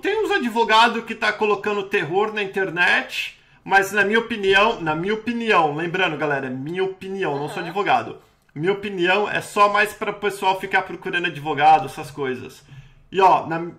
Tem 0.00 0.24
uns 0.24 0.30
advogados 0.30 1.04
que 1.04 1.14
tá 1.14 1.32
colocando 1.32 1.88
terror 1.88 2.32
na 2.32 2.42
internet 2.42 3.40
mas 3.64 3.92
na 3.92 4.04
minha 4.04 4.18
opinião, 4.18 4.80
na 4.80 4.94
minha 4.94 5.14
opinião, 5.14 5.74
lembrando, 5.74 6.16
galera, 6.16 6.50
minha 6.50 6.84
opinião, 6.84 7.34
uhum. 7.34 7.40
não 7.40 7.48
sou 7.48 7.62
advogado. 7.62 8.20
Minha 8.54 8.72
opinião 8.72 9.28
é 9.28 9.40
só 9.40 9.72
mais 9.72 9.94
para 9.94 10.10
o 10.10 10.20
pessoal 10.20 10.60
ficar 10.60 10.82
procurando 10.82 11.26
advogado, 11.26 11.86
essas 11.86 12.10
coisas. 12.10 12.62
E 13.10 13.20
ó, 13.20 13.46
na, 13.46 13.70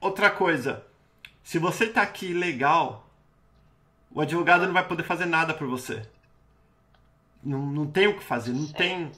outra 0.00 0.30
coisa, 0.30 0.84
se 1.42 1.58
você 1.58 1.86
tá 1.86 2.02
aqui 2.02 2.32
legal, 2.32 3.10
o 4.10 4.20
advogado 4.20 4.64
não 4.64 4.72
vai 4.72 4.86
poder 4.86 5.02
fazer 5.02 5.26
nada 5.26 5.52
por 5.52 5.66
você. 5.66 6.02
Não, 7.42 7.58
não 7.58 7.86
tem 7.86 8.06
o 8.06 8.16
que 8.16 8.24
fazer, 8.24 8.52
não 8.52 8.68
tem, 8.68 9.10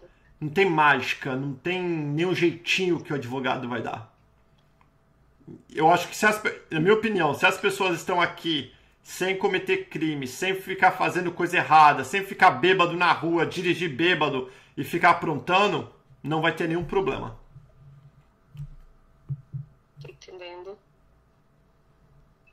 não 0.45 0.51
tem 0.51 0.69
mágica, 0.69 1.35
não 1.35 1.55
tem 1.55 1.83
nenhum 1.83 2.35
jeitinho 2.35 3.03
que 3.03 3.11
o 3.11 3.17
advogado 3.17 3.67
vai 3.67 3.81
dar. 3.81 4.15
Eu 5.71 5.91
acho 5.91 6.07
que 6.07 6.15
se 6.15 6.27
as, 6.27 6.43
na 6.71 6.81
minha 6.81 6.93
opinião, 6.93 7.33
se 7.33 7.47
as 7.47 7.57
pessoas 7.57 7.97
estão 7.97 8.21
aqui 8.21 8.75
sem 9.03 9.39
cometer 9.39 9.89
crime, 9.89 10.27
sem 10.27 10.55
ficar 10.55 10.91
fazendo 10.91 11.33
coisa 11.33 11.57
errada, 11.57 12.05
sem 12.05 12.23
ficar 12.23 12.51
bêbado 12.51 12.95
na 12.95 13.11
rua, 13.11 13.47
dirigir 13.47 13.97
bêbado 13.97 14.53
e 14.77 14.85
ficar 14.85 15.11
aprontando, 15.13 15.91
não 16.23 16.43
vai 16.43 16.55
ter 16.55 16.69
nenhum 16.69 16.85
problema. 16.85 17.41
Tô 20.03 20.11
entendendo. 20.11 20.77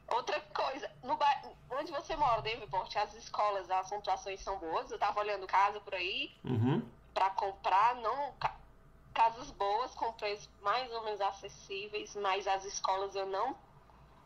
Outra 0.08 0.40
coisa, 0.54 0.90
no 1.04 1.18
ba... 1.18 1.42
onde 1.72 1.92
você 1.92 2.16
mora, 2.16 2.42
Davenport, 2.42 2.96
as 2.96 3.14
escolas, 3.16 3.70
as 3.70 3.90
pontuações 3.90 4.40
são 4.40 4.58
boas. 4.60 4.90
Eu 4.90 4.98
tava 4.98 5.20
olhando 5.20 5.46
casa 5.46 5.82
por 5.82 5.94
aí 5.94 6.32
uhum. 6.46 6.82
Para 7.22 7.30
comprar, 7.32 7.96
não 7.98 8.34
casas 9.14 9.52
boas 9.52 9.92
com 9.92 10.12
preços 10.14 10.50
mais 10.64 10.92
ou 10.92 11.04
menos 11.04 11.22
acessíveis, 11.22 12.18
mas 12.20 12.48
as 12.48 12.66
escolas 12.66 13.14
eu 13.14 13.28
não 13.28 13.56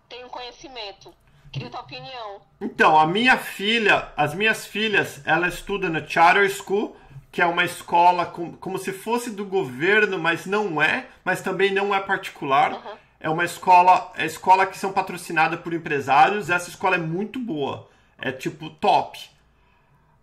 tenho 0.08 0.30
conhecimento. 0.30 1.14
Queria 1.52 1.70
tua 1.70 1.82
opinião. 1.82 2.42
Então, 2.62 2.98
a 2.98 3.06
minha 3.06 3.38
filha, 3.38 4.14
as 4.16 4.34
minhas 4.34 4.66
filhas, 4.66 5.22
ela 5.26 5.50
estuda 5.50 5.90
no 5.90 6.10
Charter 6.10 6.50
School, 6.50 6.96
que 7.34 7.42
é 7.42 7.46
uma 7.46 7.66
escola 7.66 8.26
com, 8.28 8.56
como 8.56 8.78
se 8.78 8.94
fosse 8.94 9.30
do 9.30 9.44
governo, 9.44 10.18
mas 10.18 10.46
não 10.46 10.82
é, 10.82 11.08
mas 11.22 11.42
também 11.42 11.74
não 11.74 11.94
é 11.94 12.00
particular. 12.00 12.72
Uhum. 12.72 12.98
É 13.20 13.30
uma 13.30 13.44
escola, 13.44 14.14
é 14.16 14.26
escola 14.26 14.66
que 14.66 14.78
são 14.78 14.94
patrocinadas 14.94 15.60
por 15.60 15.74
empresários. 15.74 16.50
Essa 16.50 16.70
escola 16.70 16.96
é 16.96 17.00
muito 17.00 17.40
boa, 17.40 17.90
é 18.18 18.32
tipo 18.32 18.70
top. 18.70 19.35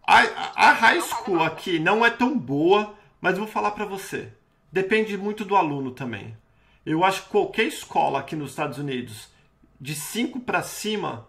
A, 0.05 0.69
a, 0.69 0.73
high 0.73 1.01
school 1.01 1.43
aqui 1.43 1.79
não 1.79 2.05
é 2.05 2.11
tão 2.11 2.37
boa, 2.37 2.95
mas 3.21 3.39
vou 3.39 3.47
falar 3.47 3.71
para 3.71 3.85
você. 3.85 4.33
Depende 4.71 5.17
muito 5.17 5.45
do 5.45 5.55
aluno 5.55 5.93
também. 5.93 6.37
Eu 6.85 7.05
acho 7.05 7.23
que 7.23 7.29
qualquer 7.29 7.65
escola 7.65 8.21
aqui 8.21 8.35
nos 8.35 8.51
Estados 8.51 8.79
Unidos 8.79 9.31
de 9.81 9.95
5 9.95 10.41
para 10.41 10.63
cima 10.63 11.29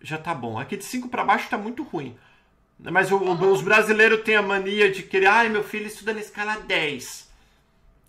já 0.00 0.18
tá 0.18 0.34
bom. 0.34 0.58
Aqui 0.58 0.76
de 0.76 0.84
5 0.84 1.08
para 1.08 1.24
baixo 1.24 1.48
tá 1.48 1.58
muito 1.58 1.82
ruim. 1.82 2.16
Mas 2.78 3.10
o, 3.10 3.16
uhum. 3.16 3.52
os 3.52 3.62
brasileiros 3.62 4.22
têm 4.22 4.36
a 4.36 4.42
mania 4.42 4.90
de 4.90 5.02
querer, 5.02 5.26
ai, 5.26 5.48
meu 5.48 5.62
filho 5.62 5.86
estuda 5.86 6.12
na 6.12 6.20
escala 6.20 6.56
10. 6.56 7.30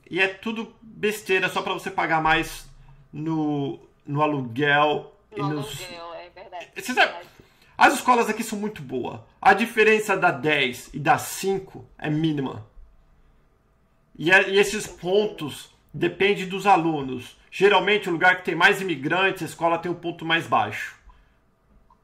E 0.10 0.20
é 0.20 0.28
tudo 0.28 0.76
besteira 0.82 1.50
só 1.50 1.62
para 1.62 1.74
você 1.74 1.90
pagar 1.90 2.22
mais 2.22 2.68
no, 3.12 3.80
no 4.06 4.22
aluguel. 4.22 5.16
No 5.32 5.38
e 5.38 5.54
nos... 5.54 5.82
aluguel, 5.82 6.14
é 6.14 6.30
verdade. 6.30 6.68
Você 6.76 6.94
sabe, 6.94 7.26
as 7.78 7.96
escolas 7.96 8.30
aqui 8.30 8.44
são 8.44 8.58
muito 8.58 8.82
boas. 8.82 9.20
A 9.42 9.54
diferença 9.54 10.16
da 10.16 10.32
10 10.32 10.92
e 10.94 11.00
da 11.00 11.18
5 11.18 11.86
é 11.98 12.10
mínima. 12.10 12.66
E, 14.18 14.32
é, 14.32 14.50
e 14.50 14.60
esses 14.60 14.86
pontos 14.86 15.72
dependem 15.94 16.48
dos 16.48 16.68
alunos. 16.68 17.38
Geralmente, 17.52 18.10
o 18.10 18.12
lugar 18.12 18.38
que 18.38 18.46
tem 18.46 18.56
mais 18.56 18.82
imigrantes, 18.82 19.44
a 19.44 19.46
escola 19.46 19.78
tem 19.78 19.92
um 19.92 19.96
ponto 19.96 20.26
mais 20.26 20.48
baixo. 20.48 20.98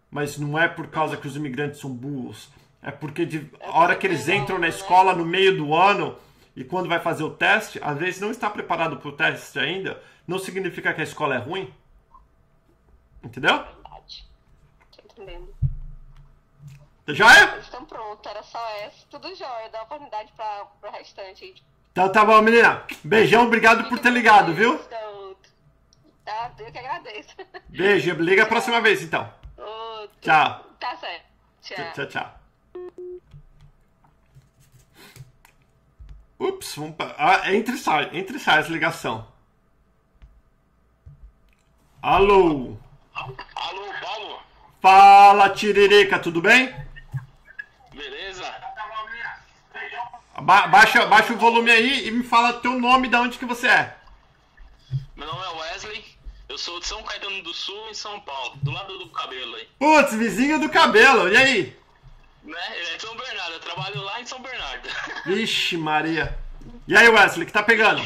Mas 0.10 0.38
não 0.38 0.58
é 0.58 0.68
por 0.68 0.88
causa 0.88 1.18
que 1.18 1.28
os 1.28 1.36
imigrantes 1.36 1.80
são 1.80 1.92
burros. 1.92 2.50
É 2.82 2.92
porque 2.92 3.26
de, 3.26 3.50
a 3.62 3.80
hora 3.80 3.96
que 3.96 4.08
eles 4.08 4.28
entram 4.28 4.58
na 4.58 4.68
escola 4.68 5.14
no 5.14 5.26
meio 5.26 5.56
do 5.56 5.74
ano 5.76 6.18
e 6.56 6.64
quando 6.64 6.90
vai 6.90 7.00
fazer 7.00 7.24
o 7.24 7.30
teste, 7.30 7.80
às 7.82 7.98
vezes 7.98 8.20
não 8.20 8.32
está 8.32 8.50
preparado 8.50 8.98
para 8.98 9.10
o 9.10 9.12
teste 9.12 9.60
ainda, 9.60 10.02
não 10.28 10.40
significa 10.40 10.94
que 10.94 11.02
a 11.02 11.04
escola 11.04 11.36
é 11.36 11.38
ruim. 11.38 11.72
Entendeu? 13.24 13.64
Verdade. 13.64 14.26
Tô 14.92 15.02
entendendo. 15.04 15.59
É? 17.10 17.54
Eles 17.54 17.66
estão 17.66 17.86
prontos, 17.86 18.30
era 18.30 18.44
só 18.44 18.60
essa. 18.82 19.06
Tudo 19.10 19.34
jóia, 19.36 19.70
dá 19.72 19.84
oportunidade 19.84 20.32
para 20.34 20.68
o 20.84 20.92
restante. 20.92 21.64
Então 21.92 22.12
tá 22.12 22.24
bom, 22.24 22.42
menina. 22.42 22.84
Beijão, 23.04 23.46
obrigado 23.46 23.90
por 23.90 24.00
ter 24.00 24.12
ligado, 24.12 24.54
viu? 24.54 24.78
Tá? 26.24 26.52
Eu 26.60 26.72
que 26.72 26.78
agradeço. 26.78 27.36
Beijo, 27.70 28.14
liga 28.14 28.44
a 28.44 28.46
próxima 28.46 28.80
vez 28.80 29.02
então. 29.02 29.34
tchau. 30.22 30.66
Tá 30.80 30.96
certo. 30.98 31.26
Tchau. 31.62 31.94
Tchau, 31.94 32.06
tchau. 32.08 32.40
Ups, 36.40 36.76
vamos 36.76 36.96
pa... 36.96 37.16
ah, 37.18 37.54
entre 37.54 37.78
sai, 37.78 38.10
entre 38.14 38.40
sai 38.40 38.60
essa 38.60 38.72
ligação. 38.72 39.28
Alô? 42.02 42.78
Fala, 44.82 45.50
Tiririca, 45.50 46.18
tudo 46.18 46.42
bem? 46.42 46.74
Beleza? 47.94 48.46
Ba 50.42 50.68
baixa, 50.68 51.06
baixa 51.06 51.34
o 51.34 51.38
volume 51.38 51.72
aí 51.72 52.08
e 52.08 52.12
me 52.12 52.24
fala 52.24 52.54
teu 52.54 52.80
nome 52.80 53.08
e 53.08 53.12
de 53.12 53.16
onde 53.16 53.38
que 53.38 53.46
você 53.46 53.68
é. 53.68 53.98
Meu 55.16 55.28
nome 55.28 55.46
é 55.46 55.50
Wesley, 55.62 56.06
eu 56.48 56.58
sou 56.58 56.80
de 56.80 56.88
São 56.88 57.04
Caetano 57.04 57.42
do 57.44 57.54
Sul, 57.54 57.90
em 57.90 57.94
São 57.94 58.20
Paulo, 58.22 58.56
do 58.64 58.72
lado 58.72 58.98
do 58.98 59.10
cabelo 59.10 59.56
aí. 59.56 59.68
Putz, 59.78 60.16
vizinho 60.16 60.60
do 60.60 60.70
cabelo, 60.70 61.28
e 61.30 61.38
aí? 61.38 61.80
Né? 62.44 62.96
É 62.96 63.00
São 63.00 63.16
Bernardo, 63.16 63.54
eu 63.54 63.60
trabalho 63.60 64.02
lá 64.02 64.22
em 64.22 64.26
São 64.26 64.42
Bernardo. 64.42 64.90
Vixe, 65.26 65.78
Maria. 65.78 66.38
E 66.88 66.96
aí, 66.96 67.08
Wesley, 67.10 67.46
que 67.46 67.52
tá 67.52 67.64
pegando? 67.64 68.02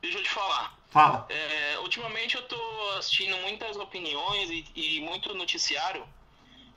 Deixa 0.00 0.18
eu 0.18 0.22
te 0.22 0.30
falar. 0.30 0.74
Fala. 0.90 1.26
É, 1.28 1.78
ultimamente 1.80 2.36
eu 2.36 2.42
tô 2.42 2.90
assistindo 2.98 3.36
muitas 3.38 3.76
opiniões 3.76 4.50
e, 4.50 4.64
e, 4.74 5.00
muito 5.00 5.34
noticiário. 5.34 6.04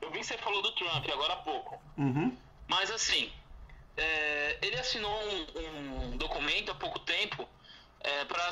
Eu 0.01 0.11
vi 0.11 0.19
que 0.19 0.25
você 0.25 0.37
falou 0.37 0.61
do 0.61 0.71
Trump 0.73 1.05
agora 1.11 1.33
há 1.33 1.37
pouco. 1.37 1.81
Uhum. 1.97 2.35
Mas 2.67 2.91
assim, 2.91 3.31
é, 3.95 4.57
ele 4.61 4.77
assinou 4.77 5.11
um, 5.11 6.13
um, 6.13 6.17
documento 6.17 6.71
há 6.71 6.75
pouco 6.75 6.99
tempo 6.99 7.47
é, 7.99 8.25
para 8.25 8.49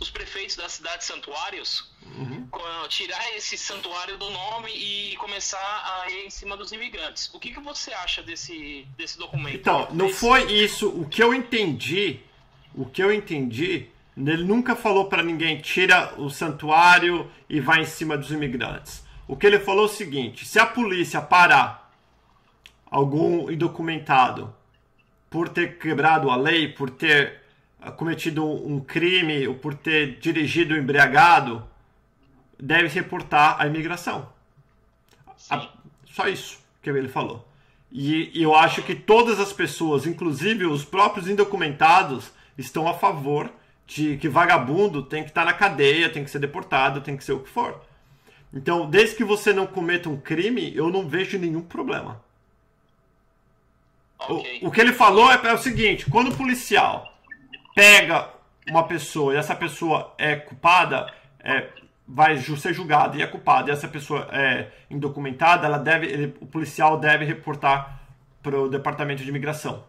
os 0.00 0.10
prefeitos 0.10 0.56
das 0.56 0.72
cidades 0.72 1.06
santuários 1.06 1.92
uhum. 2.16 2.48
tirar 2.88 3.36
esse 3.36 3.58
santuário 3.58 4.16
do 4.16 4.30
nome 4.30 4.70
e 4.72 5.16
começar 5.16 5.58
a 5.58 6.10
ir 6.10 6.26
em 6.26 6.30
cima 6.30 6.56
dos 6.56 6.72
imigrantes. 6.72 7.28
O 7.34 7.38
que, 7.38 7.52
que 7.52 7.60
você 7.60 7.92
acha 7.92 8.22
desse, 8.22 8.86
desse 8.96 9.18
documento? 9.18 9.56
Então, 9.56 9.88
não 9.92 10.08
foi 10.08 10.52
isso. 10.52 10.88
O 10.88 11.06
que 11.08 11.22
eu 11.22 11.34
entendi, 11.34 12.20
o 12.74 12.86
que 12.86 13.02
eu 13.02 13.12
entendi, 13.12 13.88
ele 14.16 14.44
nunca 14.44 14.74
falou 14.74 15.06
para 15.06 15.22
ninguém 15.22 15.60
tira 15.60 16.14
o 16.16 16.30
santuário 16.30 17.30
e 17.50 17.60
vai 17.60 17.82
em 17.82 17.86
cima 17.86 18.16
dos 18.16 18.30
imigrantes. 18.30 19.04
O 19.28 19.36
que 19.36 19.46
ele 19.46 19.58
falou 19.58 19.82
é 19.82 19.86
o 19.86 19.92
seguinte: 19.92 20.46
se 20.46 20.58
a 20.58 20.64
polícia 20.64 21.20
parar 21.20 21.85
algum 22.90 23.50
indocumentado 23.50 24.54
por 25.28 25.48
ter 25.48 25.78
quebrado 25.78 26.30
a 26.30 26.36
lei, 26.36 26.68
por 26.68 26.90
ter 26.90 27.42
cometido 27.96 28.44
um 28.44 28.80
crime 28.80 29.46
ou 29.46 29.54
por 29.54 29.74
ter 29.74 30.18
dirigido 30.18 30.76
embriagado, 30.76 31.66
deve 32.58 32.88
reportar 32.88 33.60
a 33.60 33.66
imigração. 33.66 34.28
A, 35.50 35.68
só 36.06 36.28
isso 36.28 36.58
que 36.82 36.88
ele 36.88 37.08
falou. 37.08 37.46
E, 37.92 38.30
e 38.38 38.42
eu 38.42 38.54
acho 38.54 38.82
que 38.82 38.94
todas 38.94 39.38
as 39.38 39.52
pessoas, 39.52 40.06
inclusive 40.06 40.64
os 40.66 40.84
próprios 40.84 41.28
indocumentados, 41.28 42.32
estão 42.56 42.88
a 42.88 42.94
favor 42.94 43.50
de 43.86 44.16
que 44.16 44.28
vagabundo 44.28 45.02
tem 45.02 45.22
que 45.22 45.30
estar 45.30 45.44
na 45.44 45.52
cadeia, 45.52 46.10
tem 46.10 46.24
que 46.24 46.30
ser 46.30 46.38
deportado, 46.38 47.00
tem 47.00 47.16
que 47.16 47.24
ser 47.24 47.32
o 47.32 47.40
que 47.40 47.48
for. 47.48 47.80
Então, 48.52 48.88
desde 48.88 49.16
que 49.16 49.24
você 49.24 49.52
não 49.52 49.66
cometa 49.66 50.08
um 50.08 50.16
crime, 50.16 50.74
eu 50.74 50.90
não 50.90 51.08
vejo 51.08 51.38
nenhum 51.38 51.62
problema. 51.62 52.24
Okay. 54.18 54.60
O, 54.62 54.68
o, 54.68 54.70
que 54.70 54.80
ele 54.80 54.92
falou 54.92 55.30
é, 55.30 55.40
é 55.44 55.52
o 55.52 55.58
seguinte: 55.58 56.08
quando 56.10 56.30
o 56.30 56.36
policial 56.36 57.12
pega 57.74 58.30
uma 58.68 58.84
pessoa 58.84 59.34
e 59.34 59.36
essa 59.36 59.54
pessoa 59.54 60.14
é 60.18 60.36
culpada, 60.36 61.12
é, 61.40 61.68
vai 62.06 62.38
ser 62.38 62.72
julgada 62.72 63.16
e 63.16 63.22
é 63.22 63.26
culpada, 63.26 63.70
e 63.70 63.72
essa 63.72 63.88
pessoa 63.88 64.28
é 64.32 64.70
indocumentada, 64.90 65.66
ela 65.66 65.78
deve, 65.78 66.06
ele, 66.06 66.34
o 66.40 66.46
policial 66.46 66.98
deve 66.98 67.24
reportar 67.24 68.00
para 68.42 68.58
o 68.58 68.68
departamento 68.68 69.22
de 69.22 69.28
imigração. 69.28 69.84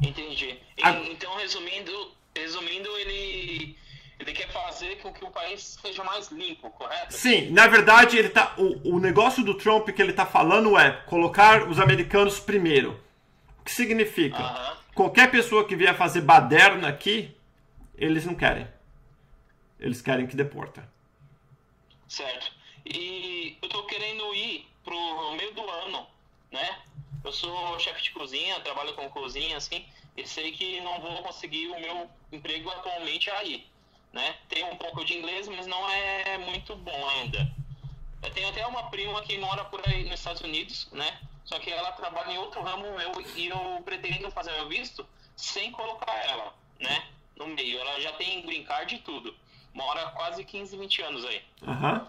Entendi. 0.00 0.58
Então, 1.10 1.36
resumindo, 1.36 1.92
resumindo, 2.34 2.88
ele 2.98 3.76
ele 4.20 4.32
quer 4.32 4.48
fazer 4.52 4.96
com 5.00 5.12
que 5.12 5.24
o 5.24 5.30
país 5.30 5.78
seja 5.80 6.04
mais 6.04 6.28
limpo, 6.28 6.70
correto? 6.70 7.14
Sim, 7.14 7.50
na 7.50 7.66
verdade, 7.66 8.18
ele 8.18 8.28
tá, 8.28 8.54
o, 8.58 8.96
o 8.96 9.00
negócio 9.00 9.42
do 9.42 9.54
Trump 9.54 9.88
que 9.88 10.02
ele 10.02 10.10
está 10.10 10.26
falando 10.26 10.78
é 10.78 10.90
colocar 11.06 11.68
os 11.68 11.80
americanos 11.80 12.38
primeiro. 12.38 13.00
O 13.58 13.64
que 13.64 13.70
significa? 13.70 14.42
Uh 14.42 14.46
-huh. 14.46 14.76
Qualquer 14.94 15.30
pessoa 15.30 15.66
que 15.66 15.74
vier 15.74 15.96
fazer 15.96 16.20
baderna 16.20 16.88
aqui, 16.88 17.34
eles 17.96 18.26
não 18.26 18.34
querem. 18.34 18.68
Eles 19.78 20.02
querem 20.02 20.26
que 20.26 20.36
deporta. 20.36 20.86
Certo. 22.06 22.52
E 22.84 23.56
eu 23.62 23.68
tô 23.68 23.84
querendo 23.84 24.34
ir 24.34 24.68
pro 24.84 25.36
meio 25.36 25.54
do 25.54 25.68
ano, 25.68 26.06
né? 26.50 26.78
Eu 27.24 27.32
sou 27.32 27.78
chefe 27.78 28.02
de 28.02 28.10
cozinha, 28.10 28.60
trabalho 28.60 28.94
com 28.94 29.08
cozinha, 29.10 29.56
assim, 29.56 29.86
e 30.16 30.26
sei 30.26 30.52
que 30.52 30.80
não 30.80 31.00
vou 31.00 31.22
conseguir 31.22 31.68
o 31.68 31.80
meu 31.80 32.10
emprego 32.32 32.70
atualmente 32.70 33.30
aí, 33.30 33.66
né? 34.12 34.36
Tenho 34.48 34.66
um 34.70 34.76
pouco 34.76 35.04
de 35.04 35.16
inglês, 35.16 35.48
mas 35.48 35.66
não 35.66 35.88
é 35.88 36.38
muito 36.38 36.74
bom 36.76 37.08
ainda. 37.10 37.50
Eu 38.22 38.30
tenho 38.32 38.48
até 38.48 38.66
uma 38.66 38.90
prima 38.90 39.22
que 39.22 39.38
mora 39.38 39.64
por 39.64 39.80
aí 39.88 40.04
nos 40.04 40.20
Estados 40.20 40.42
Unidos, 40.42 40.88
né? 40.92 41.20
Só 41.44 41.58
que 41.58 41.70
ela 41.70 41.92
trabalha 41.92 42.32
em 42.32 42.38
outro 42.38 42.62
ramo 42.62 42.86
eu, 42.86 43.12
e 43.36 43.48
eu 43.48 43.82
pretendo 43.84 44.30
fazer 44.30 44.52
meu 44.52 44.68
visto 44.68 45.06
sem 45.36 45.72
colocar 45.72 46.14
ela, 46.28 46.54
né? 46.78 47.08
No 47.36 47.46
meio. 47.46 47.78
Ela 47.78 48.00
já 48.00 48.12
tem 48.12 48.42
green 48.42 48.64
card 48.64 48.94
e 48.94 48.98
tudo. 48.98 49.34
Mora 49.72 50.10
quase 50.10 50.44
15, 50.44 50.76
20 50.76 51.02
anos 51.02 51.24
aí. 51.24 51.42
Uhum. 51.62 52.06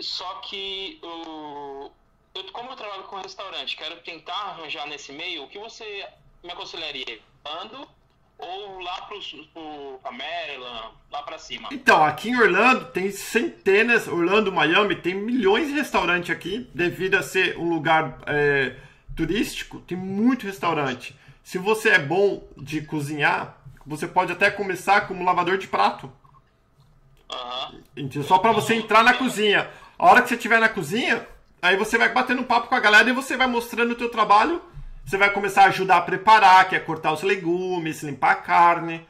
Só 0.00 0.40
que 0.40 0.98
o. 1.02 1.90
Eu, 2.34 2.52
como 2.52 2.70
eu 2.70 2.76
trabalho 2.76 3.04
com 3.04 3.16
restaurante, 3.16 3.76
quero 3.76 4.00
tentar 4.00 4.34
arranjar 4.34 4.86
nesse 4.88 5.12
meio, 5.12 5.44
o 5.44 5.48
que 5.48 5.58
você 5.58 6.08
me 6.42 6.50
aconselharia? 6.50 7.20
Ando 7.44 7.88
ou 8.38 8.80
lá 8.80 9.02
pro, 9.02 9.18
pro 9.52 9.98
pra 10.02 10.12
Maryland, 10.12 10.94
lá 11.10 11.22
pra 11.22 11.38
cima? 11.38 11.68
Então, 11.72 12.04
aqui 12.04 12.30
em 12.30 12.36
Orlando 12.36 12.86
tem 12.86 13.10
centenas, 13.10 14.08
Orlando, 14.08 14.52
Miami, 14.52 14.96
tem 14.96 15.14
milhões 15.14 15.68
de 15.68 15.74
restaurantes 15.74 16.30
aqui, 16.30 16.68
devido 16.74 17.14
a 17.14 17.22
ser 17.22 17.56
um 17.56 17.68
lugar 17.68 18.18
é, 18.26 18.76
turístico, 19.16 19.80
tem 19.80 19.96
muito 19.96 20.46
restaurante. 20.46 21.16
Se 21.42 21.58
você 21.58 21.90
é 21.90 21.98
bom 21.98 22.46
de 22.56 22.82
cozinhar, 22.82 23.58
você 23.86 24.06
pode 24.06 24.32
até 24.32 24.50
começar 24.50 25.02
como 25.02 25.24
lavador 25.24 25.58
de 25.58 25.68
prato. 25.68 26.10
Uhum. 27.96 28.22
Só 28.22 28.38
para 28.38 28.52
você 28.52 28.74
entrar 28.74 29.02
na 29.02 29.14
cozinha. 29.14 29.70
A 29.98 30.06
hora 30.06 30.22
que 30.22 30.28
você 30.28 30.34
estiver 30.34 30.58
na 30.58 30.68
cozinha, 30.68 31.26
aí 31.60 31.76
você 31.76 31.98
vai 31.98 32.12
batendo 32.12 32.44
papo 32.44 32.68
com 32.68 32.74
a 32.74 32.80
galera 32.80 33.08
e 33.08 33.12
você 33.12 33.36
vai 33.36 33.46
mostrando 33.46 33.92
o 33.92 33.96
teu 33.96 34.08
trabalho 34.08 34.62
você 35.04 35.16
vai 35.16 35.32
começar 35.32 35.64
a 35.64 35.68
ajudar 35.68 35.98
a 35.98 36.02
preparar, 36.02 36.68
que 36.68 36.74
é 36.74 36.80
cortar 36.80 37.12
os 37.12 37.22
legumes, 37.22 38.02
limpar 38.02 38.32
a 38.32 38.36
carne. 38.36 39.06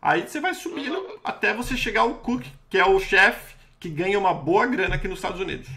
Aí 0.00 0.22
você 0.22 0.40
vai 0.40 0.54
subindo 0.54 1.20
até 1.24 1.52
você 1.54 1.76
chegar 1.76 2.02
ao 2.02 2.14
cook, 2.16 2.44
que 2.68 2.78
é 2.78 2.84
o 2.84 2.98
chefe 3.00 3.54
que 3.78 3.88
ganha 3.88 4.18
uma 4.18 4.32
boa 4.32 4.66
grana 4.66 4.94
aqui 4.94 5.08
nos 5.08 5.18
Estados 5.18 5.40
Unidos. 5.40 5.68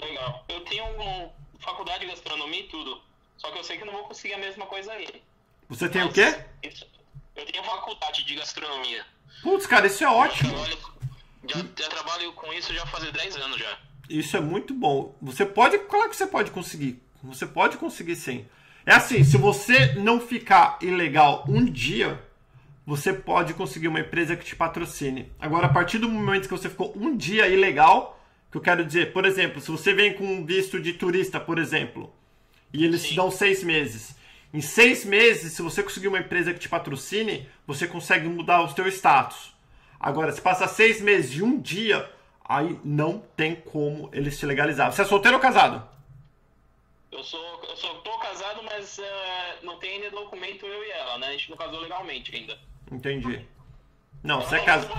Legal. 0.00 0.44
Eu 0.48 0.60
tenho 0.60 0.84
uma 0.84 1.30
faculdade 1.58 2.00
de 2.00 2.06
gastronomia 2.06 2.60
e 2.60 2.68
tudo. 2.68 3.00
Só 3.38 3.50
que 3.50 3.58
eu 3.58 3.64
sei 3.64 3.78
que 3.78 3.84
não 3.84 3.92
vou 3.92 4.04
conseguir 4.04 4.34
a 4.34 4.38
mesma 4.38 4.66
coisa 4.66 4.92
aí. 4.92 5.22
Você 5.68 5.88
tem 5.88 6.02
Mas, 6.02 6.10
o 6.10 6.14
quê? 6.14 6.44
Eu 7.34 7.46
tenho 7.46 7.64
faculdade 7.64 8.24
de 8.24 8.34
gastronomia. 8.34 9.04
Putz, 9.42 9.66
cara, 9.66 9.86
isso 9.86 10.04
é 10.04 10.08
ótimo. 10.08 10.54
Já, 11.48 11.56
já, 11.56 11.88
trabalho 11.88 12.32
com 12.34 12.52
isso 12.52 12.72
já 12.72 12.86
faz 12.86 13.10
10 13.10 13.36
anos 13.36 13.58
já. 13.58 13.78
Isso 14.08 14.36
é 14.36 14.40
muito 14.40 14.74
bom. 14.74 15.14
Você 15.22 15.46
pode, 15.46 15.78
claro 15.78 16.10
que 16.10 16.16
você 16.16 16.26
pode 16.26 16.50
conseguir. 16.50 17.02
Você 17.22 17.46
pode 17.46 17.76
conseguir 17.76 18.16
sim. 18.16 18.44
É 18.84 18.94
assim, 18.94 19.22
se 19.22 19.36
você 19.36 19.94
não 19.94 20.20
ficar 20.20 20.78
ilegal 20.82 21.44
um 21.48 21.64
dia, 21.64 22.20
você 22.84 23.12
pode 23.12 23.54
conseguir 23.54 23.88
uma 23.88 24.00
empresa 24.00 24.34
que 24.34 24.44
te 24.44 24.56
patrocine. 24.56 25.30
Agora, 25.38 25.66
a 25.66 25.72
partir 25.72 25.98
do 25.98 26.08
momento 26.08 26.48
que 26.48 26.56
você 26.56 26.68
ficou 26.68 26.92
um 26.96 27.16
dia 27.16 27.46
ilegal, 27.46 28.20
que 28.50 28.56
eu 28.56 28.60
quero 28.60 28.84
dizer, 28.84 29.12
por 29.12 29.24
exemplo, 29.24 29.60
se 29.60 29.70
você 29.70 29.94
vem 29.94 30.14
com 30.14 30.24
um 30.24 30.44
visto 30.44 30.80
de 30.80 30.92
turista, 30.92 31.38
por 31.38 31.58
exemplo, 31.58 32.12
e 32.72 32.84
eles 32.84 33.02
Sim. 33.02 33.08
te 33.08 33.16
dão 33.16 33.30
seis 33.30 33.62
meses. 33.62 34.16
Em 34.52 34.60
seis 34.60 35.04
meses, 35.04 35.52
se 35.52 35.62
você 35.62 35.82
conseguir 35.82 36.08
uma 36.08 36.18
empresa 36.18 36.52
que 36.52 36.58
te 36.58 36.68
patrocine, 36.68 37.48
você 37.66 37.86
consegue 37.86 38.28
mudar 38.28 38.62
o 38.62 38.68
seu 38.68 38.86
status. 38.88 39.54
Agora, 39.98 40.32
se 40.32 40.40
passar 40.40 40.66
seis 40.66 41.00
meses 41.00 41.36
e 41.36 41.42
um 41.42 41.58
dia, 41.58 42.10
aí 42.44 42.78
não 42.84 43.22
tem 43.36 43.54
como 43.54 44.10
eles 44.12 44.38
te 44.38 44.44
legalizar. 44.44 44.92
Você 44.92 45.02
é 45.02 45.04
solteiro 45.04 45.36
ou 45.36 45.42
casado? 45.42 45.86
Eu 47.12 47.22
sou, 47.22 47.62
eu 47.68 47.76
sou 47.76 47.94
tô 47.96 48.18
casado, 48.18 48.62
mas 48.62 48.96
uh, 48.98 49.02
não 49.62 49.78
tem 49.78 49.96
ainda 49.96 50.10
documento 50.10 50.66
eu 50.66 50.82
e 50.82 50.90
ela, 50.92 51.18
né? 51.18 51.28
A 51.28 51.32
gente 51.32 51.50
não 51.50 51.58
casou 51.58 51.80
legalmente 51.80 52.34
ainda. 52.34 52.58
Entendi. 52.90 53.46
Não, 54.22 54.36
ela 54.36 54.48
você 54.48 54.56
é 54.56 54.64
casado. 54.64 54.94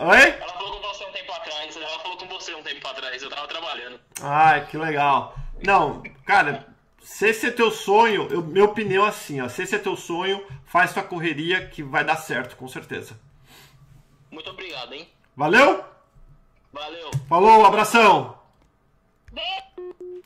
Oi? 0.00 0.28
Ela 0.30 0.52
falou 0.52 0.80
com 0.80 0.88
você 0.88 1.04
um 1.04 1.12
tempo 1.12 1.32
atrás, 1.32 1.76
ela 1.76 1.98
falou 1.98 2.16
com 2.16 2.28
você 2.28 2.54
um 2.54 2.62
tempo 2.62 2.86
atrás, 2.86 3.20
eu 3.20 3.28
tava 3.28 3.48
trabalhando. 3.48 4.00
Ai, 4.22 4.64
que 4.66 4.78
legal. 4.78 5.36
Não, 5.66 6.04
cara, 6.24 6.68
se 7.02 7.28
esse 7.28 7.48
é 7.48 7.50
teu 7.50 7.72
sonho, 7.72 8.28
eu, 8.30 8.40
minha 8.40 8.64
opinião 8.64 9.04
é 9.04 9.08
assim, 9.08 9.40
ó, 9.40 9.48
se 9.48 9.64
esse 9.64 9.74
é 9.74 9.78
teu 9.78 9.96
sonho, 9.96 10.46
faz 10.64 10.94
tua 10.94 11.02
correria 11.02 11.66
que 11.66 11.82
vai 11.82 12.04
dar 12.04 12.16
certo, 12.16 12.56
com 12.56 12.68
certeza. 12.68 13.18
Muito 14.30 14.48
obrigado, 14.48 14.94
hein? 14.94 15.08
Valeu? 15.36 15.84
Valeu. 16.72 17.10
Falou, 17.28 17.66
abração. 17.66 18.41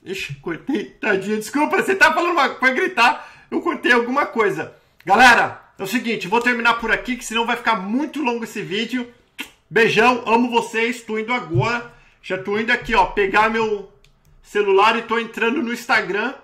Ixi, 0.06 0.34
cortei. 0.36 0.84
Tadinha, 1.00 1.36
desculpa, 1.36 1.82
você 1.82 1.94
tá 1.94 2.12
falando 2.14 2.32
uma 2.32 2.70
gritar, 2.70 3.28
eu 3.50 3.60
cortei 3.60 3.92
alguma 3.92 4.24
coisa. 4.24 4.72
Galera, 5.04 5.60
é 5.76 5.82
o 5.82 5.86
seguinte, 5.86 6.28
vou 6.28 6.40
terminar 6.40 6.74
por 6.74 6.92
aqui, 6.92 7.16
que 7.16 7.24
senão 7.24 7.44
vai 7.44 7.56
ficar 7.56 7.76
muito 7.76 8.22
longo 8.22 8.44
esse 8.44 8.62
vídeo. 8.62 9.12
Beijão, 9.68 10.22
amo 10.26 10.48
vocês. 10.48 11.02
Tô 11.02 11.18
indo 11.18 11.32
agora. 11.32 11.92
Já 12.22 12.38
tô 12.38 12.58
indo 12.58 12.70
aqui, 12.70 12.94
ó, 12.94 13.06
pegar 13.06 13.50
meu 13.50 13.92
celular 14.42 14.96
e 14.96 15.02
tô 15.02 15.18
entrando 15.18 15.60
no 15.60 15.72
Instagram. 15.72 16.34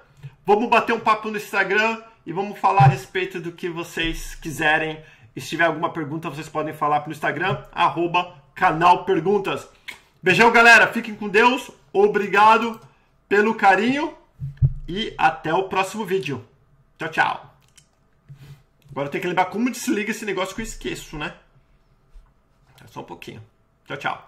Vamos 0.44 0.68
bater 0.68 0.92
um 0.92 1.00
papo 1.00 1.30
no 1.30 1.36
Instagram 1.36 2.02
e 2.26 2.32
vamos 2.32 2.58
falar 2.58 2.82
a 2.82 2.88
respeito 2.88 3.40
do 3.40 3.52
que 3.52 3.68
vocês 3.68 4.34
quiserem. 4.34 4.98
E 5.36 5.40
se 5.40 5.50
tiver 5.50 5.64
alguma 5.64 5.92
pergunta, 5.92 6.28
vocês 6.28 6.48
podem 6.48 6.74
falar 6.74 7.00
pelo 7.00 7.12
Instagram, 7.12 7.62
arroba 7.72 8.34
canal 8.54 9.04
Perguntas. 9.04 9.68
Beijão, 10.20 10.50
galera. 10.50 10.88
Fiquem 10.88 11.14
com 11.14 11.28
Deus. 11.28 11.70
Obrigado 11.92 12.80
pelo 13.33 13.55
carinho 13.55 14.14
e 14.87 15.14
até 15.16 15.55
o 15.55 15.66
próximo 15.66 16.05
vídeo. 16.05 16.47
Tchau, 16.99 17.09
tchau. 17.09 17.57
Agora 18.91 19.09
tem 19.09 19.22
que 19.22 19.26
lembrar 19.26 19.47
como 19.47 19.70
desliga 19.70 20.11
esse 20.11 20.26
negócio 20.26 20.55
que 20.55 20.61
eu 20.61 20.66
esqueço, 20.66 21.16
né? 21.16 21.35
Só 22.91 23.01
um 23.01 23.05
pouquinho. 23.05 23.43
Tchau, 23.87 23.97
tchau. 23.97 24.26